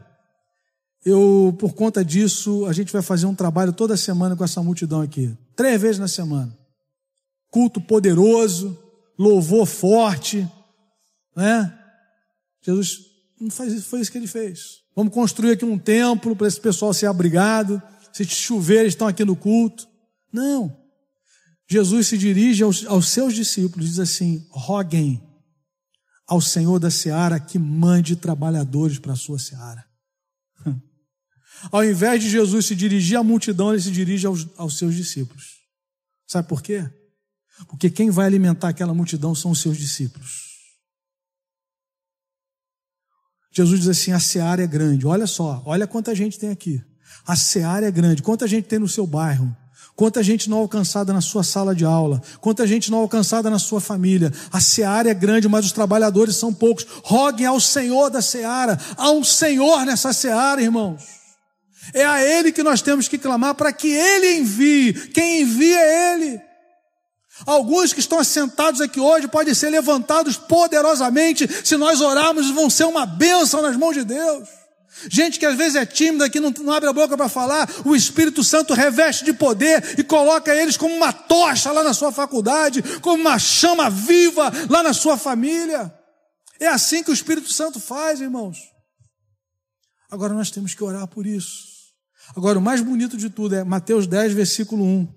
eu, 1.04 1.54
por 1.58 1.74
conta 1.74 2.04
disso, 2.04 2.66
a 2.66 2.72
gente 2.72 2.92
vai 2.92 3.02
fazer 3.02 3.26
um 3.26 3.34
trabalho 3.34 3.72
toda 3.72 3.96
semana 3.96 4.36
com 4.36 4.44
essa 4.44 4.62
multidão 4.62 5.02
aqui, 5.02 5.36
três 5.54 5.80
vezes 5.80 5.98
na 5.98 6.08
semana 6.08 6.56
culto 7.56 7.80
poderoso, 7.80 8.78
louvor 9.18 9.66
forte, 9.66 10.46
né? 11.34 11.72
Jesus 12.60 12.98
foi 13.82 14.00
isso 14.00 14.10
que 14.10 14.18
ele 14.18 14.26
fez. 14.26 14.82
Vamos 14.94 15.12
construir 15.12 15.52
aqui 15.52 15.64
um 15.64 15.78
templo 15.78 16.34
para 16.34 16.48
esse 16.48 16.60
pessoal 16.60 16.94
ser 16.94 17.06
abrigado. 17.06 17.82
Se 18.12 18.24
chover, 18.24 18.80
eles 18.80 18.94
estão 18.94 19.06
aqui 19.06 19.24
no 19.24 19.36
culto. 19.36 19.86
Não. 20.32 20.74
Jesus 21.68 22.06
se 22.06 22.16
dirige 22.16 22.62
aos, 22.62 22.86
aos 22.86 23.08
seus 23.08 23.34
discípulos, 23.34 23.88
diz 23.88 23.98
assim: 23.98 24.46
roguem 24.50 25.22
ao 26.26 26.40
Senhor 26.40 26.78
da 26.78 26.90
seara 26.90 27.38
que 27.38 27.58
mande 27.58 28.16
trabalhadores 28.16 28.98
para 28.98 29.12
a 29.12 29.16
sua 29.16 29.38
seara. 29.38 29.84
Ao 31.70 31.84
invés 31.84 32.22
de 32.22 32.28
Jesus 32.28 32.66
se 32.66 32.74
dirigir 32.74 33.16
à 33.16 33.22
multidão, 33.22 33.72
ele 33.72 33.82
se 33.82 33.90
dirige 33.90 34.26
aos, 34.26 34.46
aos 34.56 34.76
seus 34.76 34.94
discípulos. 34.94 35.56
Sabe 36.26 36.48
por 36.48 36.62
quê? 36.62 36.88
Porque 37.68 37.88
quem 37.88 38.10
vai 38.10 38.26
alimentar 38.26 38.68
aquela 38.68 38.92
multidão 38.92 39.34
são 39.34 39.52
os 39.52 39.60
seus 39.60 39.78
discípulos. 39.78 40.55
Jesus 43.56 43.80
diz 43.80 43.88
assim: 43.88 44.12
a 44.12 44.20
seara 44.20 44.62
é 44.62 44.66
grande. 44.66 45.06
Olha 45.06 45.26
só, 45.26 45.62
olha 45.64 45.86
quanta 45.86 46.14
gente 46.14 46.38
tem 46.38 46.50
aqui. 46.50 46.82
A 47.26 47.34
seara 47.34 47.86
é 47.86 47.90
grande. 47.90 48.22
Quanta 48.22 48.46
gente 48.46 48.66
tem 48.66 48.78
no 48.78 48.86
seu 48.86 49.06
bairro? 49.06 49.56
Quanta 49.96 50.22
gente 50.22 50.50
não 50.50 50.58
alcançada 50.58 51.10
na 51.10 51.22
sua 51.22 51.42
sala 51.42 51.74
de 51.74 51.82
aula? 51.82 52.20
Quanta 52.38 52.66
gente 52.66 52.90
não 52.90 52.98
alcançada 52.98 53.48
na 53.48 53.58
sua 53.58 53.80
família? 53.80 54.30
A 54.52 54.60
seara 54.60 55.08
é 55.08 55.14
grande, 55.14 55.48
mas 55.48 55.64
os 55.64 55.72
trabalhadores 55.72 56.36
são 56.36 56.52
poucos. 56.52 56.86
Roguem 57.02 57.46
ao 57.46 57.58
Senhor 57.58 58.10
da 58.10 58.20
seara. 58.20 58.78
Há 58.94 59.10
um 59.10 59.24
Senhor 59.24 59.86
nessa 59.86 60.12
seara, 60.12 60.60
irmãos. 60.60 61.02
É 61.94 62.04
a 62.04 62.22
Ele 62.22 62.52
que 62.52 62.62
nós 62.62 62.82
temos 62.82 63.08
que 63.08 63.16
clamar 63.16 63.54
para 63.54 63.72
que 63.72 63.88
Ele 63.88 64.36
envie. 64.36 64.92
Quem 64.92 65.40
envia 65.40 65.80
é 65.80 66.14
Ele. 66.14 66.45
Alguns 67.44 67.92
que 67.92 68.00
estão 68.00 68.18
assentados 68.18 68.80
aqui 68.80 68.98
hoje 68.98 69.28
podem 69.28 69.52
ser 69.52 69.68
levantados 69.68 70.36
poderosamente 70.36 71.46
se 71.64 71.76
nós 71.76 72.00
orarmos, 72.00 72.50
vão 72.50 72.70
ser 72.70 72.84
uma 72.84 73.04
bênção 73.04 73.60
nas 73.60 73.76
mãos 73.76 73.94
de 73.94 74.04
Deus. 74.04 74.48
Gente 75.10 75.38
que 75.38 75.44
às 75.44 75.56
vezes 75.56 75.76
é 75.76 75.84
tímida, 75.84 76.30
que 76.30 76.40
não, 76.40 76.50
não 76.50 76.72
abre 76.72 76.88
a 76.88 76.92
boca 76.92 77.16
para 77.16 77.28
falar, 77.28 77.68
o 77.84 77.94
Espírito 77.94 78.42
Santo 78.42 78.72
reveste 78.72 79.24
de 79.24 79.34
poder 79.34 79.98
e 79.98 80.02
coloca 80.02 80.54
eles 80.54 80.76
como 80.78 80.94
uma 80.94 81.12
tocha 81.12 81.70
lá 81.70 81.84
na 81.84 81.92
sua 81.92 82.10
faculdade, 82.10 82.82
como 83.02 83.20
uma 83.20 83.38
chama 83.38 83.90
viva 83.90 84.50
lá 84.70 84.82
na 84.82 84.94
sua 84.94 85.18
família. 85.18 85.92
É 86.58 86.68
assim 86.68 87.02
que 87.02 87.10
o 87.10 87.14
Espírito 87.14 87.52
Santo 87.52 87.78
faz, 87.78 88.22
irmãos. 88.22 88.56
Agora 90.10 90.32
nós 90.32 90.50
temos 90.50 90.74
que 90.74 90.82
orar 90.82 91.06
por 91.06 91.26
isso. 91.26 91.76
Agora, 92.34 92.58
o 92.58 92.62
mais 92.62 92.80
bonito 92.80 93.16
de 93.16 93.28
tudo 93.28 93.54
é 93.54 93.62
Mateus 93.62 94.06
10, 94.06 94.32
versículo 94.32 94.82
1. 94.82 95.08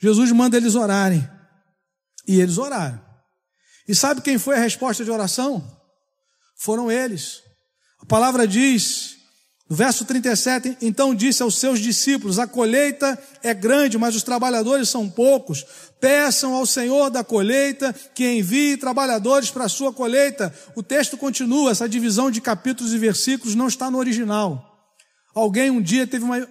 Jesus 0.00 0.30
manda 0.32 0.56
eles 0.56 0.74
orarem. 0.74 1.26
E 2.26 2.40
eles 2.40 2.58
oraram. 2.58 3.00
E 3.88 3.94
sabe 3.94 4.20
quem 4.20 4.38
foi 4.38 4.56
a 4.56 4.60
resposta 4.60 5.04
de 5.04 5.10
oração? 5.10 5.64
Foram 6.56 6.90
eles. 6.90 7.42
A 8.00 8.06
palavra 8.06 8.46
diz, 8.46 9.16
no 9.68 9.74
verso 9.74 10.04
37, 10.04 10.78
então 10.80 11.14
disse 11.14 11.42
aos 11.42 11.58
seus 11.58 11.80
discípulos: 11.80 12.38
A 12.38 12.46
colheita 12.46 13.18
é 13.42 13.52
grande, 13.52 13.98
mas 13.98 14.14
os 14.14 14.22
trabalhadores 14.22 14.88
são 14.88 15.08
poucos. 15.08 15.64
Peçam 16.00 16.54
ao 16.54 16.66
Senhor 16.66 17.10
da 17.10 17.24
colheita 17.24 17.92
que 18.14 18.26
envie 18.28 18.76
trabalhadores 18.76 19.50
para 19.50 19.64
a 19.64 19.68
sua 19.68 19.92
colheita. 19.92 20.54
O 20.74 20.82
texto 20.82 21.16
continua, 21.16 21.70
essa 21.72 21.88
divisão 21.88 22.30
de 22.30 22.40
capítulos 22.40 22.92
e 22.92 22.98
versículos 22.98 23.54
não 23.54 23.66
está 23.66 23.90
no 23.90 23.98
original. 23.98 24.72
Alguém 25.34 25.70
um 25.70 25.82
dia 25.82 26.06
teve 26.06 26.24
uma 26.24 26.48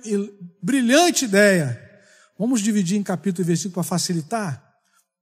brilhante 0.62 1.26
ideia. 1.26 1.82
Vamos 2.38 2.62
dividir 2.62 2.98
em 2.98 3.04
capítulo 3.04 3.46
e 3.46 3.48
versículo 3.48 3.76
para 3.76 3.84
facilitar? 3.84 4.65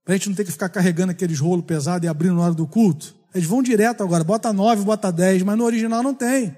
Para 0.04 0.14
a 0.14 0.16
gente 0.16 0.28
não 0.28 0.36
ter 0.36 0.44
que 0.44 0.52
ficar 0.52 0.68
carregando 0.68 1.12
aqueles 1.12 1.40
rolos 1.40 1.64
pesados 1.64 2.04
e 2.04 2.08
abrindo 2.08 2.34
na 2.34 2.42
hora 2.42 2.54
do 2.54 2.66
culto. 2.66 3.14
Eles 3.34 3.48
vão 3.48 3.62
direto 3.62 4.02
agora, 4.02 4.22
bota 4.22 4.52
nove, 4.52 4.82
bota 4.82 5.10
dez, 5.10 5.42
mas 5.42 5.56
no 5.56 5.64
original 5.64 6.02
não 6.02 6.14
tem. 6.14 6.56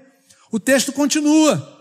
O 0.51 0.59
texto 0.59 0.91
continua. 0.91 1.75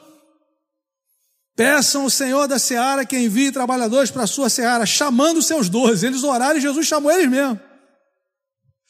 Peçam 1.56 2.02
ao 2.02 2.10
Senhor 2.10 2.46
da 2.46 2.58
seara 2.58 3.04
que 3.04 3.18
envie 3.18 3.50
trabalhadores 3.50 4.10
para 4.10 4.24
a 4.24 4.26
sua 4.26 4.48
seara, 4.48 4.86
chamando 4.86 5.38
os 5.38 5.46
seus 5.46 5.68
doze. 5.68 6.06
Eles 6.06 6.22
oraram 6.22 6.58
e 6.58 6.62
Jesus 6.62 6.86
chamou 6.86 7.10
eles 7.10 7.28
mesmo. 7.28 7.58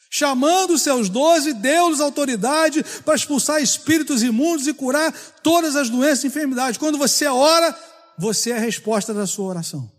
Chamando 0.09 0.73
os 0.73 0.81
seus 0.81 1.09
doze, 1.09 1.53
deu-lhes 1.53 1.99
autoridade 1.99 2.83
para 3.03 3.15
expulsar 3.15 3.61
espíritos 3.61 4.23
imundos 4.23 4.67
e 4.67 4.73
curar 4.73 5.11
todas 5.41 5.75
as 5.75 5.89
doenças 5.89 6.23
e 6.23 6.27
enfermidades. 6.27 6.77
Quando 6.77 6.97
você 6.97 7.25
ora, 7.25 7.77
você 8.17 8.51
é 8.51 8.57
a 8.57 8.61
resposta 8.61 9.13
da 9.13 9.27
sua 9.27 9.47
oração. 9.47 9.96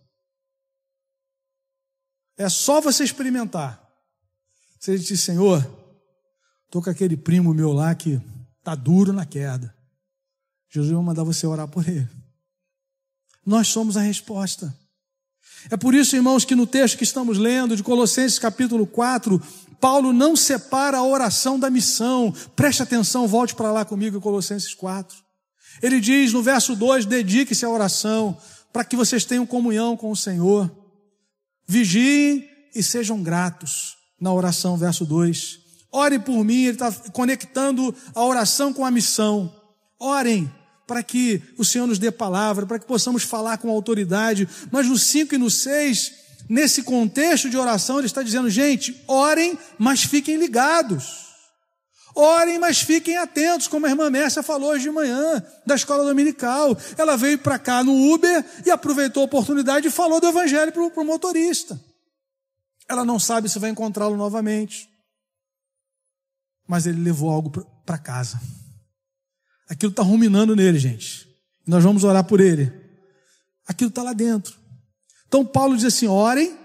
É 2.39 2.49
só 2.49 2.81
você 2.81 3.03
experimentar. 3.03 3.83
Você 4.79 4.97
diz, 4.97 5.21
Senhor, 5.21 5.59
estou 6.67 6.81
com 6.81 6.89
aquele 6.89 7.17
primo 7.17 7.53
meu 7.53 7.73
lá 7.73 7.93
que 7.95 8.21
está 8.61 8.77
duro 8.77 9.13
na 9.13 9.27
queda. 9.27 9.75
Jesus 10.71 10.93
vai 10.93 11.03
mandar 11.03 11.25
você 11.25 11.47
orar 11.47 11.67
por 11.67 11.87
ele. 11.89 12.09
Nós 13.45 13.69
somos 13.69 13.97
a 13.97 14.03
resposta. 14.03 14.73
É 15.69 15.77
por 15.77 15.95
isso, 15.95 16.15
irmãos, 16.15 16.45
que 16.45 16.55
no 16.55 16.67
texto 16.67 16.97
que 16.97 17.03
estamos 17.03 17.39
lendo, 17.39 17.75
de 17.75 17.83
Colossenses 17.83 18.39
capítulo 18.39 18.87
4, 18.87 19.43
Paulo 19.81 20.13
não 20.13 20.37
separa 20.37 20.99
a 20.99 21.03
oração 21.03 21.59
da 21.59 21.69
missão. 21.69 22.33
Preste 22.55 22.83
atenção, 22.83 23.27
volte 23.27 23.57
para 23.57 23.73
lá 23.73 23.85
comigo 23.85 24.17
em 24.17 24.21
Colossenses 24.21 24.75
4. 24.75 25.17
Ele 25.83 26.01
diz 26.01 26.33
no 26.33 26.43
verso 26.43 26.77
2: 26.77 27.07
dedique-se 27.07 27.65
à 27.65 27.69
oração, 27.69 28.39
para 28.73 28.85
que 28.85 28.95
vocês 28.95 29.25
tenham 29.25 29.47
comunhão 29.47 29.97
com 29.97 30.11
o 30.13 30.17
Senhor. 30.17 30.71
Vigiem 31.69 32.49
e 32.75 32.83
sejam 32.83 33.23
gratos. 33.23 33.97
Na 34.19 34.33
oração, 34.33 34.77
verso 34.77 35.05
2. 35.05 35.61
Ore 35.93 36.19
por 36.19 36.43
mim, 36.43 36.65
ele 36.65 36.73
está 36.73 36.91
conectando 37.13 37.95
a 38.15 38.25
oração 38.25 38.73
com 38.73 38.85
a 38.85 38.91
missão. 38.91 39.55
Orem 39.99 40.51
para 40.87 41.03
que 41.03 41.43
o 41.59 41.65
Senhor 41.65 41.87
nos 41.87 41.99
dê 41.99 42.11
palavra, 42.11 42.65
para 42.65 42.79
que 42.79 42.87
possamos 42.87 43.23
falar 43.23 43.59
com 43.59 43.69
autoridade. 43.69 44.49
Mas 44.73 44.89
no 44.89 44.99
5 44.99 45.35
e 45.35 45.39
no 45.39 45.51
6, 45.51 46.13
nesse 46.49 46.83
contexto 46.83 47.51
de 47.51 47.59
oração, 47.59 47.99
ele 47.99 48.07
está 48.07 48.23
dizendo, 48.23 48.49
gente, 48.49 48.99
orem, 49.07 49.59
mas 49.79 50.03
fiquem 50.03 50.37
ligados. 50.37 51.28
Orem, 52.21 52.59
mas 52.59 52.81
fiquem 52.81 53.17
atentos, 53.17 53.69
como 53.69 53.87
a 53.87 53.91
irmã 53.91 54.11
Mércia 54.11 54.43
falou 54.43 54.71
hoje 54.71 54.83
de 54.83 54.91
manhã, 54.91 55.41
da 55.65 55.77
escola 55.77 56.03
dominical. 56.03 56.77
Ela 56.97 57.17
veio 57.17 57.39
para 57.39 57.61
cá 57.61 57.85
no 57.85 58.13
Uber 58.13 58.45
e 58.67 58.71
aproveitou 58.73 59.23
a 59.23 59.27
oportunidade 59.27 59.87
e 59.87 59.91
falou 59.91 60.21
do 60.21 60.27
evangelho 60.27 60.73
para 60.73 60.83
o 60.83 61.05
motorista. 61.05 61.81
Ela 62.89 63.05
não 63.05 63.21
sabe 63.21 63.49
se 63.49 63.61
vai 63.61 63.71
encontrá-lo 63.71 64.17
novamente. 64.17 64.91
Mas 66.67 66.87
ele 66.87 67.01
levou 67.01 67.31
algo 67.31 67.51
para 67.87 67.99
casa. 67.99 68.41
Aquilo 69.71 69.91
está 69.91 70.03
ruminando 70.03 70.57
nele, 70.57 70.79
gente. 70.81 71.29
Nós 71.65 71.85
vamos 71.85 72.03
orar 72.03 72.25
por 72.25 72.41
ele. 72.41 72.73
Aquilo 73.65 73.91
está 73.91 74.03
lá 74.03 74.13
dentro. 74.13 74.59
Então 75.29 75.47
Paulo 75.47 75.77
diz 75.77 75.85
assim: 75.85 76.09
orem 76.09 76.59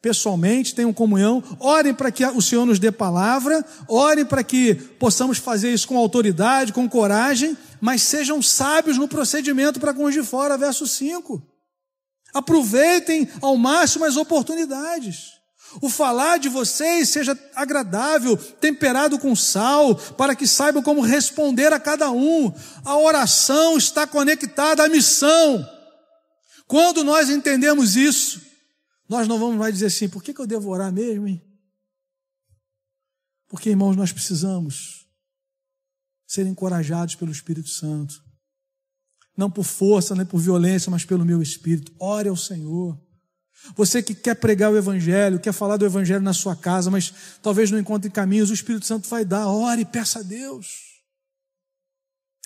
pessoalmente, 0.00 0.74
tenham 0.74 0.92
comunhão, 0.92 1.42
orem 1.58 1.92
para 1.92 2.10
que 2.10 2.24
o 2.24 2.40
Senhor 2.40 2.64
nos 2.64 2.78
dê 2.78 2.92
palavra, 2.92 3.64
orem 3.88 4.24
para 4.24 4.44
que 4.44 4.74
possamos 4.74 5.38
fazer 5.38 5.72
isso 5.72 5.88
com 5.88 5.98
autoridade, 5.98 6.72
com 6.72 6.88
coragem, 6.88 7.56
mas 7.80 8.02
sejam 8.02 8.40
sábios 8.40 8.96
no 8.96 9.08
procedimento 9.08 9.80
para 9.80 9.94
com 9.94 10.04
os 10.04 10.14
de 10.14 10.22
fora, 10.22 10.56
verso 10.56 10.86
5. 10.86 11.42
Aproveitem 12.32 13.28
ao 13.40 13.56
máximo 13.56 14.04
as 14.04 14.16
oportunidades. 14.16 15.38
O 15.82 15.88
falar 15.90 16.38
de 16.38 16.48
vocês 16.48 17.10
seja 17.10 17.38
agradável, 17.54 18.36
temperado 18.36 19.18
com 19.18 19.36
sal, 19.36 19.94
para 19.94 20.34
que 20.34 20.46
saibam 20.46 20.82
como 20.82 21.02
responder 21.02 21.72
a 21.72 21.80
cada 21.80 22.10
um. 22.10 22.52
A 22.84 22.96
oração 22.96 23.76
está 23.76 24.06
conectada 24.06 24.84
à 24.84 24.88
missão. 24.88 25.68
Quando 26.66 27.04
nós 27.04 27.28
entendemos 27.28 27.96
isso, 27.96 28.47
nós 29.08 29.26
não 29.26 29.38
vamos 29.38 29.56
mais 29.56 29.74
dizer 29.74 29.86
assim: 29.86 30.08
por 30.08 30.22
que, 30.22 30.34
que 30.34 30.40
eu 30.40 30.46
devo 30.46 30.68
orar 30.68 30.92
mesmo, 30.92 31.26
hein? 31.26 31.42
Porque, 33.48 33.70
irmãos, 33.70 33.96
nós 33.96 34.12
precisamos 34.12 35.06
ser 36.26 36.46
encorajados 36.46 37.14
pelo 37.14 37.32
Espírito 37.32 37.70
Santo. 37.70 38.22
Não 39.34 39.50
por 39.50 39.64
força, 39.64 40.14
nem 40.14 40.26
por 40.26 40.38
violência, 40.38 40.90
mas 40.90 41.04
pelo 41.04 41.24
meu 41.24 41.40
Espírito. 41.40 41.94
Ore 41.98 42.28
ao 42.28 42.36
Senhor. 42.36 43.00
Você 43.74 44.02
que 44.02 44.14
quer 44.14 44.34
pregar 44.34 44.70
o 44.70 44.76
Evangelho, 44.76 45.40
quer 45.40 45.52
falar 45.52 45.78
do 45.78 45.86
Evangelho 45.86 46.20
na 46.20 46.34
sua 46.34 46.54
casa, 46.54 46.90
mas 46.90 47.12
talvez 47.42 47.70
não 47.70 47.78
encontre 47.78 48.10
caminhos, 48.10 48.50
o 48.50 48.54
Espírito 48.54 48.84
Santo 48.84 49.08
vai 49.08 49.24
dar. 49.24 49.48
Ore, 49.48 49.84
peça 49.84 50.20
a 50.20 50.22
Deus. 50.22 51.02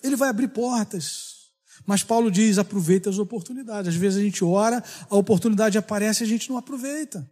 Ele 0.02 0.16
vai 0.16 0.28
abrir 0.28 0.48
portas. 0.48 1.41
Mas 1.86 2.02
Paulo 2.02 2.30
diz: 2.30 2.58
aproveita 2.58 3.10
as 3.10 3.18
oportunidades. 3.18 3.88
Às 3.88 3.96
vezes 3.96 4.18
a 4.18 4.22
gente 4.22 4.44
ora, 4.44 4.82
a 5.08 5.16
oportunidade 5.16 5.78
aparece 5.78 6.22
e 6.22 6.26
a 6.26 6.28
gente 6.28 6.48
não 6.50 6.56
aproveita. 6.56 7.28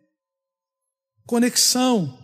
Conexão. 1.27 2.19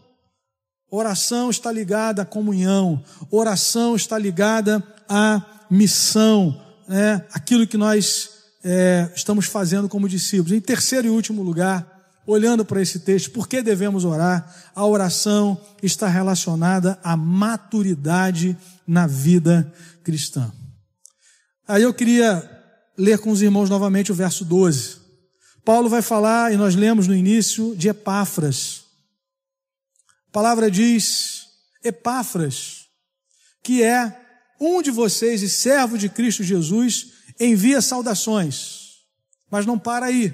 Oração 0.90 1.50
está 1.50 1.70
ligada 1.72 2.22
à 2.22 2.24
comunhão. 2.24 3.02
Oração 3.30 3.96
está 3.96 4.18
ligada 4.18 4.82
à 5.08 5.42
missão. 5.70 6.60
Né? 6.88 7.24
Aquilo 7.32 7.66
que 7.66 7.76
nós 7.76 8.30
é, 8.64 9.10
estamos 9.14 9.46
fazendo 9.46 9.88
como 9.88 10.08
discípulos. 10.08 10.52
Em 10.52 10.60
terceiro 10.60 11.08
e 11.08 11.10
último 11.10 11.42
lugar, 11.42 11.96
olhando 12.26 12.64
para 12.64 12.82
esse 12.82 13.00
texto, 13.00 13.30
por 13.30 13.48
que 13.48 13.62
devemos 13.62 14.04
orar? 14.04 14.52
A 14.74 14.84
oração 14.84 15.60
está 15.82 16.08
relacionada 16.08 16.98
à 17.02 17.16
maturidade 17.16 18.56
na 18.86 19.06
vida 19.06 19.72
cristã. 20.02 20.52
Aí 21.68 21.82
eu 21.82 21.92
queria 21.92 22.48
ler 22.96 23.18
com 23.18 23.30
os 23.30 23.42
irmãos 23.42 23.68
novamente 23.68 24.12
o 24.12 24.14
verso 24.14 24.44
12. 24.44 24.98
Paulo 25.64 25.88
vai 25.88 26.00
falar, 26.00 26.52
e 26.52 26.56
nós 26.56 26.76
lemos 26.76 27.08
no 27.08 27.14
início, 27.14 27.74
de 27.74 27.88
Epáfras. 27.88 28.84
A 30.28 30.30
palavra 30.30 30.70
diz: 30.70 31.48
Epáfras, 31.82 32.86
que 33.64 33.82
é 33.82 34.16
um 34.60 34.80
de 34.80 34.92
vocês 34.92 35.42
e 35.42 35.48
servo 35.48 35.98
de 35.98 36.08
Cristo 36.08 36.44
Jesus, 36.44 37.08
envia 37.38 37.80
saudações. 37.80 39.00
Mas 39.50 39.66
não 39.66 39.76
para 39.76 40.06
aí. 40.06 40.32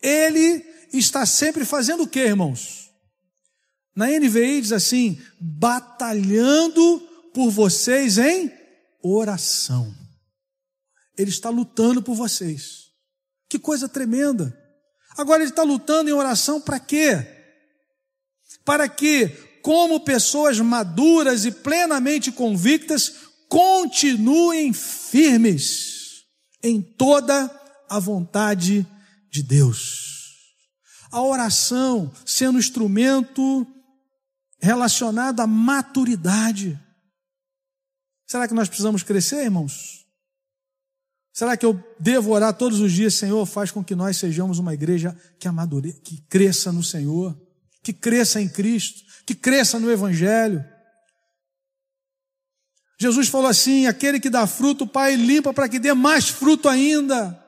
Ele 0.00 0.64
está 0.92 1.26
sempre 1.26 1.64
fazendo 1.64 2.04
o 2.04 2.08
que, 2.08 2.20
irmãos? 2.20 2.88
Na 3.96 4.06
NVI 4.06 4.60
diz 4.60 4.70
assim: 4.70 5.20
batalhando 5.40 7.00
por 7.34 7.50
vocês 7.50 8.16
em 8.16 8.52
oração. 9.02 10.05
Ele 11.16 11.30
está 11.30 11.50
lutando 11.50 12.02
por 12.02 12.14
vocês. 12.14 12.86
Que 13.48 13.58
coisa 13.58 13.88
tremenda. 13.88 14.56
Agora 15.16 15.42
ele 15.42 15.50
está 15.50 15.62
lutando 15.62 16.10
em 16.10 16.12
oração 16.12 16.60
para 16.60 16.78
quê? 16.78 17.26
Para 18.64 18.88
que, 18.88 19.28
como 19.62 20.00
pessoas 20.00 20.60
maduras 20.60 21.44
e 21.44 21.50
plenamente 21.50 22.30
convictas, 22.30 23.14
continuem 23.48 24.72
firmes 24.72 26.24
em 26.62 26.82
toda 26.82 27.50
a 27.88 27.98
vontade 27.98 28.86
de 29.30 29.42
Deus. 29.42 30.16
A 31.10 31.22
oração 31.22 32.12
sendo 32.26 32.58
instrumento 32.58 33.66
relacionado 34.60 35.40
à 35.40 35.46
maturidade. 35.46 36.78
Será 38.26 38.48
que 38.48 38.54
nós 38.54 38.68
precisamos 38.68 39.02
crescer, 39.02 39.44
irmãos? 39.44 39.95
Será 41.36 41.54
que 41.54 41.66
eu 41.66 41.78
devo 42.00 42.30
orar 42.30 42.56
todos 42.56 42.80
os 42.80 42.90
dias, 42.90 43.12
Senhor, 43.12 43.44
faz 43.44 43.70
com 43.70 43.84
que 43.84 43.94
nós 43.94 44.16
sejamos 44.16 44.58
uma 44.58 44.72
igreja 44.72 45.14
que 45.38 45.46
amadureça, 45.46 46.00
que 46.02 46.16
cresça 46.30 46.72
no 46.72 46.82
Senhor, 46.82 47.38
que 47.82 47.92
cresça 47.92 48.40
em 48.40 48.48
Cristo, 48.48 49.02
que 49.26 49.34
cresça 49.34 49.78
no 49.78 49.90
Evangelho? 49.90 50.64
Jesus 52.98 53.28
falou 53.28 53.48
assim: 53.50 53.86
aquele 53.86 54.18
que 54.18 54.30
dá 54.30 54.46
fruto, 54.46 54.84
o 54.84 54.88
Pai 54.88 55.14
limpa 55.14 55.52
para 55.52 55.68
que 55.68 55.78
dê 55.78 55.92
mais 55.92 56.26
fruto 56.26 56.70
ainda. 56.70 57.38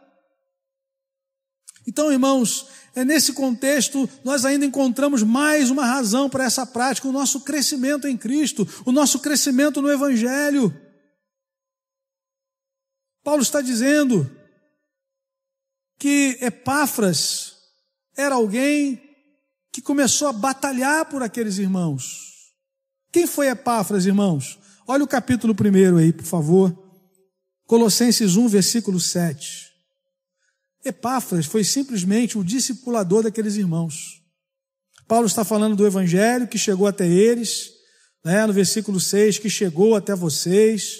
Então, 1.86 2.12
irmãos, 2.12 2.66
é 2.94 3.06
nesse 3.06 3.32
contexto 3.32 4.06
nós 4.22 4.44
ainda 4.44 4.66
encontramos 4.66 5.22
mais 5.22 5.70
uma 5.70 5.86
razão 5.86 6.28
para 6.28 6.44
essa 6.44 6.66
prática, 6.66 7.08
o 7.08 7.12
nosso 7.12 7.40
crescimento 7.40 8.06
em 8.06 8.18
Cristo, 8.18 8.68
o 8.84 8.92
nosso 8.92 9.18
crescimento 9.20 9.80
no 9.80 9.90
Evangelho. 9.90 10.87
Paulo 13.28 13.42
está 13.42 13.60
dizendo 13.60 14.26
que 15.98 16.38
Epáfras 16.40 17.56
era 18.16 18.36
alguém 18.36 18.98
que 19.70 19.82
começou 19.82 20.28
a 20.28 20.32
batalhar 20.32 21.04
por 21.10 21.22
aqueles 21.22 21.58
irmãos. 21.58 22.54
Quem 23.12 23.26
foi 23.26 23.48
Epáfras, 23.48 24.06
irmãos? 24.06 24.58
Olha 24.86 25.04
o 25.04 25.06
capítulo 25.06 25.54
primeiro 25.54 25.98
aí, 25.98 26.10
por 26.10 26.24
favor. 26.24 26.74
Colossenses 27.66 28.34
1, 28.34 28.48
versículo 28.48 28.98
7. 28.98 29.74
Epáfras 30.82 31.44
foi 31.44 31.64
simplesmente 31.64 32.38
o 32.38 32.42
discipulador 32.42 33.24
daqueles 33.24 33.56
irmãos. 33.56 34.22
Paulo 35.06 35.26
está 35.26 35.44
falando 35.44 35.76
do 35.76 35.86
evangelho 35.86 36.48
que 36.48 36.56
chegou 36.56 36.86
até 36.86 37.06
eles, 37.06 37.72
né, 38.24 38.46
no 38.46 38.54
versículo 38.54 38.98
6, 38.98 39.36
que 39.36 39.50
chegou 39.50 39.94
até 39.94 40.14
vocês, 40.14 40.96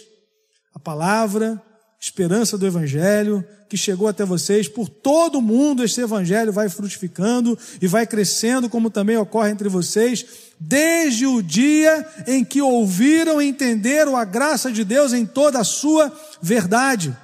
a 0.74 0.78
palavra, 0.78 1.64
esperança 2.00 2.56
do 2.56 2.66
Evangelho 2.66 3.44
que 3.68 3.76
chegou 3.76 4.08
até 4.08 4.24
vocês. 4.24 4.68
Por 4.68 4.88
todo 4.88 5.42
mundo 5.42 5.84
esse 5.84 6.00
Evangelho 6.00 6.52
vai 6.52 6.68
frutificando 6.68 7.58
e 7.82 7.86
vai 7.86 8.06
crescendo, 8.06 8.68
como 8.68 8.90
também 8.90 9.16
ocorre 9.16 9.50
entre 9.50 9.68
vocês, 9.68 10.24
desde 10.58 11.26
o 11.26 11.42
dia 11.42 12.06
em 12.26 12.44
que 12.44 12.62
ouviram 12.62 13.42
e 13.42 13.48
entenderam 13.48 14.16
a 14.16 14.24
graça 14.24 14.72
de 14.72 14.84
Deus 14.84 15.12
em 15.12 15.26
toda 15.26 15.58
a 15.58 15.64
sua 15.64 16.12
verdade. 16.40 17.14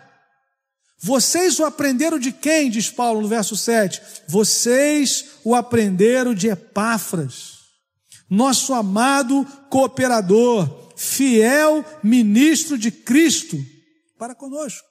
Vocês 0.99 1.59
o 1.59 1.65
aprenderam 1.65 2.19
de 2.19 2.33
quem? 2.33 2.71
Diz 2.71 2.91
Paulo 2.91 3.21
no 3.21 3.29
verso 3.29 3.57
7. 3.57 4.01
Vocês 4.27 5.25
o 5.45 5.55
aprenderam 5.55 6.35
de 6.35 6.49
Epáfras, 6.49 7.59
nosso 8.29 8.73
amado 8.73 9.47
cooperador, 9.69 10.93
fiel 10.97 11.85
ministro 12.03 12.79
de 12.79 12.91
Cristo 12.91 13.74
para 14.25 14.35
conosco. 14.35 14.89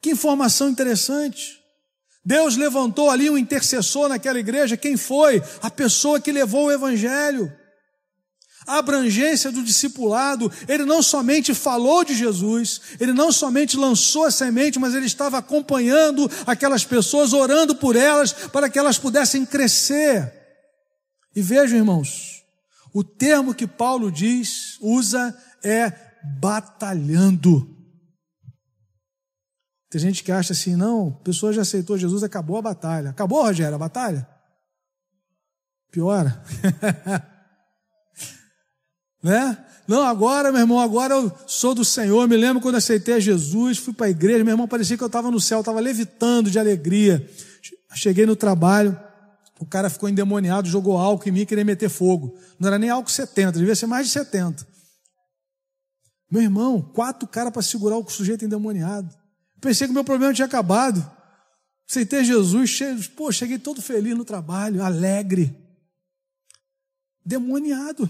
Que 0.00 0.10
informação 0.10 0.68
interessante. 0.68 1.58
Deus 2.24 2.56
levantou 2.56 3.10
ali 3.10 3.28
um 3.28 3.36
intercessor 3.36 4.08
naquela 4.08 4.38
igreja. 4.38 4.76
Quem 4.76 4.96
foi? 4.96 5.42
A 5.60 5.68
pessoa 5.68 6.20
que 6.20 6.30
levou 6.30 6.66
o 6.66 6.72
evangelho. 6.72 7.52
A 8.68 8.78
abrangência 8.78 9.50
do 9.50 9.64
discipulado, 9.64 10.50
ele 10.68 10.84
não 10.84 11.02
somente 11.02 11.54
falou 11.54 12.04
de 12.04 12.14
Jesus, 12.14 12.80
ele 13.00 13.12
não 13.12 13.32
somente 13.32 13.76
lançou 13.76 14.24
a 14.24 14.30
semente, 14.30 14.78
mas 14.78 14.94
ele 14.94 15.06
estava 15.06 15.38
acompanhando 15.38 16.30
aquelas 16.46 16.84
pessoas, 16.84 17.32
orando 17.32 17.74
por 17.74 17.96
elas, 17.96 18.32
para 18.32 18.70
que 18.70 18.78
elas 18.78 18.96
pudessem 18.96 19.44
crescer. 19.44 20.32
E 21.34 21.42
vejam, 21.42 21.78
irmãos, 21.78 22.44
o 22.94 23.02
termo 23.02 23.54
que 23.54 23.66
Paulo 23.66 24.10
diz, 24.10 24.78
usa, 24.80 25.36
é 25.64 26.05
batalhando. 26.40 27.76
Tem 29.88 30.00
gente 30.00 30.24
que 30.24 30.32
acha 30.32 30.52
assim, 30.52 30.74
não, 30.74 31.08
a 31.08 31.24
pessoa 31.24 31.52
já 31.52 31.62
aceitou 31.62 31.96
Jesus, 31.96 32.22
acabou 32.22 32.56
a 32.56 32.62
batalha. 32.62 33.10
Acabou, 33.10 33.42
Rogério, 33.42 33.74
a 33.74 33.78
batalha? 33.78 34.28
Piora. 35.90 36.42
né? 39.22 39.64
Não, 39.86 40.02
agora, 40.02 40.50
meu 40.50 40.60
irmão, 40.60 40.80
agora 40.80 41.14
eu 41.14 41.32
sou 41.46 41.74
do 41.74 41.84
Senhor. 41.84 42.28
Me 42.28 42.36
lembro 42.36 42.60
quando 42.60 42.74
aceitei 42.74 43.20
Jesus, 43.20 43.78
fui 43.78 43.94
para 43.94 44.06
a 44.06 44.10
igreja, 44.10 44.42
meu 44.42 44.52
irmão, 44.52 44.66
parecia 44.66 44.96
que 44.96 45.02
eu 45.02 45.06
estava 45.06 45.30
no 45.30 45.40
céu, 45.40 45.60
estava 45.60 45.78
levitando 45.78 46.50
de 46.50 46.58
alegria. 46.58 47.28
Cheguei 47.94 48.26
no 48.26 48.36
trabalho, 48.36 48.98
O 49.58 49.64
cara 49.64 49.88
ficou 49.88 50.08
endemoniado, 50.08 50.68
jogou 50.68 50.98
álcool 50.98 51.30
em 51.30 51.32
mim 51.32 51.46
queria 51.46 51.64
meter 51.64 51.88
fogo. 51.88 52.36
Não 52.58 52.66
era 52.66 52.78
nem 52.78 52.90
álcool 52.90 53.10
70, 53.10 53.58
devia 53.58 53.74
ser 53.74 53.86
mais 53.86 54.08
de 54.08 54.12
70. 54.12 54.66
Meu 56.36 56.42
irmão, 56.42 56.82
quatro 56.82 57.26
caras 57.26 57.50
para 57.50 57.62
segurar 57.62 57.96
o 57.96 58.06
sujeito 58.10 58.44
endemoniado. 58.44 59.08
Pensei 59.58 59.86
que 59.86 59.90
o 59.90 59.94
meu 59.94 60.04
problema 60.04 60.34
tinha 60.34 60.44
acabado. 60.44 61.02
Aceitei 61.88 62.22
Jesus, 62.22 62.68
cheio, 62.68 63.02
pô, 63.12 63.32
cheguei 63.32 63.58
todo 63.58 63.80
feliz 63.80 64.14
no 64.14 64.22
trabalho, 64.22 64.82
alegre. 64.84 65.56
Demoniado. 67.24 68.06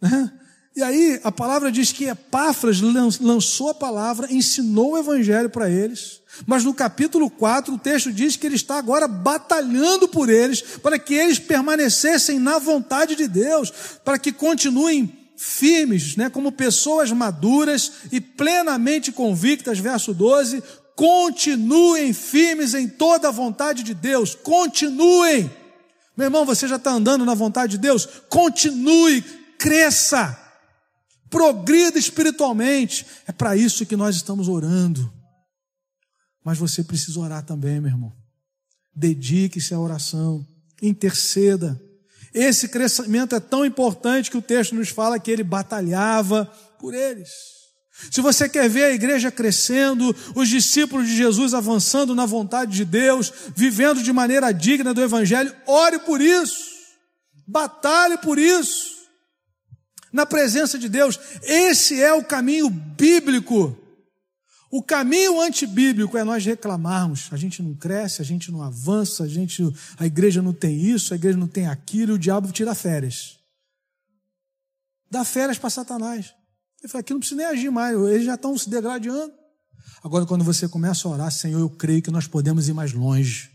Né? 0.00 0.32
E 0.74 0.82
aí 0.82 1.20
a 1.22 1.30
palavra 1.30 1.70
diz 1.70 1.92
que 1.92 2.06
Epáfras 2.06 2.80
lançou 2.80 3.68
a 3.68 3.74
palavra, 3.74 4.32
ensinou 4.32 4.92
o 4.92 4.98
evangelho 4.98 5.50
para 5.50 5.68
eles. 5.68 6.22
Mas 6.46 6.64
no 6.64 6.72
capítulo 6.72 7.28
4 7.28 7.74
o 7.74 7.78
texto 7.78 8.10
diz 8.10 8.34
que 8.34 8.46
ele 8.46 8.56
está 8.56 8.78
agora 8.78 9.06
batalhando 9.06 10.08
por 10.08 10.30
eles, 10.30 10.62
para 10.62 10.98
que 10.98 11.12
eles 11.12 11.38
permanecessem 11.38 12.38
na 12.38 12.58
vontade 12.58 13.14
de 13.14 13.28
Deus, 13.28 13.70
para 14.02 14.18
que 14.18 14.32
continuem 14.32 15.25
firmes, 15.36 16.16
né, 16.16 16.30
como 16.30 16.50
pessoas 16.50 17.10
maduras 17.12 17.92
e 18.10 18.20
plenamente 18.20 19.12
convictas, 19.12 19.78
verso 19.78 20.14
12, 20.14 20.62
continuem 20.94 22.12
firmes 22.12 22.74
em 22.74 22.88
toda 22.88 23.28
a 23.28 23.32
vontade 23.32 23.82
de 23.82 23.94
Deus, 23.94 24.34
continuem. 24.34 25.50
Meu 26.16 26.26
irmão, 26.26 26.46
você 26.46 26.66
já 26.66 26.76
está 26.76 26.90
andando 26.90 27.24
na 27.24 27.34
vontade 27.34 27.72
de 27.72 27.78
Deus? 27.78 28.06
Continue, 28.28 29.22
cresça 29.58 30.42
progrida 31.30 31.98
espiritualmente. 31.98 33.06
É 33.26 33.32
para 33.32 33.56
isso 33.56 33.86
que 33.86 33.96
nós 33.96 34.16
estamos 34.16 34.48
orando. 34.48 35.12
Mas 36.44 36.58
você 36.58 36.82
precisa 36.82 37.20
orar 37.20 37.44
também, 37.44 37.80
meu 37.80 37.90
irmão. 37.90 38.12
Dedique-se 38.94 39.74
à 39.74 39.78
oração, 39.78 40.46
interceda. 40.80 41.80
Esse 42.36 42.68
crescimento 42.68 43.34
é 43.34 43.40
tão 43.40 43.64
importante 43.64 44.30
que 44.30 44.36
o 44.36 44.42
texto 44.42 44.74
nos 44.74 44.90
fala 44.90 45.18
que 45.18 45.30
ele 45.30 45.42
batalhava 45.42 46.44
por 46.78 46.92
eles. 46.92 47.30
Se 48.10 48.20
você 48.20 48.46
quer 48.46 48.68
ver 48.68 48.84
a 48.84 48.92
igreja 48.92 49.30
crescendo, 49.30 50.14
os 50.34 50.46
discípulos 50.46 51.08
de 51.08 51.16
Jesus 51.16 51.54
avançando 51.54 52.14
na 52.14 52.26
vontade 52.26 52.72
de 52.72 52.84
Deus, 52.84 53.32
vivendo 53.56 54.02
de 54.02 54.12
maneira 54.12 54.52
digna 54.52 54.92
do 54.92 55.02
Evangelho, 55.02 55.50
ore 55.66 55.98
por 56.00 56.20
isso, 56.20 56.62
batalhe 57.46 58.18
por 58.18 58.38
isso 58.38 58.96
na 60.12 60.26
presença 60.26 60.78
de 60.78 60.90
Deus. 60.90 61.18
Esse 61.42 62.02
é 62.02 62.12
o 62.12 62.22
caminho 62.22 62.68
bíblico. 62.68 63.74
O 64.76 64.82
caminho 64.82 65.40
antibíblico 65.40 66.18
é 66.18 66.22
nós 66.22 66.44
reclamarmos. 66.44 67.30
A 67.32 67.36
gente 67.38 67.62
não 67.62 67.72
cresce, 67.72 68.20
a 68.20 68.24
gente 68.26 68.52
não 68.52 68.62
avança, 68.62 69.24
a 69.24 69.26
gente, 69.26 69.62
a 69.96 70.04
igreja 70.04 70.42
não 70.42 70.52
tem 70.52 70.78
isso, 70.78 71.14
a 71.14 71.16
igreja 71.16 71.38
não 71.38 71.48
tem 71.48 71.66
aquilo, 71.66 72.12
e 72.12 72.14
o 72.16 72.18
diabo 72.18 72.52
tira 72.52 72.74
férias. 72.74 73.38
Dá 75.10 75.24
férias 75.24 75.56
para 75.56 75.70
Satanás. 75.70 76.34
Ele 76.82 76.92
fala, 76.92 77.00
aqui 77.00 77.14
não 77.14 77.20
precisa 77.20 77.38
nem 77.38 77.46
agir 77.46 77.70
mais, 77.70 77.98
eles 77.98 78.26
já 78.26 78.34
estão 78.34 78.58
se 78.58 78.68
degradando. 78.68 79.32
Agora, 80.04 80.26
quando 80.26 80.44
você 80.44 80.68
começa 80.68 81.08
a 81.08 81.10
orar, 81.10 81.32
Senhor, 81.32 81.58
eu 81.58 81.70
creio 81.70 82.02
que 82.02 82.10
nós 82.10 82.26
podemos 82.26 82.68
ir 82.68 82.74
mais 82.74 82.92
longe. 82.92 83.50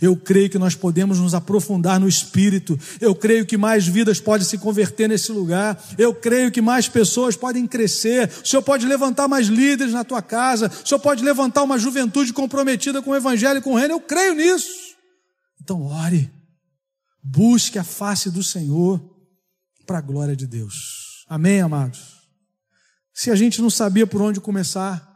Eu 0.00 0.16
creio 0.16 0.50
que 0.50 0.58
nós 0.58 0.74
podemos 0.74 1.18
nos 1.18 1.34
aprofundar 1.34 2.00
no 2.00 2.08
Espírito. 2.08 2.78
Eu 3.00 3.14
creio 3.14 3.46
que 3.46 3.56
mais 3.56 3.86
vidas 3.86 4.20
podem 4.20 4.46
se 4.46 4.58
converter 4.58 5.08
nesse 5.08 5.32
lugar. 5.32 5.82
Eu 5.98 6.14
creio 6.14 6.50
que 6.50 6.60
mais 6.60 6.88
pessoas 6.88 7.36
podem 7.36 7.66
crescer. 7.66 8.30
O 8.42 8.46
Senhor 8.46 8.62
pode 8.62 8.86
levantar 8.86 9.28
mais 9.28 9.46
líderes 9.46 9.92
na 9.92 10.04
tua 10.04 10.22
casa. 10.22 10.70
O 10.84 10.86
Senhor 10.86 11.00
pode 11.00 11.24
levantar 11.24 11.62
uma 11.62 11.78
juventude 11.78 12.32
comprometida 12.32 13.00
com 13.02 13.10
o 13.10 13.16
Evangelho 13.16 13.58
e 13.58 13.62
com 13.62 13.72
o 13.72 13.76
Reino. 13.76 13.94
Eu 13.94 14.00
creio 14.00 14.34
nisso. 14.34 14.94
Então, 15.62 15.82
ore. 15.82 16.30
Busque 17.22 17.78
a 17.78 17.84
face 17.84 18.30
do 18.30 18.42
Senhor 18.42 19.00
para 19.86 19.98
a 19.98 20.02
glória 20.02 20.36
de 20.36 20.46
Deus. 20.46 21.24
Amém, 21.28 21.60
amados? 21.60 22.00
Se 23.14 23.30
a 23.30 23.34
gente 23.34 23.62
não 23.62 23.70
sabia 23.70 24.06
por 24.06 24.20
onde 24.20 24.40
começar, 24.40 25.08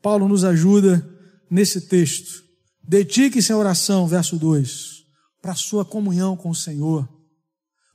Paulo 0.00 0.28
nos 0.28 0.44
ajuda 0.44 1.06
nesse 1.50 1.82
texto 1.82 2.45
Dedique-se 2.88 3.52
à 3.52 3.56
oração, 3.56 4.06
verso 4.06 4.36
2, 4.36 5.04
para 5.42 5.52
a 5.52 5.56
sua 5.56 5.84
comunhão 5.84 6.36
com 6.36 6.50
o 6.50 6.54
Senhor, 6.54 7.08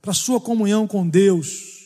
para 0.01 0.11
a 0.11 0.15
sua 0.15 0.41
comunhão 0.41 0.85
com 0.85 1.07
Deus. 1.07 1.79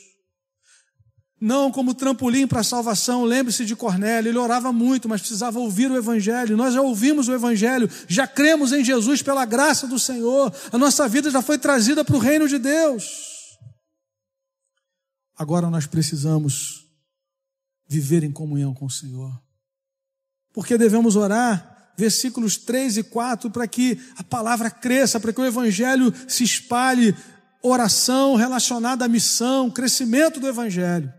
Não 1.40 1.72
como 1.72 1.94
trampolim 1.94 2.48
para 2.48 2.62
a 2.62 2.64
salvação, 2.64 3.24
lembre-se 3.24 3.64
de 3.64 3.76
Cornélio, 3.76 4.30
ele 4.30 4.38
orava 4.40 4.74
muito, 4.74 5.08
mas 5.08 5.22
precisava 5.22 5.60
ouvir 5.60 5.92
o 5.92 5.98
Evangelho. 5.98 6.58
Nós 6.58 6.74
já 6.74 6.82
ouvimos 6.82 7.28
o 7.28 7.34
Evangelho, 7.34 7.88
já 8.08 8.26
cremos 8.26 8.72
em 8.72 8.84
Jesus 8.84 9.22
pela 9.22 9.46
graça 9.46 9.86
do 9.86 10.00
Senhor, 10.00 10.52
a 10.72 10.78
nossa 10.78 11.08
vida 11.08 11.30
já 11.30 11.44
foi 11.44 11.60
trazida 11.60 12.04
para 12.04 12.16
o 12.16 12.20
reino 12.20 12.48
de 12.48 12.58
Deus. 12.58 13.60
Agora 15.38 15.70
nós 15.70 15.86
precisamos 15.86 16.88
viver 17.88 18.24
em 18.24 18.32
comunhão 18.32 18.74
com 18.74 18.86
o 18.86 18.92
Senhor, 18.92 19.32
porque 20.52 20.76
devemos 20.76 21.16
orar 21.16 21.75
versículos 21.98 22.58
3 22.58 22.98
e 22.98 23.04
4, 23.04 23.50
para 23.52 23.68
que 23.68 24.00
a 24.18 24.24
palavra 24.24 24.70
cresça, 24.70 25.20
para 25.20 25.32
que 25.32 25.42
o 25.42 25.46
evangelho 25.46 26.14
se 26.28 26.44
espalhe, 26.44 27.16
oração 27.62 28.36
relacionada 28.36 29.06
à 29.06 29.08
missão, 29.08 29.72
crescimento 29.72 30.40
do 30.40 30.48
evangelho. 30.48 31.12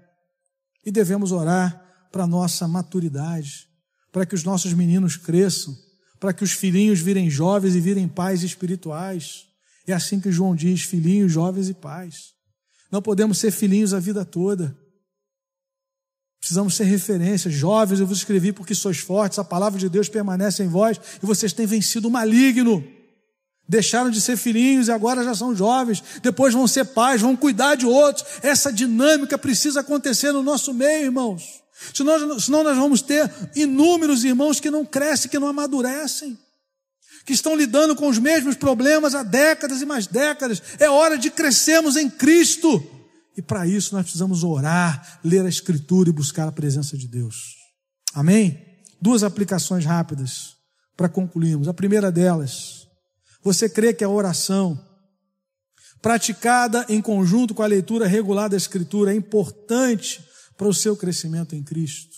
E 0.85 0.91
devemos 0.91 1.33
orar 1.33 1.83
para 2.13 2.25
a 2.25 2.27
nossa 2.27 2.69
maturidade, 2.69 3.67
para 4.13 4.25
que 4.25 4.35
os 4.35 4.45
nossos 4.45 4.73
meninos 4.73 5.17
cresçam, 5.17 5.77
para 6.21 6.33
que 6.33 6.45
os 6.45 6.53
filhinhos 6.53 7.01
virem 7.01 7.29
jovens 7.29 7.75
e 7.75 7.81
virem 7.81 8.09
pais 8.09 8.43
espirituais. 8.43 9.45
É 9.87 9.93
assim 9.93 10.21
que 10.21 10.33
João 10.33 10.55
diz: 10.55 10.83
filhinhos, 10.83 11.33
jovens 11.33 11.69
e 11.69 11.75
pais. 11.75 12.35
Não 12.91 13.03
podemos 13.03 13.39
ser 13.39 13.51
filhinhos 13.51 13.93
a 13.93 14.01
vida 14.01 14.25
toda. 14.25 14.77
Precisamos 16.47 16.77
ser 16.77 16.85
referências. 16.85 17.53
Jovens, 17.53 17.99
eu 17.99 18.07
vos 18.07 18.19
escrevi 18.19 18.53
porque 18.53 18.73
sois 18.73 18.99
fortes, 18.99 19.37
a 19.37 19.43
palavra 19.43 19.81
de 19.81 19.89
Deus 19.89 20.09
permanece 20.09 20.63
em 20.63 20.69
vós 20.69 20.97
e 21.21 21.27
vocês 21.27 21.53
têm 21.53 21.67
vencido 21.67 22.07
o 22.07 22.11
maligno. 22.11 22.87
Deixaram 23.69 24.11
de 24.11 24.21
ser 24.21 24.37
filhinhos 24.37 24.87
e 24.87 24.93
agora 24.93 25.25
já 25.25 25.35
são 25.35 25.57
jovens. 25.57 26.01
Depois 26.23 26.55
vão 26.55 26.69
ser 26.69 26.85
pais, 26.85 27.21
vão 27.21 27.35
cuidar 27.35 27.75
de 27.75 27.85
outros. 27.85 28.25
Essa 28.45 28.73
dinâmica 28.73 29.37
precisa 29.37 29.81
acontecer 29.81 30.31
no 30.31 30.41
nosso 30.41 30.73
meio, 30.73 31.07
irmãos. 31.07 31.65
Senão, 31.93 32.39
senão 32.39 32.63
nós 32.63 32.77
vamos 32.77 33.03
ter 33.03 33.29
inúmeros 33.57 34.23
irmãos 34.23 34.61
que 34.61 34.71
não 34.71 34.85
crescem, 34.85 35.29
que 35.29 35.41
não 35.41 35.49
amadurecem, 35.49 36.39
que 37.25 37.33
estão 37.33 37.57
lidando 37.57 37.97
com 37.97 38.07
os 38.07 38.21
mesmos 38.21 38.55
problemas 38.55 39.17
há 39.17 39.25
décadas 39.25 39.83
e 39.83 39.85
mais 39.85 40.07
décadas. 40.07 40.63
É 40.79 40.89
hora 40.89 41.19
de 41.19 41.29
crescermos 41.29 41.97
em 41.97 42.09
Cristo. 42.09 42.96
E 43.37 43.43
para 43.43 43.67
isso 43.67 43.95
nós 43.95 44.05
precisamos 44.05 44.43
orar, 44.43 45.21
ler 45.23 45.45
a 45.45 45.49
Escritura 45.49 46.09
e 46.09 46.13
buscar 46.13 46.49
a 46.49 46.53
presença 46.53 46.97
de 46.97 47.07
Deus. 47.07 47.55
Amém? 48.15 48.65
Duas 49.01 49.23
aplicações 49.23 49.85
rápidas 49.85 50.57
para 50.97 51.09
concluirmos. 51.09 51.69
A 51.69 51.75
primeira 51.75 52.11
delas, 52.11 52.89
você 53.43 53.69
crê 53.69 53.93
que 53.93 54.03
a 54.03 54.09
oração, 54.09 54.83
praticada 56.01 56.87
em 56.89 57.03
conjunto 57.03 57.55
com 57.55 57.63
a 57.63 57.67
leitura 57.67 58.07
regular 58.07 58.49
da 58.49 58.57
Escritura, 58.57 59.13
é 59.13 59.17
importante 59.17 60.25
para 60.57 60.67
o 60.67 60.75
seu 60.75 60.97
crescimento 60.97 61.55
em 61.55 61.63
Cristo? 61.63 62.17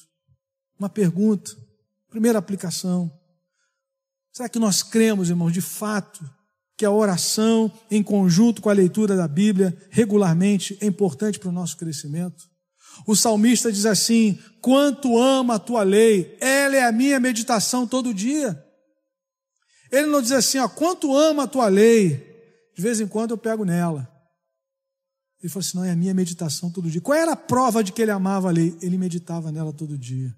Uma 0.78 0.88
pergunta. 0.88 1.50
Primeira 2.08 2.38
aplicação. 2.38 3.12
Será 4.32 4.48
que 4.48 4.58
nós 4.58 4.84
cremos, 4.84 5.28
irmãos, 5.28 5.52
de 5.52 5.60
fato, 5.60 6.24
que 6.78 6.86
a 6.86 6.90
oração, 6.92 7.70
em 7.90 8.04
conjunto 8.04 8.62
com 8.62 8.70
a 8.70 8.72
leitura 8.72 9.16
da 9.16 9.26
Bíblia, 9.26 9.76
regularmente 9.90 10.78
é 10.80 10.86
importante 10.86 11.38
para 11.38 11.48
o 11.48 11.52
nosso 11.52 11.76
crescimento. 11.76 12.44
O 13.04 13.16
salmista 13.16 13.72
diz 13.72 13.84
assim: 13.84 14.38
Quanto 14.62 15.18
amo 15.18 15.50
a 15.50 15.58
tua 15.58 15.82
lei, 15.82 16.38
ela 16.40 16.76
é 16.76 16.84
a 16.84 16.92
minha 16.92 17.18
meditação 17.18 17.84
todo 17.84 18.14
dia. 18.14 18.64
Ele 19.90 20.06
não 20.06 20.22
diz 20.22 20.32
assim, 20.32 20.58
ó, 20.58 20.68
quanto 20.68 21.16
amo 21.16 21.40
a 21.40 21.46
tua 21.46 21.66
lei, 21.66 22.10
de 22.76 22.82
vez 22.82 23.00
em 23.00 23.08
quando 23.08 23.30
eu 23.30 23.38
pego 23.38 23.64
nela. 23.64 24.08
Ele 25.40 25.50
falou 25.50 25.60
assim: 25.60 25.78
não, 25.78 25.84
é 25.84 25.90
a 25.90 25.96
minha 25.96 26.14
meditação 26.14 26.70
todo 26.70 26.90
dia. 26.90 27.00
Qual 27.00 27.18
era 27.18 27.32
a 27.32 27.36
prova 27.36 27.82
de 27.82 27.92
que 27.92 28.00
ele 28.00 28.12
amava 28.12 28.48
a 28.48 28.52
lei? 28.52 28.76
Ele 28.80 28.96
meditava 28.96 29.50
nela 29.50 29.72
todo 29.72 29.98
dia. 29.98 30.32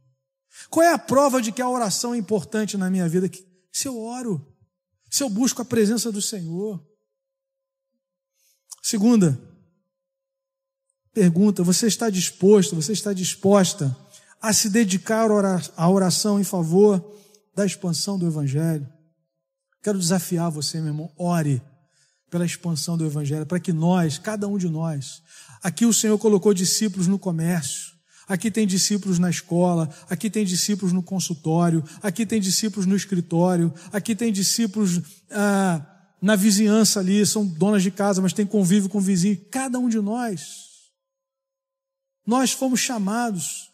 Qual 0.70 0.84
é 0.84 0.92
a 0.92 0.98
prova 0.98 1.42
de 1.42 1.52
que 1.52 1.60
a 1.60 1.68
oração 1.68 2.14
é 2.14 2.18
importante 2.18 2.78
na 2.78 2.88
minha 2.88 3.08
vida? 3.08 3.28
Que 3.28 3.44
se 3.72 3.86
eu 3.86 3.98
oro, 3.98 4.49
se 5.10 5.24
eu 5.24 5.28
busco 5.28 5.60
a 5.60 5.64
presença 5.64 6.12
do 6.12 6.22
Senhor. 6.22 6.80
Segunda 8.80 9.38
pergunta: 11.12 11.62
você 11.62 11.88
está 11.88 12.08
disposto, 12.08 12.76
você 12.76 12.92
está 12.92 13.12
disposta 13.12 13.94
a 14.40 14.52
se 14.52 14.70
dedicar 14.70 15.28
à 15.76 15.90
oração 15.90 16.40
em 16.40 16.44
favor 16.44 17.04
da 17.54 17.66
expansão 17.66 18.18
do 18.18 18.26
Evangelho? 18.26 18.88
Quero 19.82 19.98
desafiar 19.98 20.50
você, 20.50 20.78
meu 20.78 20.88
irmão, 20.88 21.12
ore 21.16 21.60
pela 22.30 22.46
expansão 22.46 22.96
do 22.96 23.04
Evangelho, 23.04 23.44
para 23.44 23.58
que 23.58 23.72
nós, 23.72 24.16
cada 24.16 24.46
um 24.46 24.56
de 24.56 24.68
nós, 24.68 25.22
aqui 25.62 25.84
o 25.84 25.92
Senhor 25.92 26.16
colocou 26.16 26.54
discípulos 26.54 27.08
no 27.08 27.18
comércio, 27.18 27.92
Aqui 28.30 28.48
tem 28.48 28.64
discípulos 28.64 29.18
na 29.18 29.28
escola, 29.28 29.90
aqui 30.08 30.30
tem 30.30 30.44
discípulos 30.44 30.92
no 30.92 31.02
consultório, 31.02 31.82
aqui 32.00 32.24
tem 32.24 32.40
discípulos 32.40 32.86
no 32.86 32.94
escritório, 32.94 33.74
aqui 33.92 34.14
tem 34.14 34.32
discípulos 34.32 35.00
ah, 35.32 35.84
na 36.22 36.36
vizinhança 36.36 37.00
ali, 37.00 37.26
são 37.26 37.44
donas 37.44 37.82
de 37.82 37.90
casa, 37.90 38.22
mas 38.22 38.32
tem 38.32 38.46
convívio 38.46 38.88
com 38.88 38.98
o 38.98 39.00
vizinho. 39.00 39.36
Cada 39.50 39.80
um 39.80 39.88
de 39.88 39.98
nós, 39.98 40.68
nós 42.24 42.52
fomos 42.52 42.78
chamados 42.78 43.68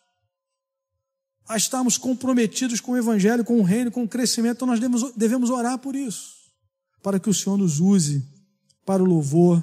a 1.46 1.59
estarmos 1.59 1.98
comprometidos 1.98 2.80
com 2.80 2.92
o 2.92 2.96
Evangelho, 2.96 3.44
com 3.44 3.61
o 3.61 3.62
Reino, 3.62 3.90
com 3.90 4.04
o 4.04 4.09
crescimento, 4.09 4.57
então 4.57 4.68
nós 4.68 4.80
devemos, 4.80 5.12
devemos 5.14 5.50
orar 5.50 5.76
por 5.76 5.94
isso, 5.94 6.32
para 7.02 7.20
que 7.20 7.28
o 7.28 7.34
Senhor 7.34 7.59
nos 7.59 7.78
use 7.78 8.26
para 8.86 9.02
o 9.02 9.07
louvor 9.07 9.62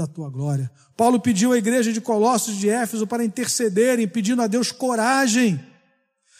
da 0.00 0.06
tua 0.06 0.30
glória. 0.30 0.70
Paulo 0.96 1.20
pediu 1.20 1.52
à 1.52 1.58
igreja 1.58 1.92
de 1.92 2.00
Colossos 2.00 2.56
de 2.56 2.68
Éfeso 2.68 3.06
para 3.06 3.24
intercederem, 3.24 4.08
pedindo 4.08 4.40
a 4.40 4.46
Deus 4.46 4.72
coragem 4.72 5.64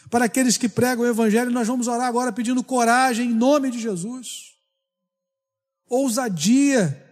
para 0.08 0.24
aqueles 0.24 0.56
que 0.56 0.68
pregam 0.68 1.04
o 1.04 1.08
Evangelho. 1.08 1.50
Nós 1.50 1.68
vamos 1.68 1.86
orar 1.86 2.06
agora 2.06 2.32
pedindo 2.32 2.64
coragem 2.64 3.30
em 3.30 3.34
nome 3.34 3.70
de 3.70 3.78
Jesus. 3.78 4.54
Ousadia. 5.88 7.06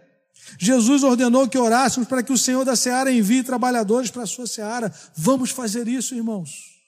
Jesus 0.57 1.03
ordenou 1.03 1.47
que 1.47 1.57
orássemos 1.57 2.09
para 2.09 2.23
que 2.23 2.33
o 2.33 2.37
Senhor 2.37 2.65
da 2.65 2.75
seara 2.75 3.11
envie 3.11 3.43
trabalhadores 3.43 4.09
para 4.09 4.23
a 4.23 4.27
sua 4.27 4.47
seara. 4.47 4.91
Vamos 5.15 5.51
fazer 5.51 5.87
isso, 5.87 6.15
irmãos. 6.15 6.79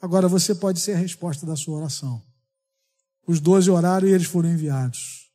Agora 0.00 0.28
você 0.28 0.54
pode 0.54 0.78
ser 0.78 0.92
a 0.92 0.98
resposta 0.98 1.44
da 1.44 1.56
sua 1.56 1.78
oração. 1.78 2.22
Os 3.26 3.40
doze 3.40 3.68
oraram 3.68 4.06
e 4.06 4.12
eles 4.12 4.26
foram 4.26 4.50
enviados. 4.50 5.28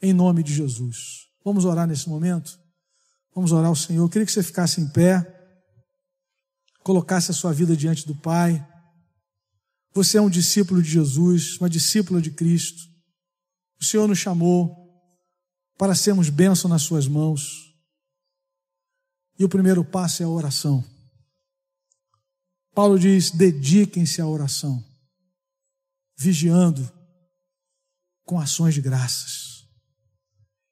Em 0.00 0.14
nome 0.14 0.42
de 0.42 0.54
Jesus. 0.54 1.28
Vamos 1.44 1.66
orar 1.66 1.86
nesse 1.86 2.08
momento? 2.08 2.63
Vamos 3.34 3.50
orar 3.50 3.66
ao 3.66 3.76
Senhor. 3.76 4.04
Eu 4.04 4.08
queria 4.08 4.24
que 4.24 4.32
você 4.32 4.42
ficasse 4.42 4.80
em 4.80 4.88
pé, 4.88 5.26
colocasse 6.80 7.30
a 7.30 7.34
sua 7.34 7.52
vida 7.52 7.76
diante 7.76 8.06
do 8.06 8.14
Pai. 8.14 8.64
Você 9.92 10.18
é 10.18 10.20
um 10.20 10.30
discípulo 10.30 10.82
de 10.82 10.90
Jesus, 10.90 11.58
uma 11.58 11.68
discípula 11.68 12.22
de 12.22 12.30
Cristo. 12.30 12.82
O 13.80 13.84
Senhor 13.84 14.06
nos 14.06 14.18
chamou 14.18 14.84
para 15.76 15.94
sermos 15.94 16.30
bênção 16.30 16.70
nas 16.70 16.82
Suas 16.82 17.08
mãos. 17.08 17.74
E 19.38 19.44
o 19.44 19.48
primeiro 19.48 19.84
passo 19.84 20.22
é 20.22 20.26
a 20.26 20.28
oração. 20.28 20.84
Paulo 22.72 22.98
diz: 22.98 23.30
dediquem-se 23.32 24.20
à 24.20 24.26
oração, 24.26 24.84
vigiando 26.16 26.88
com 28.24 28.38
ações 28.38 28.74
de 28.74 28.80
graças. 28.80 29.64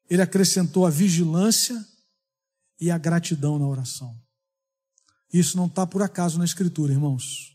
Ele 0.09 0.21
acrescentou 0.21 0.85
a 0.85 0.89
vigilância 0.89 1.92
e 2.79 2.91
a 2.91 2.97
gratidão 2.97 3.57
na 3.57 3.67
oração. 3.67 4.15
Isso 5.31 5.57
não 5.57 5.65
está 5.65 5.85
por 5.85 6.01
acaso 6.01 6.37
na 6.37 6.45
Escritura, 6.45 6.93
irmãos. 6.93 7.51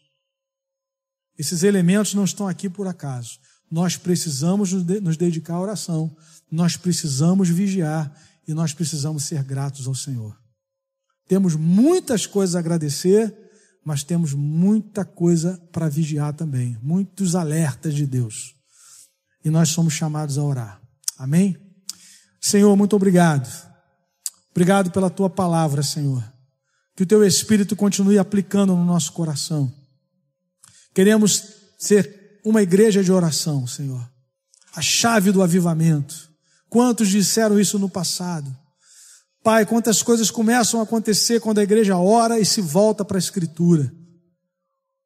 Esses 1.38 1.62
elementos 1.62 2.14
não 2.14 2.24
estão 2.24 2.48
aqui 2.48 2.68
por 2.68 2.86
acaso. 2.86 3.38
Nós 3.70 3.96
precisamos 3.96 4.72
nos 4.72 5.16
dedicar 5.16 5.54
à 5.54 5.60
oração, 5.60 6.16
nós 6.50 6.76
precisamos 6.76 7.48
vigiar 7.48 8.12
e 8.46 8.54
nós 8.54 8.72
precisamos 8.72 9.24
ser 9.24 9.44
gratos 9.44 9.86
ao 9.86 9.94
Senhor. 9.94 10.36
Temos 11.28 11.54
muitas 11.54 12.26
coisas 12.26 12.56
a 12.56 12.58
agradecer 12.58 13.48
mas 13.88 14.02
temos 14.02 14.34
muita 14.34 15.02
coisa 15.02 15.58
para 15.72 15.88
vigiar 15.88 16.34
também, 16.34 16.78
muitos 16.82 17.34
alertas 17.34 17.94
de 17.94 18.04
Deus. 18.04 18.54
E 19.42 19.48
nós 19.48 19.70
somos 19.70 19.94
chamados 19.94 20.36
a 20.36 20.42
orar. 20.42 20.78
Amém? 21.16 21.56
Senhor, 22.38 22.76
muito 22.76 22.94
obrigado. 22.94 23.48
Obrigado 24.58 24.90
pela 24.90 25.08
tua 25.08 25.30
palavra, 25.30 25.84
Senhor. 25.84 26.20
Que 26.96 27.04
o 27.04 27.06
teu 27.06 27.24
Espírito 27.24 27.76
continue 27.76 28.18
aplicando 28.18 28.74
no 28.74 28.84
nosso 28.84 29.12
coração. 29.12 29.72
Queremos 30.92 31.44
ser 31.78 32.40
uma 32.44 32.60
igreja 32.60 33.04
de 33.04 33.12
oração, 33.12 33.68
Senhor. 33.68 34.04
A 34.74 34.82
chave 34.82 35.30
do 35.30 35.44
avivamento. 35.44 36.28
Quantos 36.68 37.06
disseram 37.08 37.60
isso 37.60 37.78
no 37.78 37.88
passado? 37.88 38.52
Pai, 39.44 39.64
quantas 39.64 40.02
coisas 40.02 40.28
começam 40.28 40.80
a 40.80 40.82
acontecer 40.82 41.38
quando 41.38 41.58
a 41.58 41.62
igreja 41.62 41.96
ora 41.96 42.40
e 42.40 42.44
se 42.44 42.60
volta 42.60 43.04
para 43.04 43.16
a 43.16 43.20
Escritura. 43.20 43.92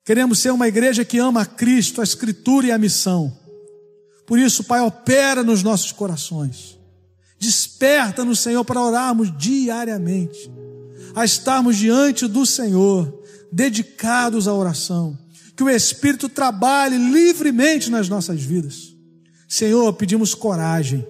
Queremos 0.03 0.39
ser 0.39 0.51
uma 0.51 0.67
igreja 0.67 1.05
que 1.05 1.19
ama 1.19 1.43
a 1.43 1.47
Cristo, 1.47 2.01
a 2.01 2.05
Escritura 2.05 2.69
e 2.69 2.73
a 2.73 2.79
missão. 2.79 3.31
Por 4.27 4.39
isso, 4.39 4.65
Pai, 4.65 4.81
opera 4.81 5.43
nos 5.43 5.63
nossos 5.63 5.93
corações. 5.93 6.81
Desperta-nos, 7.43 8.39
Senhor, 8.39 8.65
para 8.65 8.81
orarmos 8.81 9.37
diariamente, 9.37 10.49
a 11.13 11.25
estarmos 11.25 11.77
diante 11.77 12.29
do 12.29 12.47
Senhor, 12.47 13.21
dedicados 13.51 14.47
à 14.47 14.55
oração. 14.55 15.19
Que 15.57 15.65
o 15.65 15.69
Espírito 15.69 16.29
trabalhe 16.29 16.97
livremente 16.97 17.91
nas 17.91 18.09
nossas 18.09 18.41
vidas. 18.41 18.95
Senhor, 19.49 19.93
pedimos 19.95 20.37
coragem. 20.37 21.05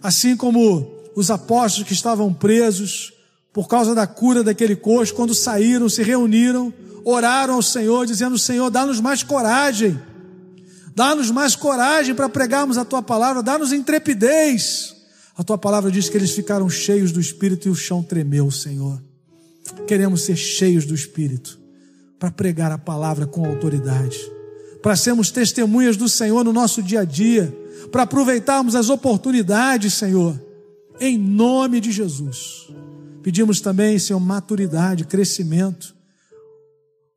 Assim 0.00 0.36
como 0.36 0.86
os 1.16 1.28
apóstolos 1.28 1.88
que 1.88 1.92
estavam 1.92 2.32
presos 2.32 3.12
por 3.52 3.66
causa 3.66 3.96
da 3.96 4.06
cura 4.06 4.44
daquele 4.44 4.76
coxo, 4.76 5.12
quando 5.12 5.34
saíram, 5.34 5.88
se 5.88 6.04
reuniram, 6.04 6.72
oraram 7.04 7.54
ao 7.54 7.62
Senhor, 7.62 8.06
dizendo: 8.06 8.38
Senhor, 8.38 8.70
dá-nos 8.70 9.00
mais 9.00 9.24
coragem, 9.24 10.00
dá-nos 10.94 11.32
mais 11.32 11.56
coragem 11.56 12.14
para 12.14 12.28
pregarmos 12.28 12.78
a 12.78 12.84
tua 12.84 13.02
palavra, 13.02 13.42
dá-nos 13.42 13.72
intrepidez. 13.72 15.01
A 15.36 15.42
tua 15.42 15.56
palavra 15.56 15.90
diz 15.90 16.08
que 16.08 16.16
eles 16.16 16.32
ficaram 16.32 16.68
cheios 16.68 17.12
do 17.12 17.20
Espírito 17.20 17.68
e 17.68 17.70
o 17.70 17.74
chão 17.74 18.02
tremeu, 18.02 18.50
Senhor. 18.50 19.00
Queremos 19.86 20.22
ser 20.22 20.36
cheios 20.36 20.84
do 20.84 20.94
Espírito 20.94 21.58
para 22.18 22.30
pregar 22.30 22.70
a 22.70 22.78
palavra 22.78 23.26
com 23.26 23.46
autoridade, 23.46 24.18
para 24.82 24.96
sermos 24.96 25.30
testemunhas 25.30 25.96
do 25.96 26.08
Senhor 26.08 26.44
no 26.44 26.52
nosso 26.52 26.82
dia 26.82 27.00
a 27.00 27.04
dia, 27.04 27.52
para 27.90 28.02
aproveitarmos 28.02 28.74
as 28.74 28.90
oportunidades, 28.90 29.94
Senhor 29.94 30.38
em 31.02 31.18
nome 31.18 31.80
de 31.80 31.90
Jesus. 31.90 32.68
Pedimos 33.22 33.60
também, 33.60 33.98
Senhor, 33.98 34.20
maturidade, 34.20 35.04
crescimento. 35.04 35.94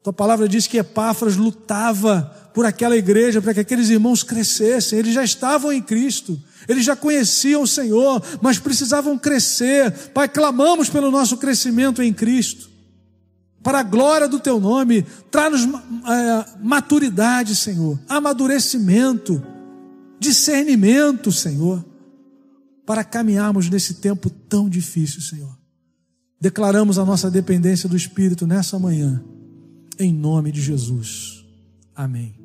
Tua 0.03 0.11
palavra 0.11 0.49
diz 0.49 0.65
que 0.65 0.77
Epáfras 0.77 1.35
lutava 1.35 2.51
por 2.53 2.65
aquela 2.65 2.97
igreja, 2.97 3.41
para 3.41 3.53
que 3.53 3.59
aqueles 3.59 3.89
irmãos 3.89 4.23
crescessem. 4.23 4.99
Eles 4.99 5.13
já 5.13 5.23
estavam 5.23 5.71
em 5.71 5.81
Cristo, 5.81 6.39
eles 6.67 6.85
já 6.85 6.95
conheciam 6.95 7.61
o 7.61 7.67
Senhor, 7.67 8.21
mas 8.41 8.59
precisavam 8.59 9.17
crescer. 9.17 9.91
Pai, 10.13 10.27
clamamos 10.27 10.89
pelo 10.89 11.11
nosso 11.11 11.37
crescimento 11.37 12.01
em 12.01 12.13
Cristo. 12.13 12.69
Para 13.63 13.79
a 13.79 13.83
glória 13.83 14.27
do 14.27 14.39
teu 14.39 14.59
nome, 14.59 15.03
traz-nos 15.31 15.63
é, 15.73 16.45
maturidade, 16.61 17.55
Senhor, 17.55 17.99
amadurecimento, 18.07 19.41
discernimento, 20.19 21.31
Senhor 21.31 21.83
para 22.85 23.03
caminharmos 23.03 23.69
nesse 23.69 23.95
tempo 23.95 24.29
tão 24.29 24.69
difícil, 24.69 25.21
Senhor. 25.21 25.57
Declaramos 26.39 26.99
a 26.99 27.05
nossa 27.05 27.31
dependência 27.31 27.89
do 27.89 27.97
Espírito 27.97 28.45
nessa 28.45 28.77
manhã, 28.77 29.23
em 29.97 30.13
nome 30.13 30.51
de 30.51 30.61
Jesus. 30.61 31.43
Amém. 31.95 32.44